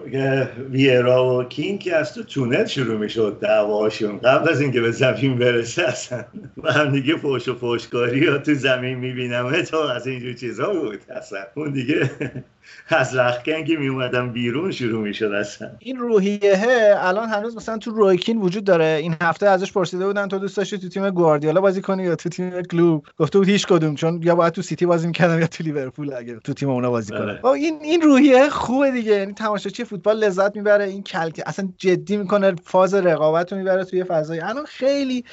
ویرا 0.70 1.38
و 1.38 1.44
کین 1.44 1.78
که 1.78 1.96
از 1.96 2.14
تو 2.14 2.22
تونل 2.22 2.64
شروع 2.64 2.98
می‌شد 2.98 3.38
دعواشون. 3.40 4.18
قبل 4.18 4.50
از 4.50 4.60
اینکه 4.60 4.80
به 4.80 4.90
زمین 4.90 5.38
برسه 5.38 5.82
اصلا 5.82 6.24
و 6.62 6.72
هم 6.72 6.90
دیگه 6.90 7.16
فوش 7.16 7.48
و 7.48 7.54
فوشکاری 7.54 8.26
ها 8.26 8.38
تو 8.38 8.54
زمین 8.54 8.98
می‌بینم. 8.98 9.62
تو 9.62 9.76
از 9.76 10.06
اینجور 10.06 10.32
چیزا 10.32 10.72
بود. 10.72 11.00
اصلا 11.16 11.38
اون 11.54 11.72
دیگه 11.72 12.10
از 12.88 13.16
رخکن 13.16 13.64
که 13.64 13.76
میومدم 13.76 14.32
بیرون 14.32 14.70
شروع 14.70 15.02
می‌شد 15.14 15.32
اصلا. 15.32 15.70
این 15.78 15.96
روحیه 15.96 16.94
الان 16.98 17.28
هنوز 17.28 17.56
مثلا 17.56 17.78
تو 17.78 17.90
رویکین 17.90 18.40
وجود 18.40 18.64
داره. 18.64 18.98
این 19.02 19.16
هفته 19.22 19.48
ازش 19.48 19.72
پرسیده 19.72 20.06
بودن 20.06 20.28
تو 20.28 20.38
دوست 20.38 20.56
داشتی 20.56 20.78
تو 20.78 20.88
تیم 20.88 21.10
گواردیولا 21.10 21.60
بازی 21.60 21.82
کنی 21.82 22.02
یا 22.02 22.16
تو 22.16 22.28
تیم 22.28 22.62
کلوب؟ 22.62 23.06
گفته 23.18 23.38
بود 23.38 23.48
هیچ 23.48 23.66
کدوم 23.66 23.94
چون 23.94 24.20
یا 24.22 24.34
باید 24.34 24.52
تو 24.52 24.62
سیتی 24.62 24.86
بازی 24.86 25.06
می‌کردم 25.06 25.40
یا 25.40 25.46
تو 25.46 25.64
لیورپول 25.64 26.14
اگه 26.14 26.38
تو 26.44 26.54
تیم 26.54 26.70
اونا 26.70 26.90
بازی 26.90 27.12
کنم 27.12 27.38
بله. 27.42 27.50
این 27.50 27.78
این 27.82 28.00
روحیه 28.00 28.48
خوبه 28.48 28.90
دیگه. 28.90 29.12
یعنی 29.12 29.32
تماشاچی 29.32 29.84
فوتبال 29.84 30.24
لذت 30.24 30.56
می‌بره 30.56 30.84
این 30.84 31.02
کلک 31.02 31.42
اصلا 31.46 31.68
جدی 31.78 32.16
می‌کنه 32.16 32.54
فاز 32.64 32.94
رقابت 32.94 33.52
رو 33.52 33.58
می‌بره 33.58 33.84
توی 33.84 34.04
فضای. 34.04 34.40
الان 34.40 34.64
خیلی 34.64 35.24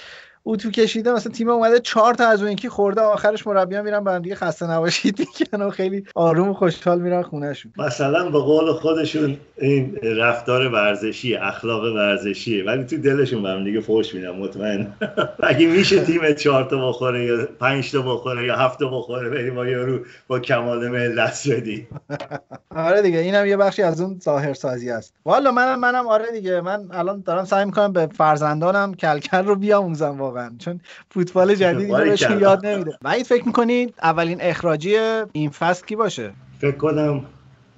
اتو 0.46 0.72
کشیده 0.72 1.12
مثلا 1.12 1.32
تیم 1.32 1.50
اومده 1.50 1.80
چهار 1.80 2.14
تا 2.14 2.28
از 2.28 2.42
اون 2.42 2.52
یکی 2.52 2.70
خورده 2.70 3.02
آخرش 3.02 3.48
مربیان 3.48 3.84
میرن 3.84 4.04
به 4.04 4.20
دیگه 4.20 4.36
خسته 4.36 4.72
نباشید 4.72 5.20
میگن 5.20 5.66
و 5.66 5.70
خیلی 5.70 6.04
آروم 6.16 6.50
و 6.50 6.54
خوشحال 6.54 7.02
میرن 7.02 7.22
خونهشون. 7.22 7.74
مثلا 7.78 8.30
به 8.30 8.39
قول 8.39 8.74
خودشون 8.74 9.38
این 9.58 9.96
رفتار 9.96 10.68
ورزشی 10.68 11.36
اخلاق 11.36 11.84
ورزشیه 11.84 12.64
ولی 12.64 12.84
تو 12.84 12.98
دلشون 12.98 13.44
به 13.44 13.50
هم 13.50 13.64
دیگه 13.64 13.82
فوش 13.82 14.14
میدن 14.14 14.32
مطمئن. 14.32 14.94
اگه 15.44 15.68
میشه 15.68 16.06
تیم 16.06 16.34
چهار 16.34 16.64
تا 16.64 16.89
بخوره 16.89 17.26
یا 17.26 17.48
پنج 17.60 17.92
تا 17.92 18.02
بخوره 18.02 18.46
یا 18.46 18.56
هفت 18.56 18.80
تا 18.80 18.88
بخوره 18.88 19.30
بریم 19.30 19.56
با 19.56 19.68
یارو 19.68 20.00
با 20.28 20.39
کمال 20.39 20.88
میل 20.88 21.16
دست 21.16 21.52
بدی 21.52 21.88
آره 22.76 23.02
دیگه 23.02 23.20
اینم 23.20 23.46
یه 23.46 23.58
بخشی 23.58 23.82
از 23.82 24.02
اون 24.02 24.20
ظاهر 24.24 24.54
سازی 24.54 24.92
است. 24.92 25.14
والا 25.26 25.52
منم 25.52 25.80
منم 25.80 26.08
آره 26.08 26.32
دیگه 26.32 26.62
من 26.62 26.88
الان 26.92 27.22
دارم 27.26 27.46
سعی 27.46 27.66
می‌کنم 27.66 27.94
به 27.94 28.08
فرزندانم 28.08 28.94
کلکل 28.94 29.46
رو 29.46 29.56
بیاموزم 29.56 30.18
واقعا. 30.32 30.55
چون 30.59 30.79
فوتبال 31.09 31.55
جدید. 31.55 31.97
بهشون 31.97 32.39
یاد 32.47 32.65
نمیده 32.65 32.97
وحید 33.01 33.25
فکر 33.25 33.45
می‌کنید 33.45 33.93
اولین 34.03 34.38
اخراجی 34.41 34.95
این 35.32 35.49
فصل 35.49 35.86
کی 35.86 35.95
باشه؟ 35.95 36.32
فکر 36.61 36.77
کنم 36.77 37.25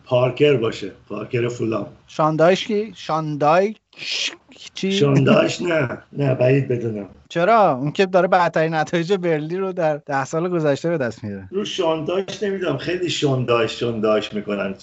پارکر 0.05 0.53
باشه. 0.53 0.91
پارکر 1.09 1.47
فولام. 1.47 1.87
شاندایش 2.07 2.67
کی؟ 2.67 2.93
شاندای 2.95 3.75
چی؟ 4.73 4.91
شونداش 4.91 5.61
نه. 5.61 5.97
نه 6.13 6.35
بعید 6.35 6.67
بدونم. 6.67 7.09
چرا؟ 7.29 7.71
اون 7.73 7.91
که 7.91 8.05
داره 8.05 8.27
بدترین 8.27 8.73
نتایج 8.73 9.13
برلی 9.13 9.57
رو 9.57 9.73
در 9.73 9.97
ده 9.97 10.25
سال 10.25 10.49
گذشته 10.49 10.89
به 10.89 10.97
دست 10.97 11.23
میاره. 11.23 11.47
رو 11.51 11.65
شونداش 11.65 12.43
نمی‌دونم. 12.43 12.77
خیلی 12.77 13.09
شونداش 13.09 13.79
شونداش 13.79 14.33
می‌کنن. 14.33 14.75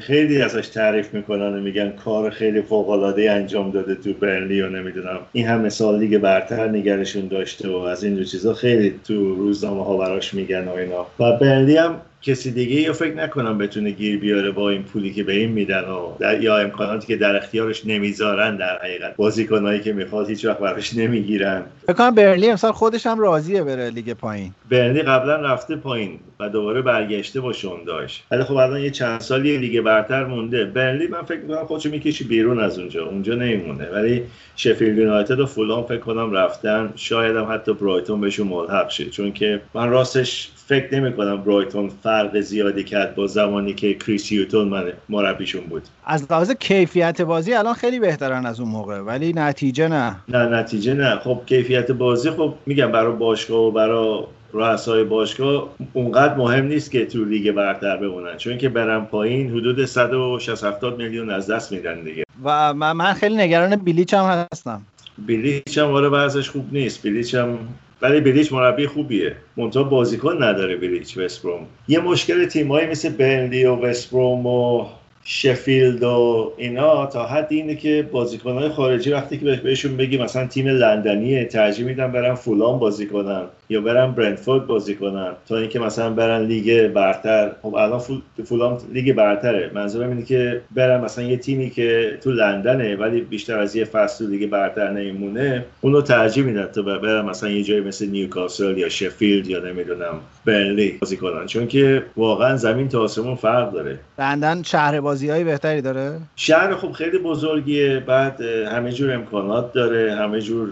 خیلی 0.00 0.42
ازش 0.42 0.68
تعریف 0.68 1.14
می‌کنن 1.14 1.58
و 1.58 1.60
میگن 1.60 1.90
کار 1.90 2.30
خیلی 2.30 2.62
فوق 2.62 2.90
العاده 2.90 3.30
انجام 3.30 3.70
داده 3.70 3.94
تو 3.94 4.12
برلی 4.12 4.62
و 4.62 4.68
نمی‌دونم. 4.68 5.18
این 5.32 5.46
همه 5.46 5.68
سال 5.68 5.98
لیگ 5.98 6.18
برتر 6.18 6.68
نگرشون 6.68 7.28
داشته 7.28 7.68
و 7.68 7.76
از 7.76 8.04
این 8.04 8.24
چیزا 8.24 8.54
خیلی 8.54 9.00
تو 9.04 9.34
روزنامه 9.34 9.84
ها 9.84 9.96
براش 9.96 10.34
میگن 10.34 10.68
و 10.68 10.70
اینا. 10.70 11.06
و 11.18 11.36
برلی 11.36 11.76
هم 11.76 12.00
کسی 12.22 12.50
دیگه 12.50 12.74
یا 12.80 12.92
فکر 12.92 13.14
نکنم 13.14 13.58
بتونه 13.58 13.90
گیر 13.90 14.18
بیاره 14.18 14.50
با 14.50 14.70
این 14.70 14.82
پولی 14.82 15.12
که 15.12 15.24
به 15.24 15.32
این 15.32 15.50
میدن 15.50 15.84
و 15.84 16.12
در 16.18 16.42
یا 16.42 16.56
امکاناتی 16.56 17.06
که 17.06 17.16
در 17.16 17.36
اختیارش 17.36 17.86
نمی‌ذارن 17.86 18.56
در 18.56 18.78
حقیقت. 18.78 19.16
بازیکنایی 19.16 19.80
که 19.80 19.92
می‌خواد 19.92 20.28
هیچ 20.28 20.44
وقت 20.44 20.58
براش 20.58 20.96
نمی‌گیرن. 20.96 21.62
فکر 21.82 21.92
کنم 21.92 22.14
برنلی 22.14 22.50
امسال 22.50 22.72
خودش 22.72 23.06
هم 23.06 23.18
راضیه 23.18 23.64
بره 23.64 23.90
لیگ 23.90 24.12
پایین. 24.12 24.52
برنلی 24.70 25.02
قبلا 25.02 25.36
رفته 25.36 25.76
پایین 25.76 26.18
و 26.40 26.48
دوباره 26.48 26.82
برگشته 26.82 27.40
با 27.40 27.52
شان 27.52 27.82
دایچ 27.82 28.22
ولی 28.30 28.44
خب 28.44 28.54
الان 28.54 28.80
یه 28.80 28.90
چند 28.90 29.20
سالی 29.20 29.56
لیگ 29.56 29.80
برتر 29.80 30.24
مونده. 30.24 30.64
برنلی 30.64 31.06
من 31.06 31.22
فکر 31.22 31.40
می‌کنم 31.40 31.66
خودشو 31.66 31.90
می‌کشه 31.90 32.24
بیرون 32.24 32.60
از 32.60 32.78
اونجا. 32.78 33.06
اونجا 33.06 33.34
نمیمونه. 33.34 33.84
ولی 33.92 34.22
شفیلد 34.56 34.98
یونایتد 34.98 35.40
و 35.40 35.46
فولام 35.46 35.82
فکر 35.82 35.98
کنم 35.98 36.32
رفتن. 36.32 36.92
شاید 36.96 37.36
هم 37.36 37.52
حتی 37.52 37.72
برایتون 37.72 38.20
بهشون 38.20 38.46
ملحق 38.46 38.90
شه. 38.90 39.04
چون 39.04 39.32
که 39.32 39.60
من 39.74 39.90
راستش 39.90 40.48
فکر 40.66 40.94
نمی 40.94 41.12
کنم 41.12 41.36
برایتون 41.36 41.90
فرق 42.10 42.40
زیادی 42.40 42.84
کرد 42.84 43.14
با 43.14 43.26
زمانی 43.26 43.74
که 43.74 43.94
کریس 43.94 44.32
هیوتون 44.32 44.68
من 44.68 44.92
مربیشون 45.08 45.64
بود. 45.64 45.82
از 46.04 46.26
لحاظ 46.30 46.50
کیفیت 46.50 47.20
بازی 47.20 47.54
الان 47.54 47.74
خیلی 47.74 47.98
بهترن 48.00 48.46
از 48.46 48.60
اون 48.60 48.68
موقع 48.68 48.98
ولی 48.98 49.32
نتیجه 49.32 49.88
نه. 49.88 50.16
نه 50.28 50.46
نتیجه 50.46 50.94
نه. 50.94 51.16
خب 51.16 51.40
کیفیت 51.46 51.90
بازی 51.90 52.30
خب 52.30 52.54
میگم 52.66 52.92
برای 52.92 53.16
باشگاه 53.16 53.60
و 53.60 53.70
برای 53.70 54.22
رؤسای 54.52 55.04
باشگاه 55.04 55.68
اونقدر 55.92 56.34
مهم 56.34 56.64
نیست 56.64 56.90
که 56.90 57.06
تو 57.06 57.24
لیگ 57.24 57.52
برتر 57.52 57.96
بمونن 57.96 58.36
چون 58.36 58.58
که 58.58 58.68
برن 58.68 59.04
پایین 59.04 59.50
حدود 59.50 59.84
160 59.84 60.64
70 60.64 60.98
میلیون 60.98 61.30
از 61.30 61.50
دست 61.50 61.72
میدن 61.72 62.00
دیگه. 62.00 62.24
و 62.44 62.74
من 62.74 63.12
خیلی 63.12 63.36
نگران 63.36 63.76
بیلیچ 63.76 64.14
هم 64.14 64.46
هستم. 64.52 64.82
بیلیچ 65.26 65.78
هم 65.78 66.12
وضعش 66.12 66.50
خوب 66.50 66.72
نیست. 66.72 67.02
بیلیچ 67.02 67.34
هم 67.34 67.58
ولی 68.02 68.20
بیلیچ 68.20 68.52
مربی 68.52 68.86
خوبیه. 68.86 69.36
منتها 69.56 69.82
بازیکن 69.82 70.42
نداره 70.42 70.76
بیلیچ 70.76 71.18
وست 71.18 71.39
بروم 71.39 71.66
یه 71.88 72.00
مشکل 72.00 72.46
تیمایی 72.46 72.86
مثل 72.86 73.08
برنلی 73.08 73.64
و 73.64 73.76
وست 73.76 74.06
بروم 74.06 74.46
و 74.46 74.86
شفیلد 75.24 76.02
و 76.02 76.52
اینا 76.56 77.06
تا 77.06 77.26
حد 77.26 77.46
اینه 77.50 77.74
که 77.74 78.08
بازیکنهای 78.12 78.68
خارجی 78.68 79.12
وقتی 79.12 79.38
که 79.38 79.44
بهشون 79.44 79.96
بگی 79.96 80.18
مثلا 80.18 80.46
تیم 80.46 80.66
لندنیه 80.66 81.44
ترجیح 81.44 81.86
میدن 81.86 82.12
برن 82.12 82.34
فولام 82.34 82.78
بازی 82.78 83.06
کنن. 83.06 83.46
یا 83.70 83.80
برن 83.80 84.10
برنتفورد 84.10 84.66
بازی 84.66 84.94
کنن 84.94 85.32
تا 85.48 85.56
اینکه 85.56 85.78
مثلا 85.78 86.10
برن 86.10 86.42
لیگ 86.42 86.88
برتر. 86.88 87.52
خب 87.62 87.74
الان 87.74 87.98
فول... 87.98 88.20
فولام 88.44 88.78
لیگ 88.92 89.14
برتره. 89.14 89.70
منظورم 89.74 90.08
اینه 90.08 90.22
که 90.22 90.60
برن 90.70 91.00
مثلا 91.00 91.24
یه 91.24 91.36
تیمی 91.36 91.70
که 91.70 92.18
تو 92.22 92.30
لندنه 92.30 92.96
ولی 92.96 93.20
بیشتر 93.20 93.58
از 93.58 93.76
یه 93.76 93.84
فصل 93.84 94.24
تو 94.24 94.30
لیگ 94.30 94.50
برتر 94.50 94.90
نمیمونه 94.90 95.64
اونو 95.80 96.02
ترجیح 96.02 96.44
میدن 96.44 96.66
تا 96.66 96.82
برن 96.82 97.24
مثلا 97.24 97.50
یه 97.50 97.62
جایی 97.62 97.80
مثل 97.80 98.06
نیوکاسل 98.06 98.78
یا 98.78 98.88
شفیلد 98.88 99.46
یا 99.46 99.60
نمی‌دونم 99.60 100.20
برنلی 100.44 100.98
بازی 101.00 101.16
کنن. 101.16 101.46
چون 101.46 101.66
که 101.66 102.02
واقعا 102.16 102.56
زمین 102.56 102.88
تا 102.88 103.00
آسمون 103.00 103.34
فرق 103.34 103.72
داره. 103.72 103.98
لندن 104.18 104.62
شهر 104.62 105.00
بازی 105.00 105.30
های 105.30 105.44
بهتری 105.44 105.82
داره؟ 105.82 106.18
شهر 106.36 106.74
خب 106.74 106.92
خیلی 106.92 107.18
بزرگیه. 107.18 108.00
بعد 108.06 108.40
همه 108.40 108.92
جور 108.92 109.12
امکانات 109.12 109.72
داره. 109.72 110.14
همه 110.14 110.40
جور 110.40 110.68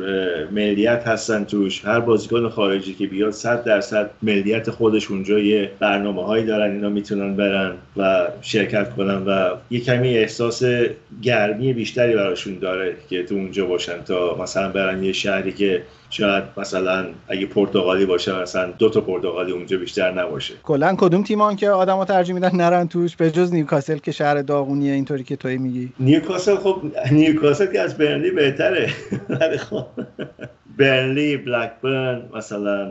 ملیت 0.50 1.06
هستن 1.06 1.44
توش. 1.44 1.84
هر 1.84 2.00
بازیکن 2.00 2.48
خارجی 2.48 2.87
که 2.94 3.06
بیاد 3.06 3.30
صد 3.30 3.64
درصد 3.64 4.10
ملیت 4.22 4.70
خودش 4.70 5.10
اونجا 5.10 5.38
یه 5.38 5.70
برنامه 5.78 6.24
هایی 6.24 6.44
دارن 6.44 6.70
اینا 6.70 6.88
می‌تونن 6.88 7.36
برن 7.36 7.74
و 7.96 8.28
شرکت 8.42 8.94
کنن 8.94 9.24
و 9.26 9.50
یه 9.70 9.80
کمی 9.80 10.16
احساس 10.16 10.62
گرمی 11.22 11.72
بیشتری 11.72 12.14
براشون 12.14 12.58
داره 12.58 12.96
که 13.10 13.22
تو 13.22 13.34
اونجا 13.34 13.66
باشن 13.66 14.02
تا 14.02 14.36
مثلا 14.42 14.68
برن 14.68 15.02
یه 15.02 15.12
شهری 15.12 15.52
که 15.52 15.82
شاید 16.10 16.44
مثلا 16.56 17.06
اگه 17.28 17.46
پرتغالی 17.46 18.06
باشه 18.06 18.42
مثلا 18.42 18.70
دو 18.78 18.90
تا 18.90 19.00
پرتغالی 19.00 19.52
اونجا 19.52 19.78
بیشتر 19.78 20.12
نباشه. 20.12 20.54
کلا 20.62 20.94
کدوم 20.98 21.22
تیمان 21.22 21.56
که 21.56 21.70
آدما 21.70 22.04
ترجیح 22.04 22.34
میدن 22.34 22.56
نرن 22.56 22.88
توش؟ 22.88 23.16
به 23.16 23.30
جز 23.30 23.52
نیوکاسل 23.52 23.98
که 23.98 24.12
شهر 24.12 24.42
داغونیه 24.42 24.92
اینطوری 24.92 25.24
که 25.24 25.36
توی 25.36 25.56
میگی. 25.56 25.92
نیوکاسل 26.00 26.56
خب 26.56 26.82
نیوکاسل 27.12 27.72
که 27.72 27.80
از 27.80 27.98
برنلی 27.98 28.30
بهتره. 28.30 28.90
برنلی 30.78 31.36
بلکبرن 31.36 32.22
مثلا 32.34 32.90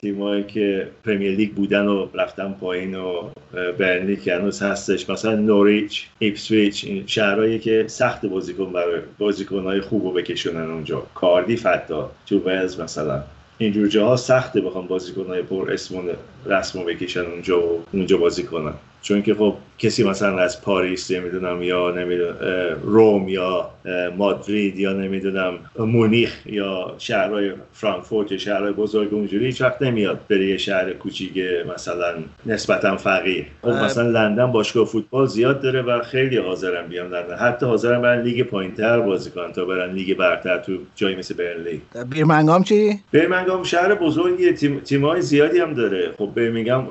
تیمایی 0.00 0.44
که 0.44 0.88
پرمیر 1.04 1.32
لیگ 1.36 1.50
بودن 1.50 1.86
و 1.86 2.08
رفتن 2.14 2.52
پایین 2.60 2.94
و 2.94 3.30
برنلی 3.78 4.16
که 4.16 4.34
هنوز 4.34 4.62
هستش. 4.62 5.10
مثلا 5.10 5.34
نوریچ 5.34 6.06
ایپسویچ 6.18 6.84
این 6.84 7.06
شهرهایی 7.06 7.58
که 7.58 7.84
سخت 7.86 8.26
بازیکن 8.26 8.72
برای 8.72 9.00
بازیکنهای 9.18 9.80
خوب 9.80 10.04
رو 10.04 10.12
بکشونن 10.12 10.70
اونجا. 10.70 11.06
کاردیف 11.14 11.66
حتی 11.66 12.02
تو 12.26 12.38
ولز 12.38 12.80
مثلا. 12.80 13.22
اینجور 13.58 13.88
جاها 13.88 14.16
سخته 14.16 14.60
بخوام 14.60 14.86
بازیکنهای 14.86 15.42
پر 15.42 15.72
اسم 15.72 16.02
رسم 16.46 16.78
رو 16.78 16.84
بکشن 16.84 17.20
اونجا 17.20 17.60
و 17.60 17.84
اونجا 17.92 18.16
بازی 18.16 18.42
کنن. 18.42 18.74
چون 19.02 19.22
که 19.22 19.34
خب 19.34 19.54
کسی 19.78 20.04
مثلا 20.04 20.38
از 20.38 20.62
پاریس 20.62 21.10
نمی‌دونم 21.10 21.62
یا 21.62 21.90
نمی‌دونم 21.90 22.36
روم 22.82 23.28
یا 23.28 23.70
مادرید 24.16 24.78
یا 24.78 24.92
نمی‌دونم 24.92 25.54
مونیخ 25.78 26.46
یا 26.46 26.94
شهرهای 26.98 27.52
فرانکفورت 27.72 28.32
یا 28.32 28.38
شهرهای 28.38 28.72
بزرگ 28.72 29.14
اونجوری 29.14 29.46
هیچ 29.46 29.60
وقت 29.60 29.82
نمیاد 29.82 30.20
بره 30.30 30.46
یه 30.46 30.56
شهر 30.56 30.92
کوچیک 30.92 31.32
مثلا 31.74 32.14
نسبتا 32.46 32.96
فقیر. 32.96 33.46
خب. 33.62 33.68
مثلا 33.68 34.10
لندن 34.10 34.52
باشگاه 34.52 34.86
فوتبال 34.86 35.26
زیاد 35.26 35.60
داره 35.60 35.82
و 35.82 36.02
خیلی 36.02 36.36
حاضرن 36.36 36.86
بیان 36.86 37.10
لندن. 37.10 37.36
حتی 37.36 37.66
حاضرن 37.66 38.02
برن 38.02 38.22
لیگ 38.22 38.42
پایینتر 38.42 39.00
بازی 39.00 39.30
کنن 39.30 39.52
تا 39.52 39.64
برن 39.64 39.92
لیگ 39.92 40.16
برتر 40.16 40.58
تو 40.58 40.78
جایی 40.94 41.16
مثل 41.16 41.34
برنلی 41.34 41.80
بیرمنگام 42.10 42.62
چی؟ 42.62 43.00
برمنگام 43.12 43.62
شهر 43.62 43.94
بزرگیه. 43.94 44.52
تیم 44.52 44.80
تیمای 44.80 45.20
زیادی 45.20 45.58
هم 45.58 45.74
داره. 45.74 46.10
خب 46.18 46.30
برمینگام 46.36 46.88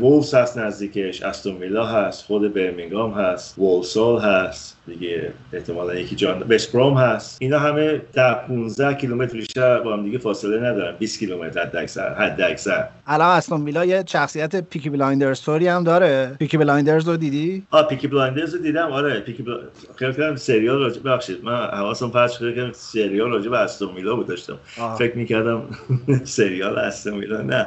وولفز 0.00 0.34
هست 0.34 0.58
نزدیکش 0.58 1.22
استون 1.22 1.56
ویلا 1.56 1.86
هست. 1.86 2.23
خود 2.26 2.54
برمینگام 2.54 3.12
هست 3.12 3.58
وولسال 3.58 4.18
هست. 4.20 4.73
دیگه. 4.86 5.32
احتمالا 5.52 5.94
یکی 5.94 6.16
جان 6.16 6.38
بسپروم 6.38 6.96
هست. 6.96 7.36
اینا 7.40 7.58
همه 7.58 8.02
ده 8.12 8.34
15 8.48 8.94
کیلومتر 8.94 9.32
بیشتر 9.32 9.80
با 9.80 9.92
هم 9.92 10.02
دیگه 10.02 10.18
فاصله 10.18 10.56
ندارن. 10.70 10.96
20 10.98 11.18
کیلومتر 11.18 11.60
حد 11.62 11.76
اکثر 11.76 12.14
حد 12.14 12.40
اکثر 12.40 12.88
الان 13.06 13.28
استون 13.36 13.64
ویلا 13.64 13.84
یه 13.84 14.04
شخصیت 14.08 14.56
پیکی 14.68 14.90
بلایندرز 14.90 15.40
طوری 15.40 15.68
هم 15.68 15.84
داره. 15.84 16.36
پیکی 16.38 16.56
بلایندرز 16.58 17.08
رو 17.08 17.16
دیدی؟ 17.16 17.66
آ 17.70 17.82
پیکی 17.82 18.08
بلایندرز 18.08 18.54
رو 18.54 18.60
دیدم. 18.62 18.92
آره 18.92 19.20
پیکی 19.20 19.42
بل... 19.42 19.54
خیلی 19.96 20.12
کردم 20.12 20.36
سریال 20.36 20.78
راجع 20.78 21.00
ببخشید 21.00 21.44
من 21.44 21.56
حواسم 21.66 22.10
پرت 22.10 22.30
شده 22.30 22.54
که 22.54 22.70
سریال 22.72 23.30
راجع 23.30 23.50
به 23.50 23.58
استون 23.58 23.94
ویلا 23.94 24.16
بود 24.16 24.26
داشتم. 24.26 24.58
آه. 24.80 24.96
فکر 24.98 25.16
می‌کردم 25.16 25.62
سریال 26.24 26.78
استون 26.78 27.14
ویلا. 27.18 27.42
نه. 27.42 27.66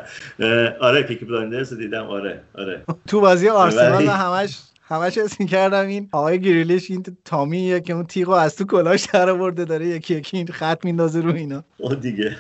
آره 0.80 1.02
پیکی 1.04 1.26
بلایندرز 1.26 1.72
رو 1.74 1.78
دیدم. 1.80 2.06
آره 2.06 2.42
آره. 2.58 2.82
تو 3.08 3.22
بازی 3.22 3.50
آرسنال 3.50 3.92
ولی- 3.94 4.08
من 4.08 4.14
همش 4.14 4.58
همش 4.90 5.18
اسم 5.18 5.46
کردم 5.46 5.88
این 5.88 6.10
آقای 6.12 6.40
گریلیش 6.40 6.92
این 6.92 7.04
تامیه 7.26 7.80
که 7.80 7.94
اون 7.94 8.06
تیغو 8.06 8.32
از 8.32 8.56
تو 8.56 8.64
کلاش 8.64 9.06
در 9.14 9.30
آورده 9.30 9.66
داره 9.66 9.88
یکی 9.88 10.16
یکی 10.16 10.38
این 10.38 10.48
خط 10.48 10.86
میندازه 10.86 11.22
رو 11.22 11.34
اینا. 11.34 11.64
او 11.78 11.96
دیگه. 11.96 12.36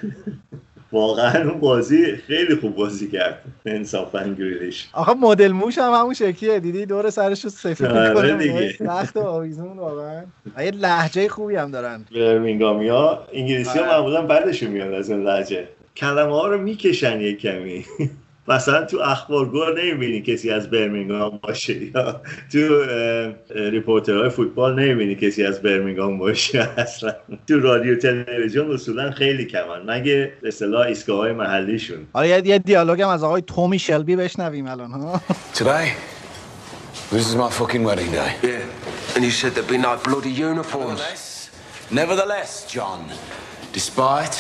واقعا 0.91 1.49
اون 1.49 1.59
بازی 1.59 2.15
خیلی 2.15 2.55
خوب 2.55 2.75
بازی 2.75 3.11
کرد. 3.11 3.41
انصافا 3.65 4.35
گریلیش 4.39 4.89
آخه 4.93 5.13
مدل 5.13 5.51
موش 5.51 5.77
هم 5.77 5.93
همون 5.93 6.13
شکلیه. 6.13 6.59
دیدی؟ 6.59 6.85
دور 6.85 7.09
سرش 7.09 7.43
رو 7.43 7.49
سفید 7.49 7.87
آره 7.87 8.09
می‌کنه. 8.09 8.33
دیگه. 8.33 8.75
سخت 8.79 9.17
و 9.17 9.19
آویزون 9.19 9.77
واقعا. 9.77 10.23
یه 10.59 10.71
لهجه 10.71 11.30
خوبی 11.29 11.55
هم 11.55 11.71
دارن. 11.71 12.05
برمینگامی 12.15 12.87
ها 12.87 13.27
انگلیسی 13.33 13.79
ها 13.79 13.85
آره. 13.85 13.93
معمولا 13.93 14.21
بدشون 14.21 14.69
میاد 14.69 14.93
از 14.93 15.09
این 15.09 15.23
لهجه 15.23 15.67
کلمه 15.97 16.33
ها 16.33 16.47
رو 16.47 16.61
می‌کشن 16.61 17.21
یک 17.21 17.39
کمی. 17.39 17.85
مثلا 18.47 18.85
تو 18.85 18.99
اخبارگو 18.99 19.82
نمی‌بینی 19.81 20.21
کسی 20.21 20.51
از 20.51 20.69
برمینگام 20.69 21.39
باشه 21.43 21.95
یا 21.95 22.21
تو 22.51 22.83
reporter 23.55 24.15
های 24.15 24.30
فوتبال 24.29 24.79
نمی‌بینی 24.79 25.15
کسی 25.15 25.43
از 25.43 25.61
برمینگام 25.61 26.17
باشه 26.17 26.69
اصلا. 26.77 27.15
تو 27.47 27.59
رادیو 27.59 27.97
تلویزیون 27.97 28.71
اصولا 28.71 29.11
خیلی 29.11 29.45
کمن. 29.45 29.81
مگه 29.85 30.33
به 30.41 30.47
اصطلاح 30.47 30.87
ایستگاه 30.87 31.17
های 31.17 31.31
محلیشون. 31.31 32.07
حالا 32.13 32.27
یه, 32.27 32.41
یه 32.45 32.59
دیالوگ 32.59 33.01
هم 33.01 33.09
از 33.09 33.23
آقای 33.23 33.41
تومی 33.41 33.79
شلبی 33.79 34.15
بشنویم 34.15 34.67
الان 34.67 34.91
ها. 34.91 35.21
Today, 35.53 35.87
this 37.11 37.25
is 37.29 37.35
my 37.35 37.49
fucking 37.49 37.83
wedding 37.83 38.11
day. 38.11 38.31
Yeah, 38.43 39.15
and 39.15 39.23
you 39.23 39.31
said 39.31 39.51
there'd 39.55 39.67
be 39.67 39.77
no 39.77 39.97
bloody 40.07 40.33
uniforms. 40.49 40.99
Nevertheless, 40.99 41.49
nevertheless, 41.91 42.51
John, 42.75 43.01
despite 43.73 44.35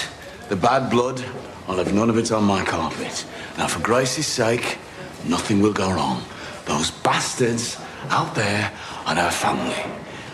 the 0.51 0.57
bad 0.67 0.83
blood, 0.93 1.19
I'll 1.68 1.78
have 1.78 1.94
none 1.94 2.10
of 2.10 2.18
it 2.18 2.32
on 2.32 2.44
my 2.44 2.64
carpet. 2.64 3.24
Now, 3.58 3.66
for 3.66 3.80
Grace's 3.80 4.26
sake, 4.26 4.78
nothing 5.26 5.60
will 5.62 5.72
go 5.72 5.90
wrong. 5.92 6.22
Those 6.64 6.90
bastards 6.90 7.78
out 8.10 8.34
there 8.34 8.72
are 9.06 9.14
her 9.14 9.30
family. 9.30 9.82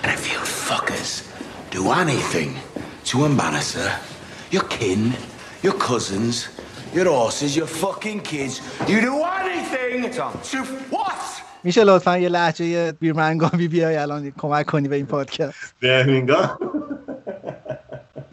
And 0.02 0.12
if 0.12 0.32
you 0.32 0.38
fuckers 0.38 1.10
do 1.70 1.90
anything 1.90 2.56
to 3.04 3.24
embarrass 3.24 3.74
her, 3.74 4.00
your 4.50 4.64
kin, 4.64 5.14
your 5.62 5.74
cousins, 5.74 6.48
your 6.94 7.06
horses, 7.06 7.56
your 7.56 7.66
fucking 7.66 8.20
kids, 8.20 8.60
you 8.88 9.00
do 9.00 9.22
anything 9.22 10.10
to 10.10 10.64
what? 10.90 11.42
میشه 11.64 11.84
لطفا 11.84 12.18
یه 12.18 12.28
لحجه 12.28 12.92
بیرمنگامی 12.92 13.68
بیای 13.68 13.96
الان 13.96 14.32
کمک 14.38 14.66
کنی 14.66 14.88
به 14.88 14.96
این 14.96 15.06
پادکست 15.06 15.74
برمینگام 15.82 16.58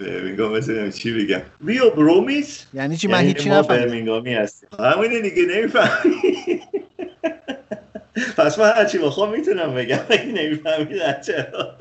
برمینگام 0.01 0.53
مثل 0.57 0.91
چی 0.91 1.13
بگم؟ 1.25 1.41
بیو 1.61 1.91
برومیس 1.91 2.67
یعنی 2.75 2.97
چی؟ 2.97 3.07
من 3.09 3.15
یعنی 3.15 3.27
هیچی 3.29 3.51
نفهمیدم. 3.51 3.87
برمینگامی 3.87 4.35
هستیم. 4.35 4.69
همینه 4.79 5.21
دیگه 5.21 5.43
نمی‌فهمی. 5.43 6.15
پس 8.37 8.59
من 8.59 8.73
هرچی 8.77 8.99
بخوام 8.99 9.31
می‌تونم 9.33 9.75
بگم. 9.75 9.99
اگه 10.11 10.25
نمی‌فهمی 10.27 10.99
چرا. 11.27 11.77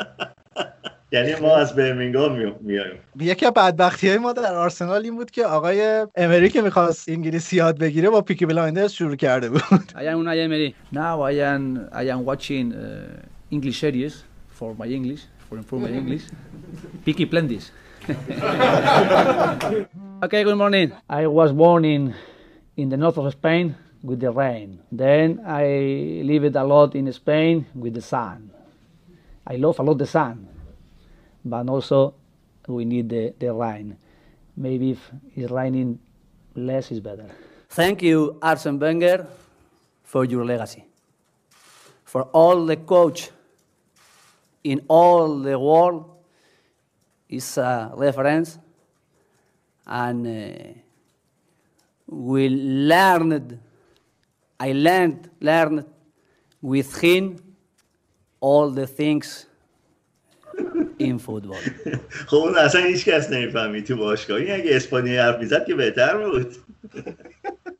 یعنی 1.12 1.36
ما 1.36 1.56
از 1.56 1.76
برمینگام 1.76 2.38
می- 2.38 2.54
میایم. 2.62 2.98
یکی 3.20 3.46
از 3.46 3.54
بدبختی 3.54 4.10
های 4.10 4.18
ما 4.18 4.34
در 4.34 4.56
آرسنال 4.56 5.04
این 5.04 5.16
بود 5.16 5.32
که 5.32 5.46
آقای 5.46 6.08
امری 6.16 6.50
که 6.50 6.62
می‌خواست 6.62 7.10
انگلیسی 7.10 7.56
یاد 7.56 7.78
بگیره 7.80 8.10
با 8.10 8.22
پیکی 8.22 8.46
بلایندرز 8.46 8.92
شروع 8.92 9.16
کرده 9.16 9.50
بود. 9.50 9.62
I 9.62 10.02
am 10.02 10.24
Unai 10.24 10.38
Emery. 10.48 10.96
Now 10.96 11.22
I 11.22 11.34
am 11.34 11.90
I 11.94 12.10
am 12.14 12.26
watching 12.26 12.74
uh, 12.74 13.56
English 13.56 13.80
series 13.82 14.14
for 14.60 14.70
my 14.80 14.88
English 14.88 15.22
for 15.70 15.78
my 15.80 15.90
English. 16.02 16.24
Peaky 17.06 17.26
Blinders. 17.26 17.66
okay, 20.24 20.44
good 20.44 20.58
morning. 20.58 20.92
I 21.08 21.28
was 21.28 21.54
born 21.54 21.86
in 21.86 22.16
in 22.76 22.90
the 22.90 22.98
north 22.98 23.20
of 23.20 23.32
Spain 23.32 23.76
with 24.02 24.20
the 24.20 24.32
rain. 24.32 24.80
Then 24.92 25.44
I 25.46 26.24
lived 26.26 26.56
a 26.56 26.64
lot 26.64 26.96
in 26.96 27.14
Spain 27.14 27.68
with 27.76 27.94
the 27.94 28.02
sun. 28.02 28.50
I 29.46 29.58
love 29.58 29.78
a 29.78 29.84
lot 29.84 30.00
the 30.00 30.08
sun, 30.08 30.48
but 31.46 31.70
also 31.70 32.16
we 32.68 32.84
need 32.84 33.10
the, 33.10 33.36
the 33.38 33.54
rain. 33.54 33.96
Maybe 34.58 34.90
if 34.92 35.12
it's 35.36 35.52
raining 35.52 36.00
less 36.56 36.92
is 36.92 37.02
better. 37.02 37.30
Thank 37.70 38.02
you, 38.02 38.40
Arsene 38.42 38.80
Wenger, 38.80 39.28
for 40.02 40.26
your 40.26 40.46
legacy. 40.46 40.84
For 42.06 42.24
all 42.34 42.66
the 42.66 42.78
coach 42.78 43.30
in 44.64 44.82
all 44.88 45.38
the 45.38 45.60
world 45.60 46.19
is 47.29 47.59
a 47.59 47.93
reference, 47.97 48.59
and 49.87 50.27
uh, 50.27 50.81
we 52.07 52.49
learned. 52.49 53.59
I 54.61 54.73
learned 54.73 55.31
learned 55.41 55.85
with 56.63 57.01
him 57.01 57.37
all 58.41 58.71
the 58.71 58.87
things 58.87 59.47
in 60.99 61.19
football. 61.19 61.61
خب 62.27 62.37
اون 62.37 62.57
اصلا 62.57 62.81
هیچ 62.85 63.05
کس 63.05 63.31
نمیفهمی 63.31 63.83
تو 63.83 63.97
باشگاه 63.97 64.39
این 64.39 64.51
اگه 64.51 64.77
اسپانیایی 64.77 65.19
حرف 65.19 65.41
میزد 65.41 65.67
که 65.67 65.75
بهتر 65.75 66.17
بود 66.17 66.57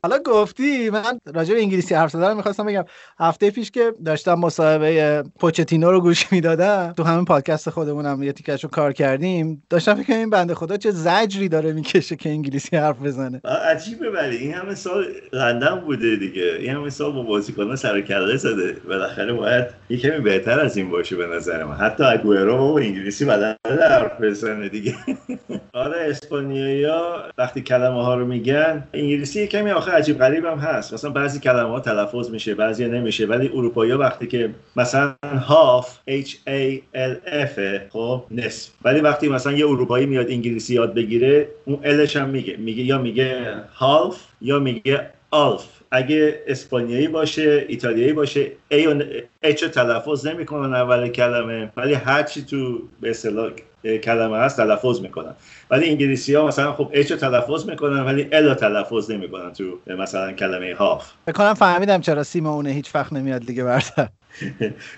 حالا 0.02 0.18
گفتی 0.18 0.90
من 0.90 1.20
راجع 1.34 1.54
به 1.54 1.60
انگلیسی 1.60 1.94
حرف 1.94 2.10
زدن 2.10 2.36
می‌خواستم 2.36 2.66
بگم. 2.66 2.84
هفته 3.18 3.50
پیش 3.50 3.70
که 3.70 3.92
داشتم 4.04 4.34
مصاحبه 4.34 5.22
پوچتینو 5.40 5.90
رو 5.90 6.00
گوش 6.00 6.32
می‌دادم 6.32 6.94
تو 6.96 7.04
همین 7.04 7.24
پادکست 7.24 7.70
خودمونم 7.70 8.22
یه 8.22 8.32
تیکش 8.32 8.64
رو 8.64 8.70
کار 8.70 8.92
کردیم. 8.92 9.62
داشتم 9.70 9.94
فکر 9.94 10.12
این 10.12 10.30
بنده 10.30 10.54
خدا 10.54 10.76
چه 10.76 10.90
زجری 10.90 11.48
داره 11.48 11.72
می‌کشه 11.72 12.16
که 12.16 12.28
انگلیسی 12.28 12.76
حرف 12.76 13.02
بزنه. 13.02 13.40
عجیبه 13.44 14.10
ولی. 14.10 14.36
این 14.36 14.54
همه 14.54 14.74
سال 14.74 15.06
لندن 15.32 15.80
بوده 15.80 16.16
دیگه. 16.16 16.56
این 16.58 16.70
همه 16.70 16.90
سال 16.90 17.12
با 17.12 17.22
بازیکنان 17.22 17.76
سر 17.76 18.00
کله 18.00 18.36
زده. 18.36 18.76
بالاخره 18.88 19.32
باید 19.32 19.66
یه 19.90 19.98
کمی 19.98 20.20
بهتر 20.20 20.60
از 20.60 20.76
این 20.76 20.90
باشه 20.90 21.16
به 21.16 21.26
نظر 21.26 21.64
من. 21.64 21.74
حتی 21.76 22.04
اگوئرو 22.04 22.74
انگلیسی 22.74 23.24
بلد 23.24 23.56
حرف 23.80 24.20
بزنه 24.20 24.68
دیگه. 24.68 24.94
آره 25.72 25.96
اسپانیایی‌ها 26.00 27.22
وقتی 27.38 27.60
کلمه 27.62 28.04
ها 28.04 28.14
رو 28.14 28.26
میگن 28.26 28.84
انگلیسی 28.94 29.46
کمی 29.46 29.72
عجیب 29.90 30.18
غریب 30.18 30.44
هم 30.44 30.58
هست. 30.58 30.94
مثلا 30.94 31.10
بعضی 31.10 31.40
کلمه 31.40 31.68
ها 31.68 31.80
تلفظ 31.80 32.30
میشه 32.30 32.54
بعضی 32.54 32.86
نمیشه 32.86 33.26
ولی 33.26 33.48
اروپایی 33.48 33.92
وقتی 33.92 34.26
که 34.26 34.50
مثلا 34.76 35.14
هاف 35.46 35.98
H 36.10 36.28
A 36.48 36.80
L 36.94 37.28
F 37.56 37.60
خب 37.88 38.24
نصف. 38.30 38.70
ولی 38.84 39.00
وقتی 39.00 39.28
مثلا 39.28 39.52
یه 39.52 39.66
اروپایی 39.66 40.06
میاد 40.06 40.30
انگلیسی 40.30 40.74
یاد 40.74 40.94
بگیره 40.94 41.48
اون 41.64 41.80
الش 41.84 42.16
هم 42.16 42.28
میگه 42.28 42.56
میگه 42.56 42.82
یا 42.82 42.98
میگه 42.98 43.54
هالف 43.74 44.16
یا 44.40 44.58
میگه 44.58 45.10
آلف. 45.30 45.66
اگه 45.90 46.42
اسپانیایی 46.46 47.08
باشه 47.08 47.64
ایتالیایی 47.68 48.12
باشه 48.12 48.46
ای 48.68 49.02
اچ 49.42 49.64
تلفظ 49.64 50.26
نمی‌کنن 50.26 50.74
اول 50.74 51.08
کلمه 51.08 51.72
ولی 51.76 51.94
هر 51.94 52.22
چی 52.22 52.42
تو 52.42 52.82
به 53.00 53.10
اصطلاح 53.10 53.50
کلمه 53.84 54.36
هست 54.38 54.56
تلفظ 54.56 55.00
می‌کنن. 55.00 55.34
ولی 55.70 55.88
انگلیسی 55.88 56.34
ها 56.34 56.46
مثلا 56.46 56.72
خب 56.72 56.90
اچ 56.92 57.12
تلفظ 57.12 57.68
می‌کنن 57.68 58.00
ولی 58.00 58.28
ال 58.32 58.54
تلفظ 58.54 59.10
نمی‌کنن 59.10 59.52
تو 59.52 59.64
مثلا 59.98 60.32
کلمه 60.32 60.74
هاف. 60.74 61.10
فکر 61.26 61.32
کنم 61.36 61.54
فهمیدم 61.54 62.00
چرا 62.00 62.22
سیمونه 62.22 62.70
هیچ 62.70 62.94
وقت 62.94 63.12
نمیاد 63.12 63.44
لیگ 63.44 63.62
برتر 63.62 64.08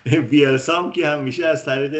بیلسام 0.30 0.92
که 0.92 1.08
همیشه 1.08 1.46
از 1.46 1.64
طریق 1.64 1.94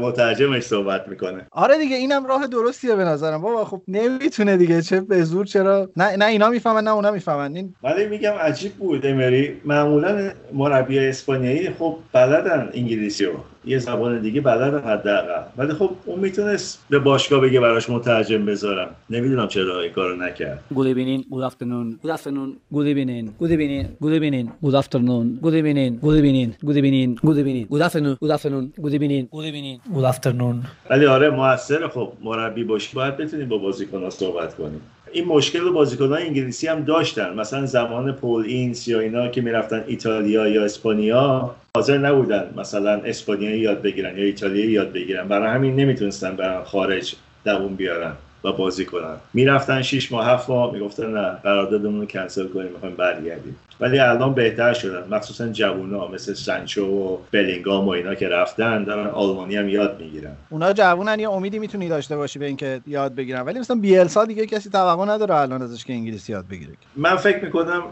مترجمش 0.00 0.62
صحبت 0.62 1.08
می‌کنه. 1.08 1.46
آره 1.50 1.78
دیگه 1.78 1.96
اینم 1.96 2.26
راه 2.26 2.46
درستیه 2.46 2.94
به 2.94 3.04
نظرم. 3.04 3.42
بابا 3.42 3.64
خب 3.64 3.82
نمی‌تونه 3.88 4.56
دیگه 4.56 4.82
چه 4.82 5.00
به 5.00 5.22
زور 5.22 5.46
چرا؟ 5.46 5.88
نه 5.96 6.16
نه 6.16 6.24
اینا 6.26 6.48
می‌فهمن 6.48 6.84
نه 6.84 6.90
اونا 6.90 7.10
می‌فهمن. 7.10 7.56
این 7.56 7.74
ولی 7.82 8.06
میگم 8.06 8.32
عجیب 8.32 8.72
بود 8.72 9.06
امری. 9.06 9.60
معمولا 9.64 10.30
مربی 10.52 10.98
اسپانیایی 10.98 11.70
خب 11.70 11.96
بلدن 12.12 12.70
انگلیسی 12.74 13.24
رو 13.24 13.32
یه 13.66 13.78
زبان 13.78 14.20
دیگه 14.20 14.40
بلدن 14.40 14.78
حداقل 14.78 15.42
ولی 15.56 15.72
خب 15.72 15.90
اون 16.06 16.20
می‌تونست 16.20 16.84
به 16.90 16.98
باشگاه 16.98 17.40
بگه 17.40 17.60
براش 17.60 17.90
مترجم 17.90 18.44
بذارم 18.46 18.88
نمی‌دونم 19.10 19.48
چرا 19.48 19.80
این 19.80 19.92
کارو 19.92 20.16
نکرد 20.16 20.64
Good 20.74 20.86
evening, 20.86 21.22
good 21.34 21.50
afternoon, 21.50 22.06
good 22.06 22.10
afternoon, 22.16 22.50
good 22.74 22.86
evening, 22.86 23.24
good 23.40 23.50
evening, 23.50 23.86
good 24.02 24.14
evening, 24.18 24.46
good 24.64 24.74
afternoon, 24.82 25.26
good 25.44 25.54
evening, 25.60 25.92
good 26.04 26.16
evening, 26.20 26.50
good 26.66 26.76
evening, 26.80 27.10
good 27.26 27.38
evening, 27.40 27.66
good 27.72 27.82
afternoon, 27.86 28.14
good 28.22 28.32
afternoon, 28.36 28.64
good 28.84 28.94
evening, 28.98 29.24
good 29.34 29.46
evening, 29.50 29.78
good 29.96 30.04
afternoon. 30.12 30.56
ولی 30.90 31.06
آره 31.06 31.30
موثر 31.30 31.88
خب 31.88 32.12
مربی 32.24 32.64
باشی 32.64 32.96
باید 32.96 33.16
بتونیم 33.16 33.48
با 33.48 33.58
بازیکن‌ها 33.58 34.10
صحبت 34.10 34.54
کنیم 34.54 34.80
این 35.16 35.24
مشکل 35.24 35.60
رو 35.60 35.72
بازیکنان 35.72 36.18
انگلیسی 36.18 36.66
هم 36.66 36.84
داشتن. 36.84 37.34
مثلا 37.34 37.66
زمان 37.66 38.12
پول 38.12 38.44
اینس 38.44 38.88
یا 38.88 39.00
اینا 39.00 39.28
که 39.28 39.40
می‌رفتن 39.40 39.84
ایتالیا 39.86 40.48
یا 40.48 40.64
اسپانیا 40.64 41.50
حاضر 41.76 41.98
نبودن 41.98 42.50
مثلا 42.56 42.90
اسپانیایی 42.90 43.60
یاد 43.60 43.82
بگیرن 43.82 44.18
یا 44.18 44.24
ایتالیایی 44.24 44.70
یاد 44.70 44.92
بگیرن. 44.92 45.28
برای 45.28 45.48
همین 45.48 45.76
نمی‌تونستن 45.76 46.36
برن 46.36 46.64
خارج 46.64 47.14
دووم 47.44 47.74
بیارن 47.74 48.12
و 48.44 48.52
بازی 48.52 48.84
کنن. 48.84 49.16
می‌رفتن 49.34 49.82
6 49.82 50.12
ماه 50.12 50.26
7 50.26 50.50
ماه 50.50 50.72
می‌گفتن 50.72 51.14
نه 51.14 51.30
قراردادمون 51.42 52.00
رو 52.00 52.06
کنسل 52.06 52.48
کنیم 52.48 52.72
می‌خوایم 52.72 52.94
برگردیم. 52.94 53.56
ولی 53.80 53.98
الان 53.98 54.34
بهتر 54.34 54.72
شدن. 54.72 55.08
مخصوصا 55.10 55.48
جوونا 55.48 56.08
مثل 56.08 56.34
سانچو 56.34 56.86
و 56.86 57.18
بلینگام 57.32 57.84
و 57.86 57.88
اینا 57.88 58.14
که 58.14 58.28
رفتن 58.28 58.84
دارن 58.84 59.06
آلمانی 59.06 59.56
هم 59.56 59.68
یاد 59.68 60.00
می‌گیرن. 60.00 60.32
اونا 60.50 60.72
جوونن 60.72 61.20
یه 61.20 61.30
امیدی 61.30 61.58
می‌تونی 61.58 61.88
داشته 61.88 62.16
باشی 62.16 62.38
به 62.38 62.46
اینکه 62.46 62.80
یاد 62.86 63.14
بگیرن. 63.14 63.40
ولی 63.40 63.58
مثلا 63.58 63.76
بیلسا 63.76 64.24
دیگه 64.24 64.46
کسی 64.46 64.70
توقع 64.70 65.04
نداره 65.04 65.34
الان 65.34 65.62
ازش 65.62 65.84
که 65.84 65.92
انگلیسی 65.92 66.32
یاد 66.32 66.44
بگیره. 66.50 66.72
من 66.96 67.16
فکر 67.16 67.44
می‌کنم 67.44 67.82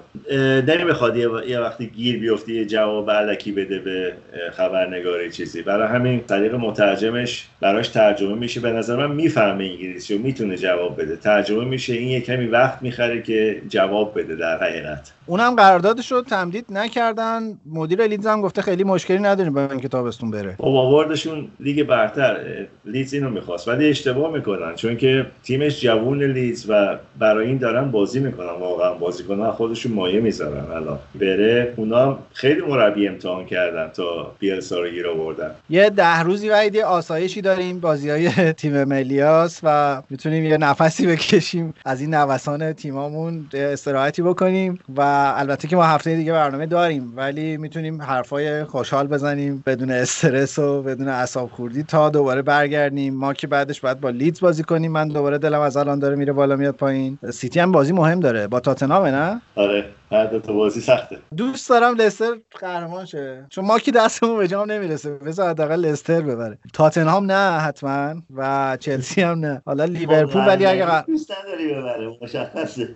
نمی‌خواد 0.68 1.16
یه, 1.16 1.28
یه 1.48 1.60
وقتی 1.60 1.86
گیر 1.86 2.20
بیفتی 2.20 2.54
یه 2.54 2.64
جواب 2.64 3.10
علکی 3.10 3.52
بده 3.52 3.78
به 3.78 4.12
خبرنگاری 4.52 5.30
چیزی. 5.30 5.62
برای 5.62 5.88
همین 5.88 6.20
طریق 6.20 6.54
مترجمش 6.54 7.46
براش 7.60 7.88
ترجمه 7.88 8.34
میشه. 8.34 8.60
به 8.60 8.70
نظر 8.70 8.96
من 8.96 9.14
می‌فهمه 9.14 9.64
انگلیسی 9.64 10.14
و 10.14 10.18
می‌تونه 10.18 10.56
جواب 10.56 11.02
بده. 11.02 11.16
ترجمه 11.16 11.64
میشه 11.64 11.92
این 11.92 12.08
یه 12.08 12.20
کمی 12.20 12.46
وقت 12.46 12.82
می‌خره 12.82 13.22
که 13.22 13.62
جواب 13.68 14.18
بده 14.18 14.36
در 14.36 14.58
حقیقت. 14.58 15.12
اونم 15.26 15.54
قراردادش 15.54 16.12
رو 16.12 16.22
تمدید 16.22 16.66
نکردن. 16.70 17.58
مدیر 17.66 18.06
لیدز 18.06 18.26
هم 18.26 18.40
گفته 18.40 18.62
خیلی 18.62 18.84
مشکلی 18.84 19.18
نداریم 19.18 19.52
با 19.52 19.66
اینکه 19.70 19.88
تابستون 19.88 20.30
بره. 20.30 20.54
خب 20.58 20.64
آوردشون 20.64 21.48
لیگ 21.60 21.82
برتر 21.82 22.36
لیدز 22.84 23.14
اینو 23.14 23.30
می‌خواست 23.30 23.68
ولی 23.68 23.90
اشتباه 23.90 24.32
می‌کنن. 24.32 24.74
چون 24.74 24.96
که 24.96 25.26
تیمش 25.42 25.80
جوون 25.80 26.22
لیدز 26.22 26.66
و 26.68 26.98
برای 27.18 27.46
این 27.46 27.58
دارن 27.58 27.90
بازی 27.90 28.20
می‌کنن. 28.20 28.60
واقعا 28.60 28.94
بازیکنان 28.94 29.52
خودشون 29.52 29.92
مایه 29.92 30.20
می‌ذارن 30.20 30.72
الان. 30.72 30.98
بره 31.20 31.74
اونا 31.76 32.18
خیلی 32.32 32.60
مربی 32.60 33.08
امتحان 33.08 33.46
کردن 33.46 33.88
تا 33.88 34.34
بیلسا 34.38 34.80
رو 34.80 34.90
گیر 34.90 35.08
آوردن. 35.08 35.50
یه 35.70 35.90
ده 35.90 36.22
روزی 36.22 36.48
وعید 36.48 36.76
آسایشی 36.76 37.40
داریم. 37.40 37.80
بازی 37.80 38.10
های 38.10 38.52
تیم 38.52 38.84
ملیاس 38.84 39.60
و 39.62 40.02
می‌تونیم 40.10 40.44
یه 40.44 40.56
نفسی 40.56 41.06
بکشیم. 41.06 41.74
از 41.84 42.00
این 42.00 42.14
نوسان 42.14 42.72
تیمامون 42.72 43.46
استراحتی 43.54 44.22
بکنیم 44.22 44.78
و 44.96 45.13
البته 45.14 45.68
که 45.68 45.76
ما 45.76 45.84
هفته 45.84 46.16
دیگه 46.16 46.32
برنامه 46.32 46.66
داریم 46.66 47.12
ولی 47.16 47.56
می‌تونیم 47.56 48.02
حرفای 48.02 48.64
خوشحال 48.64 49.06
بزنیم 49.06 49.62
بدون 49.66 49.90
استرس 49.90 50.58
و 50.58 50.82
بدون 50.82 51.08
اعصاب 51.08 51.50
خوردی 51.50 51.82
تا 51.82 52.10
دوباره 52.10 52.42
برگردیم. 52.42 53.14
ما 53.14 53.34
که 53.34 53.46
بعدش 53.46 53.80
باید 53.80 54.00
با 54.00 54.10
لیدز 54.10 54.40
بازی 54.40 54.62
کنیم. 54.62 54.92
من 54.92 55.08
دوباره 55.08 55.38
دلم 55.38 55.60
از 55.60 55.76
الان 55.76 55.98
داره 55.98 56.16
میره 56.16 56.32
بالا 56.32 56.56
میاد 56.56 56.74
پایین. 56.74 57.18
سیتی 57.32 57.60
هم 57.60 57.72
بازی 57.72 57.92
مهم 57.92 58.20
داره. 58.20 58.46
با 58.46 58.60
تاتنهام 58.60 59.06
نه؟ 59.06 59.40
آره. 59.54 59.84
دو 60.30 60.40
تا 60.40 60.52
بازی 60.52 60.80
سخته. 60.80 61.18
دوست 61.36 61.68
دارم 61.68 61.94
لستر 61.94 62.34
قهرمان 62.60 63.04
شه. 63.04 63.46
چون 63.50 63.64
ما 63.64 63.78
که 63.78 63.92
دستمون 63.92 64.38
به 64.38 64.48
جام 64.48 64.72
نمی‌رسه. 64.72 65.10
بذار 65.10 65.48
حداقل 65.50 65.80
لستر 65.80 66.20
ببره. 66.20 66.58
تاتنهام 66.72 67.24
نه 67.32 67.58
حتما. 67.60 68.14
و 68.36 68.76
چلسی 68.80 69.22
هم 69.22 69.38
نه. 69.38 69.62
حالا 69.66 69.84
لیورپول 69.84 70.48
ولی 70.48 70.66
اگه 70.66 71.02
ق- 71.02 71.06
دوست 71.06 71.32
نداری 71.32 71.74
ببره. 71.74 72.16
مشخصه. 72.22 72.88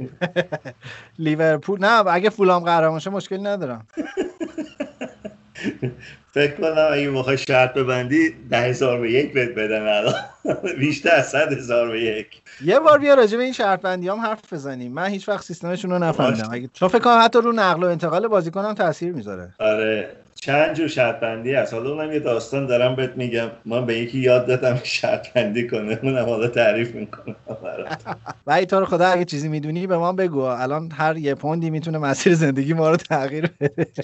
لیورپول 1.18 1.80
نه 1.80 2.06
اگه 2.06 2.30
فولام 2.30 2.64
قهرمان 2.64 2.98
شه 2.98 3.10
مشکلی 3.10 3.42
ندارم. 3.42 3.86
فکر 6.38 6.54
کنم 6.54 6.88
اگه 6.92 7.10
بخوای 7.10 7.38
شرط 7.38 7.74
ببندی 7.74 8.34
ده 8.50 8.58
هزار 8.58 9.00
به 9.00 9.12
یک 9.12 9.32
بهت 9.32 9.54
بدن 9.54 9.82
الان. 9.86 10.14
بیشتر 10.80 11.14
از 11.14 11.28
صد 11.28 11.52
هزار 11.52 11.90
به 11.90 12.00
یک. 12.00 12.26
یه 12.64 12.80
بار 12.80 12.98
بیا 12.98 13.14
راجع 13.14 13.36
به 13.36 13.42
این 13.44 13.52
شرط 13.52 13.80
بندی 13.80 14.08
هم 14.08 14.20
حرف 14.20 14.52
بزنیم. 14.52 14.92
من 14.92 15.06
هیچ 15.06 15.28
وقت 15.28 15.44
سیستمشون 15.44 15.90
رو 15.90 15.98
نفهمیدم. 15.98 16.48
اگه 16.52 16.70
چون 16.72 16.88
فکر 16.88 16.98
کنم 16.98 17.20
حتی 17.24 17.38
رو 17.40 17.52
نقل 17.52 17.84
و 17.84 17.86
انتقال 17.86 18.28
بازیکن 18.28 18.64
هم 18.64 18.74
تاثیر 18.74 19.12
می‌ذاره. 19.12 19.54
آره. 19.58 20.08
چند 20.34 20.76
جور 20.76 20.88
شرط 20.88 21.20
بندی 21.20 21.54
هست. 21.54 21.74
حالا 21.74 21.90
اونم 21.90 22.12
یه 22.12 22.18
داستان 22.18 22.66
دارم 22.66 22.96
بهت 22.96 23.16
میگم. 23.16 23.48
من 23.64 23.86
به 23.86 23.98
یکی 23.98 24.18
یاد 24.18 24.46
دادم 24.46 24.80
شرط 24.84 25.32
بندی 25.32 25.66
کنه. 25.66 25.98
اونم 26.02 26.24
حالا 26.24 26.48
تعریف 26.48 26.94
می‌کنم 26.94 27.36
برات. 27.62 27.98
و 28.46 28.64
تو 28.64 28.80
رو 28.80 28.86
خدا 28.86 29.06
اگه 29.06 29.24
چیزی 29.24 29.48
می‌دونی 29.48 29.86
به 29.86 29.96
ما 29.98 30.12
بگو. 30.12 30.40
الان 30.40 30.90
هر 30.90 31.16
یه 31.16 31.34
پوندی 31.34 31.70
می‌تونه 31.70 31.98
مسیر 31.98 32.34
زندگی 32.34 32.72
ما 32.72 32.90
رو 32.90 32.96
تغییر 32.96 33.50
بده. 33.60 33.86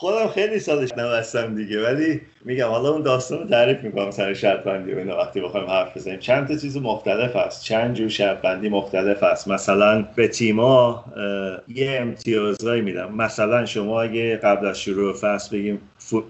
خودم 0.00 0.28
خیلی 0.28 0.58
سالش 0.58 0.90
نبستم 0.96 1.54
دیگه 1.54 1.82
ولی 1.82 2.20
میگم 2.44 2.68
حالا 2.68 2.88
اون 2.88 3.02
داستان 3.02 3.38
رو 3.38 3.46
تعریف 3.46 3.82
می‌کنم 3.82 4.10
سر 4.10 4.34
شرط 4.34 4.64
بندی 4.64 4.92
و 4.92 5.16
وقتی 5.16 5.40
بخوایم 5.40 5.66
حرف 5.66 5.96
بزنیم. 5.96 6.18
چند 6.18 6.48
تا 6.48 6.56
چیز 6.56 6.76
مختلف 6.76 7.36
هست. 7.36 7.64
چند 7.64 7.94
جور 7.94 8.08
شرط 8.08 8.40
بندی 8.40 8.68
مختلف 8.68 9.22
هست. 9.22 9.48
مثلا 9.48 10.02
به 10.14 10.28
تیما 10.28 11.04
یه 11.68 11.98
امتیازهایی 12.00 12.82
میدم. 12.82 13.14
مثلا 13.14 13.66
شما 13.66 14.02
اگه 14.02 14.36
قبل 14.36 14.66
از 14.66 14.80
شروع 14.80 15.14
فصل 15.14 15.56
بگیم 15.56 15.80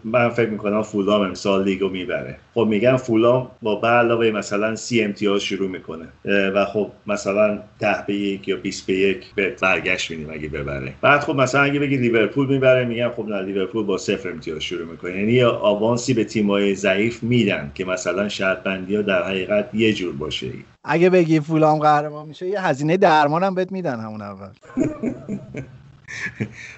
من 0.05 0.29
فکر 0.29 0.49
می‌کنم 0.49 0.83
فولام 0.83 1.23
امسال 1.23 1.65
لیگو 1.65 1.89
می‌بره. 1.89 2.37
خب 2.55 2.67
میگم 2.71 2.97
فولام 2.97 3.51
با 3.63 3.75
به 3.75 3.89
علاوه 3.89 4.31
مثلا 4.31 4.77
سی 4.77 5.03
امتیاز 5.03 5.43
شروع 5.43 5.71
می‌کنه. 5.71 6.09
و 6.25 6.65
خب 6.65 6.91
مثلا 7.07 7.59
ده 7.79 8.05
به 8.07 8.15
یک 8.15 8.49
یا 8.49 8.57
20 8.57 8.87
به 8.87 8.95
یک 8.95 9.35
به 9.35 9.57
برگشت 9.63 10.11
میدیم 10.11 10.31
اگه 10.31 10.49
ببره. 10.49 10.93
بعد 11.01 11.21
خب 11.21 11.35
مثلا 11.35 11.63
اگه 11.63 11.81
بگی 11.81 11.97
لیورپول 11.97 12.47
می‌بره 12.47 12.85
میگم 12.85 13.11
خب 13.17 13.29
نه 13.29 13.43
لیورپول 13.43 13.85
با 13.85 13.99
صفر 13.99 14.31
امتیاز 14.31 14.63
شروع 14.63 14.87
می‌کنه. 14.87 15.19
یعنی 15.19 15.43
آوانسی 15.43 16.15
به 16.15 16.25
تیمای 16.25 16.75
ضعیف 16.75 17.23
میدن 17.23 17.73
که 17.75 17.85
مثلا 17.85 18.29
شرط 18.29 18.63
بندی 18.63 18.97
ها 18.97 19.03
در 19.03 19.23
حقیقت 19.23 19.75
یه 19.75 19.93
جور 19.93 20.15
باشه. 20.15 20.51
اگه 20.85 21.11
بگی 21.11 21.41
فولام 21.41 21.79
قهرمان 21.79 22.29
میشه 22.29 22.47
یه 22.47 22.61
هزینه 22.61 22.97
درمان 22.97 23.43
هم 23.43 23.55
بهت 23.55 23.73
میدن 23.73 24.01
همون 24.01 24.23
اول. 24.23 24.49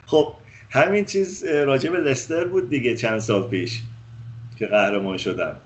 خب 0.06 0.34
همین 0.72 1.04
چیز 1.04 1.44
راجع 1.44 1.90
به 1.90 1.98
لستر 1.98 2.44
بود 2.44 2.70
دیگه 2.70 2.96
چند 2.96 3.18
سال 3.18 3.48
پیش 3.48 3.82
که 4.58 4.66
قهرمان 4.66 5.16
شدن 5.16 5.56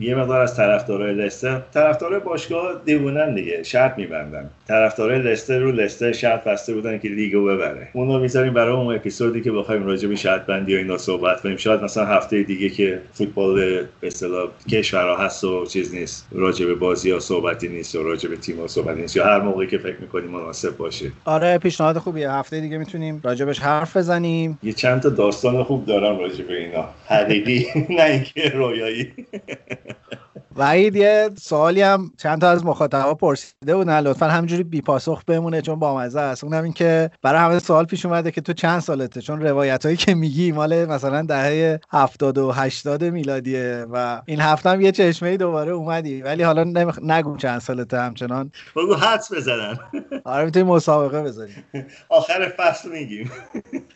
یه 0.00 0.14
مقدار 0.14 0.40
از 0.40 0.56
طرفدارای 0.56 1.14
لستر. 1.14 1.60
طرفدارای 1.74 2.20
باشگاه 2.20 2.82
دیوونن 2.84 3.34
دیگه 3.34 3.62
شرط 3.62 3.98
میبندن. 3.98 4.50
طرفدارای 4.68 5.18
لستر 5.18 5.58
رو 5.58 5.72
لستر 5.72 6.12
شرط 6.12 6.44
بسته 6.44 6.74
بودن 6.74 6.98
که 6.98 7.08
لیگو 7.08 7.44
ببره. 7.44 7.88
اونو 7.92 8.18
می‌ذاریم 8.18 8.54
برای 8.54 8.74
اون 8.74 8.94
اپیزودی 8.94 9.40
که 9.40 9.52
بخوایم 9.52 9.86
راجع 9.86 10.08
به 10.08 10.16
شرط 10.16 10.46
بندی 10.46 10.74
و 10.74 10.78
اینا 10.78 10.98
صحبت 10.98 11.40
کنیم. 11.40 11.56
شاید 11.56 11.82
مثلا 11.82 12.04
هفته 12.04 12.42
دیگه 12.42 12.68
که 12.68 13.00
فوتبال 13.12 13.56
به 14.00 14.06
اصطلاح 14.06 14.48
کشورها 14.70 15.16
هست 15.16 15.44
و 15.44 15.66
چیز 15.66 15.94
نیست. 15.94 16.28
راجع 16.32 16.66
به 16.66 16.74
بازی 16.74 17.10
ها 17.10 17.20
صحبتی 17.20 17.68
نیست 17.68 17.94
و 17.94 18.02
راجع 18.02 18.28
به 18.28 18.36
تیم 18.36 18.60
ها 18.60 18.66
صحبتی 18.66 19.00
نیست. 19.00 19.16
یا 19.16 19.24
هر 19.24 19.40
موقعی 19.40 19.66
که 19.66 19.78
فکر 19.78 19.96
می‌کنیم 20.00 20.30
مناسب 20.30 20.76
باشه. 20.76 21.12
آره 21.24 21.58
پیشنهاد 21.58 21.98
خوبیه. 21.98 22.30
هفته 22.30 22.60
دیگه 22.60 22.78
می‌تونیم 22.78 23.20
راجبش 23.24 23.58
حرف 23.58 23.96
بزنیم. 23.96 24.58
یه 24.62 24.72
چند 24.72 25.00
تا 25.00 25.08
داستان 25.08 25.62
خوب 25.62 25.86
دارم 25.86 26.18
راجع 26.18 26.44
به 26.44 26.58
اینا. 26.58 26.88
حقیقی 27.08 27.66
نه 27.90 28.02
اینکه 28.02 28.48
رویایی. 28.54 29.12
وحید 30.58 30.96
یه 30.96 31.30
سوالی 31.38 31.82
هم 31.82 32.10
چند 32.18 32.40
تا 32.40 32.50
از 32.50 32.64
مخاطبا 32.64 33.14
پرسیده 33.14 33.76
بودن 33.76 34.00
لطفا 34.00 34.26
همینجوری 34.26 34.62
بی 34.62 34.80
پاسخ 34.80 35.24
بمونه 35.24 35.62
چون 35.62 35.78
بامزه 35.78 36.20
است. 36.20 36.44
اونم 36.44 36.64
این 36.64 36.72
که 36.72 37.10
برای 37.22 37.40
همه 37.40 37.58
سوال 37.58 37.84
پیش 37.84 38.06
اومده 38.06 38.30
که 38.30 38.40
تو 38.40 38.52
چند 38.52 38.80
سالته؟ 38.80 39.20
چون 39.20 39.40
روایت 39.40 39.84
هایی 39.84 39.96
که 39.96 40.14
میگی 40.14 40.52
مال 40.52 40.84
مثلا 40.84 41.22
دهه 41.22 41.80
70 41.90 42.38
و 42.38 42.52
80 42.52 43.04
میلادیه 43.04 43.86
و 43.92 44.22
این 44.26 44.40
هفته 44.40 44.70
هم 44.70 44.80
یه 44.80 44.92
چشمه 44.92 45.28
ای 45.28 45.36
دوباره 45.36 45.72
اومدی. 45.72 46.22
ولی 46.22 46.42
حالا 46.42 46.64
نمیخ... 46.64 46.98
نگو 47.02 47.36
چند 47.36 47.60
سالته 47.60 48.00
همچنان. 48.00 48.52
بگو 48.76 48.94
حدس 48.94 49.32
بزنن 49.32 49.78
آره 50.24 50.44
می‌تونی 50.44 50.64
مسابقه 50.64 51.22
بذاریم 51.22 51.64
آخر 52.08 52.52
فصل 52.56 52.90
میگیم. 52.90 53.30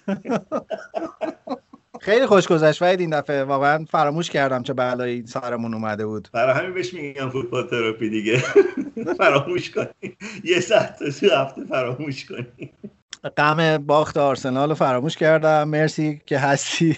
خیلی 2.01 2.26
خوش 2.26 2.48
گذشت 2.48 2.82
وحید 2.82 3.01
این 3.01 3.11
دفعه. 3.20 3.44
واقعا 3.44 3.84
فراموش 3.90 4.30
کردم 4.30 4.62
چه 4.62 4.72
بلایی 4.72 5.26
سرمون 5.26 5.74
اومده 5.74 6.07
بود. 6.07 6.28
برای 6.32 6.55
همین 6.55 6.74
بهش 6.74 6.94
میگم 6.94 7.30
فوتبال 7.30 7.66
تراپی 7.66 8.11
دیگه. 8.11 8.42
فراموش 9.18 9.70
کنی. 9.70 10.16
یه 10.44 10.61
ساعت 10.61 10.98
تو 10.98 11.34
هفته 11.34 11.64
فراموش 11.64 12.24
کنی. 12.26 12.72
غم 13.29 13.79
باخت 13.79 14.16
آرسنال 14.16 14.68
رو 14.68 14.75
فراموش 14.75 15.16
کردم. 15.16 15.68
مرسی 15.68 16.21
که 16.27 16.39
هستی. 16.39 16.97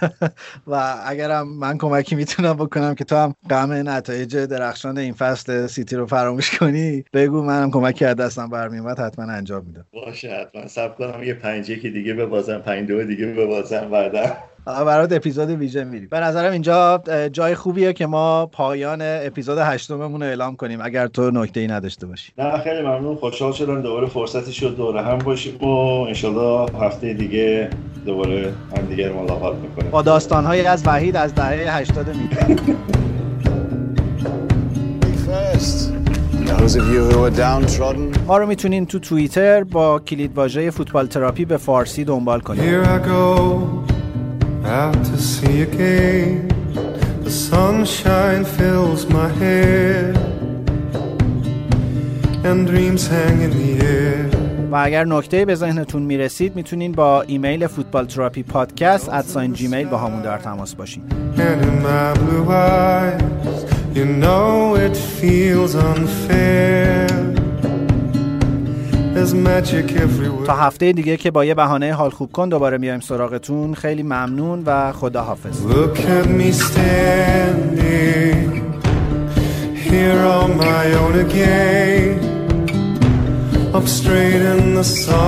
و 0.66 0.94
اگرم 1.06 1.48
من 1.48 1.78
کمکی 1.78 2.14
می‌تونم 2.14 2.52
بکنم 2.54 2.94
که 2.94 3.04
تو 3.04 3.16
هم 3.16 3.34
غم 3.50 3.72
نتایج 3.72 4.36
درخشان 4.36 4.98
این 4.98 5.12
فصل 5.14 5.66
سیتی 5.66 5.96
رو 5.96 6.06
فراموش 6.06 6.58
کنی 6.58 7.04
بگو 7.12 7.42
منم 7.42 7.70
کمکی 7.70 8.04
از 8.04 8.16
دستم 8.16 8.48
برمیومد 8.48 8.98
حتما 9.00 9.32
انجام 9.32 9.64
میدم. 9.64 9.86
باشه 9.92 10.30
حتما. 10.30 10.66
سب 10.68 10.96
کنم 10.96 11.22
یه 11.22 11.34
پنج 11.34 11.66
که 11.82 11.90
دیگه 11.90 12.14
ببازم 12.14 12.58
پنج 12.58 12.88
دو 12.88 13.04
دیگه 13.04 13.26
ببازم 13.26 13.90
بعدا. 13.90 14.36
برات 14.68 15.12
اپیزود 15.12 15.50
ویژه 15.50 15.84
میریم. 15.84 16.08
به 16.10 16.20
نظرم 16.20 16.52
اینجا 16.52 17.02
جای 17.32 17.54
خوبیه 17.54 17.92
که 17.92 18.06
ما 18.06 18.46
پایان 18.46 18.98
اپیزود 19.02 19.58
هشتممون 19.58 20.22
رو 20.22 20.26
اعلام 20.28 20.56
کنیم 20.56 20.80
اگر 20.82 21.06
تو 21.06 21.30
نکته 21.30 21.60
ای 21.60 21.66
نداشته 21.66 22.06
باشی. 22.06 22.32
نه 22.38 22.58
خیلی 22.58 22.82
ممنون. 22.82 23.16
خوشحال 23.16 23.52
شدم 23.52 23.82
دوباره 23.82 24.06
فرصتی 24.06 24.52
شد 24.52 24.76
دوره 24.76 25.02
هم 25.02 25.18
باشیم 25.18 25.56
و 25.56 25.66
انشالله 25.66 26.70
هفته 26.80 27.14
دیگه 27.14 27.70
دوباره 28.06 28.52
هم 28.76 28.86
دیگه 28.86 29.08
ملاقات 29.08 29.56
می‌کنیم. 29.56 29.90
با 29.90 30.02
داستانهایی 30.02 30.62
از 30.62 30.82
وحید 30.86 31.16
از 31.16 31.34
دهه 31.34 31.76
80 31.76 32.08
میگیم 32.08 32.76
Those 36.48 36.76
of 36.76 36.86
you 36.94 37.02
who 37.10 37.18
are 37.26 37.36
downtrodden, 37.38 38.18
ما 38.26 38.38
رو 38.38 38.46
می‌تونین 38.46 38.86
تو 38.86 38.98
توییتر 38.98 39.64
با 39.64 39.98
کلید 39.98 40.34
واژه 40.34 40.70
فوتبال 40.70 41.06
تراپی 41.06 41.44
به 41.44 41.56
فارسی 41.56 42.04
دنبال 42.04 42.40
کنید. 42.40 42.64
Out 44.64 44.98
to 45.04 45.16
sea 45.18 45.62
again. 45.62 46.48
The 47.24 47.30
sunshine 47.30 48.44
fills 48.44 49.06
my 49.08 49.28
head, 49.28 50.16
and 52.48 52.66
dreams 52.66 53.06
hang 53.06 53.40
in 53.46 53.50
the 53.50 53.86
air. 53.86 54.38
و 54.70 54.76
اگر 54.76 55.04
نکته 55.04 55.44
به 55.44 55.54
ذهنتون 55.54 56.02
می‌رسید 56.02 56.56
می‌تونین 56.56 56.92
با 56.92 57.22
ایمیل 57.22 57.66
فوتبال 57.66 58.06
تراپی 58.06 58.42
پادکست 58.42 59.08
ادساین 59.08 59.52
جیمیل 59.52 59.86
با 59.88 59.98
همون 59.98 60.22
در 60.22 60.38
تماس 60.38 60.74
باشین 60.74 61.02
And 61.36 61.40
in 61.40 61.82
my 61.82 62.12
blue 62.20 62.50
eyes, 62.50 63.60
you 63.94 64.04
know 64.04 64.74
it 64.86 64.96
feels 64.96 65.74
unfair. 65.74 67.37
تا 70.46 70.54
هفته 70.54 70.92
دیگه 70.92 71.16
که 71.16 71.30
با 71.30 71.44
یه 71.44 71.54
بهانه 71.54 71.92
حال 71.92 72.10
خوب 72.10 72.32
کن 72.32 72.48
دوباره 72.48 72.78
میایم 72.78 73.00
سراغتون. 73.00 73.74
خیلی 73.74 74.02
ممنون 74.02 74.62
و 74.66 74.92
خدا 74.92 75.22
حافظ 75.22 75.66
straight 83.88 84.42
in 84.42 84.74
the 84.74 84.84
sunshine. 84.84 85.18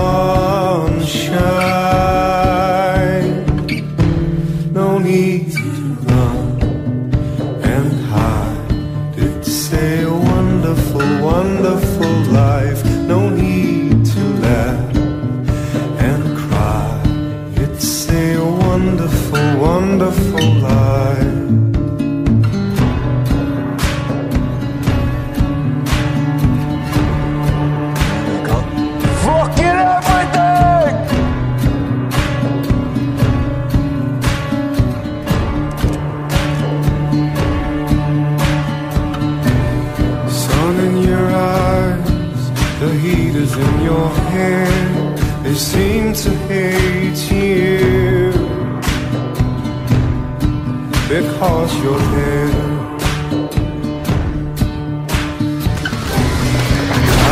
Because 51.40 51.72
you're. 51.82 51.98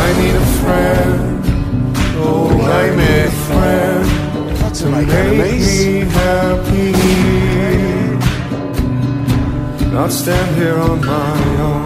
I 0.01 0.07
need 0.19 0.35
a 0.35 0.47
friend. 0.61 1.41
Oh, 2.17 2.49
I 2.81 2.89
need 2.99 3.25
a 3.25 3.31
friend 3.45 4.05
to 4.75 4.85
make 4.89 5.07
make 5.07 5.15
enemies. 5.15 5.85
me 5.85 5.99
happy. 6.21 6.91
Not 9.93 10.11
stand 10.11 10.55
here 10.55 10.79
on 10.89 10.99
my 11.05 11.41
own. 11.69 11.85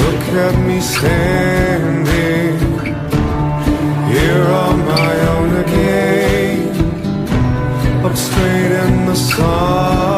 Look 0.00 0.24
at 0.46 0.54
me 0.68 0.78
standing 0.80 2.58
here 4.12 4.46
on 4.64 4.79
fade 8.40 8.72
in 8.72 9.06
the 9.06 9.14
sun. 9.14 10.09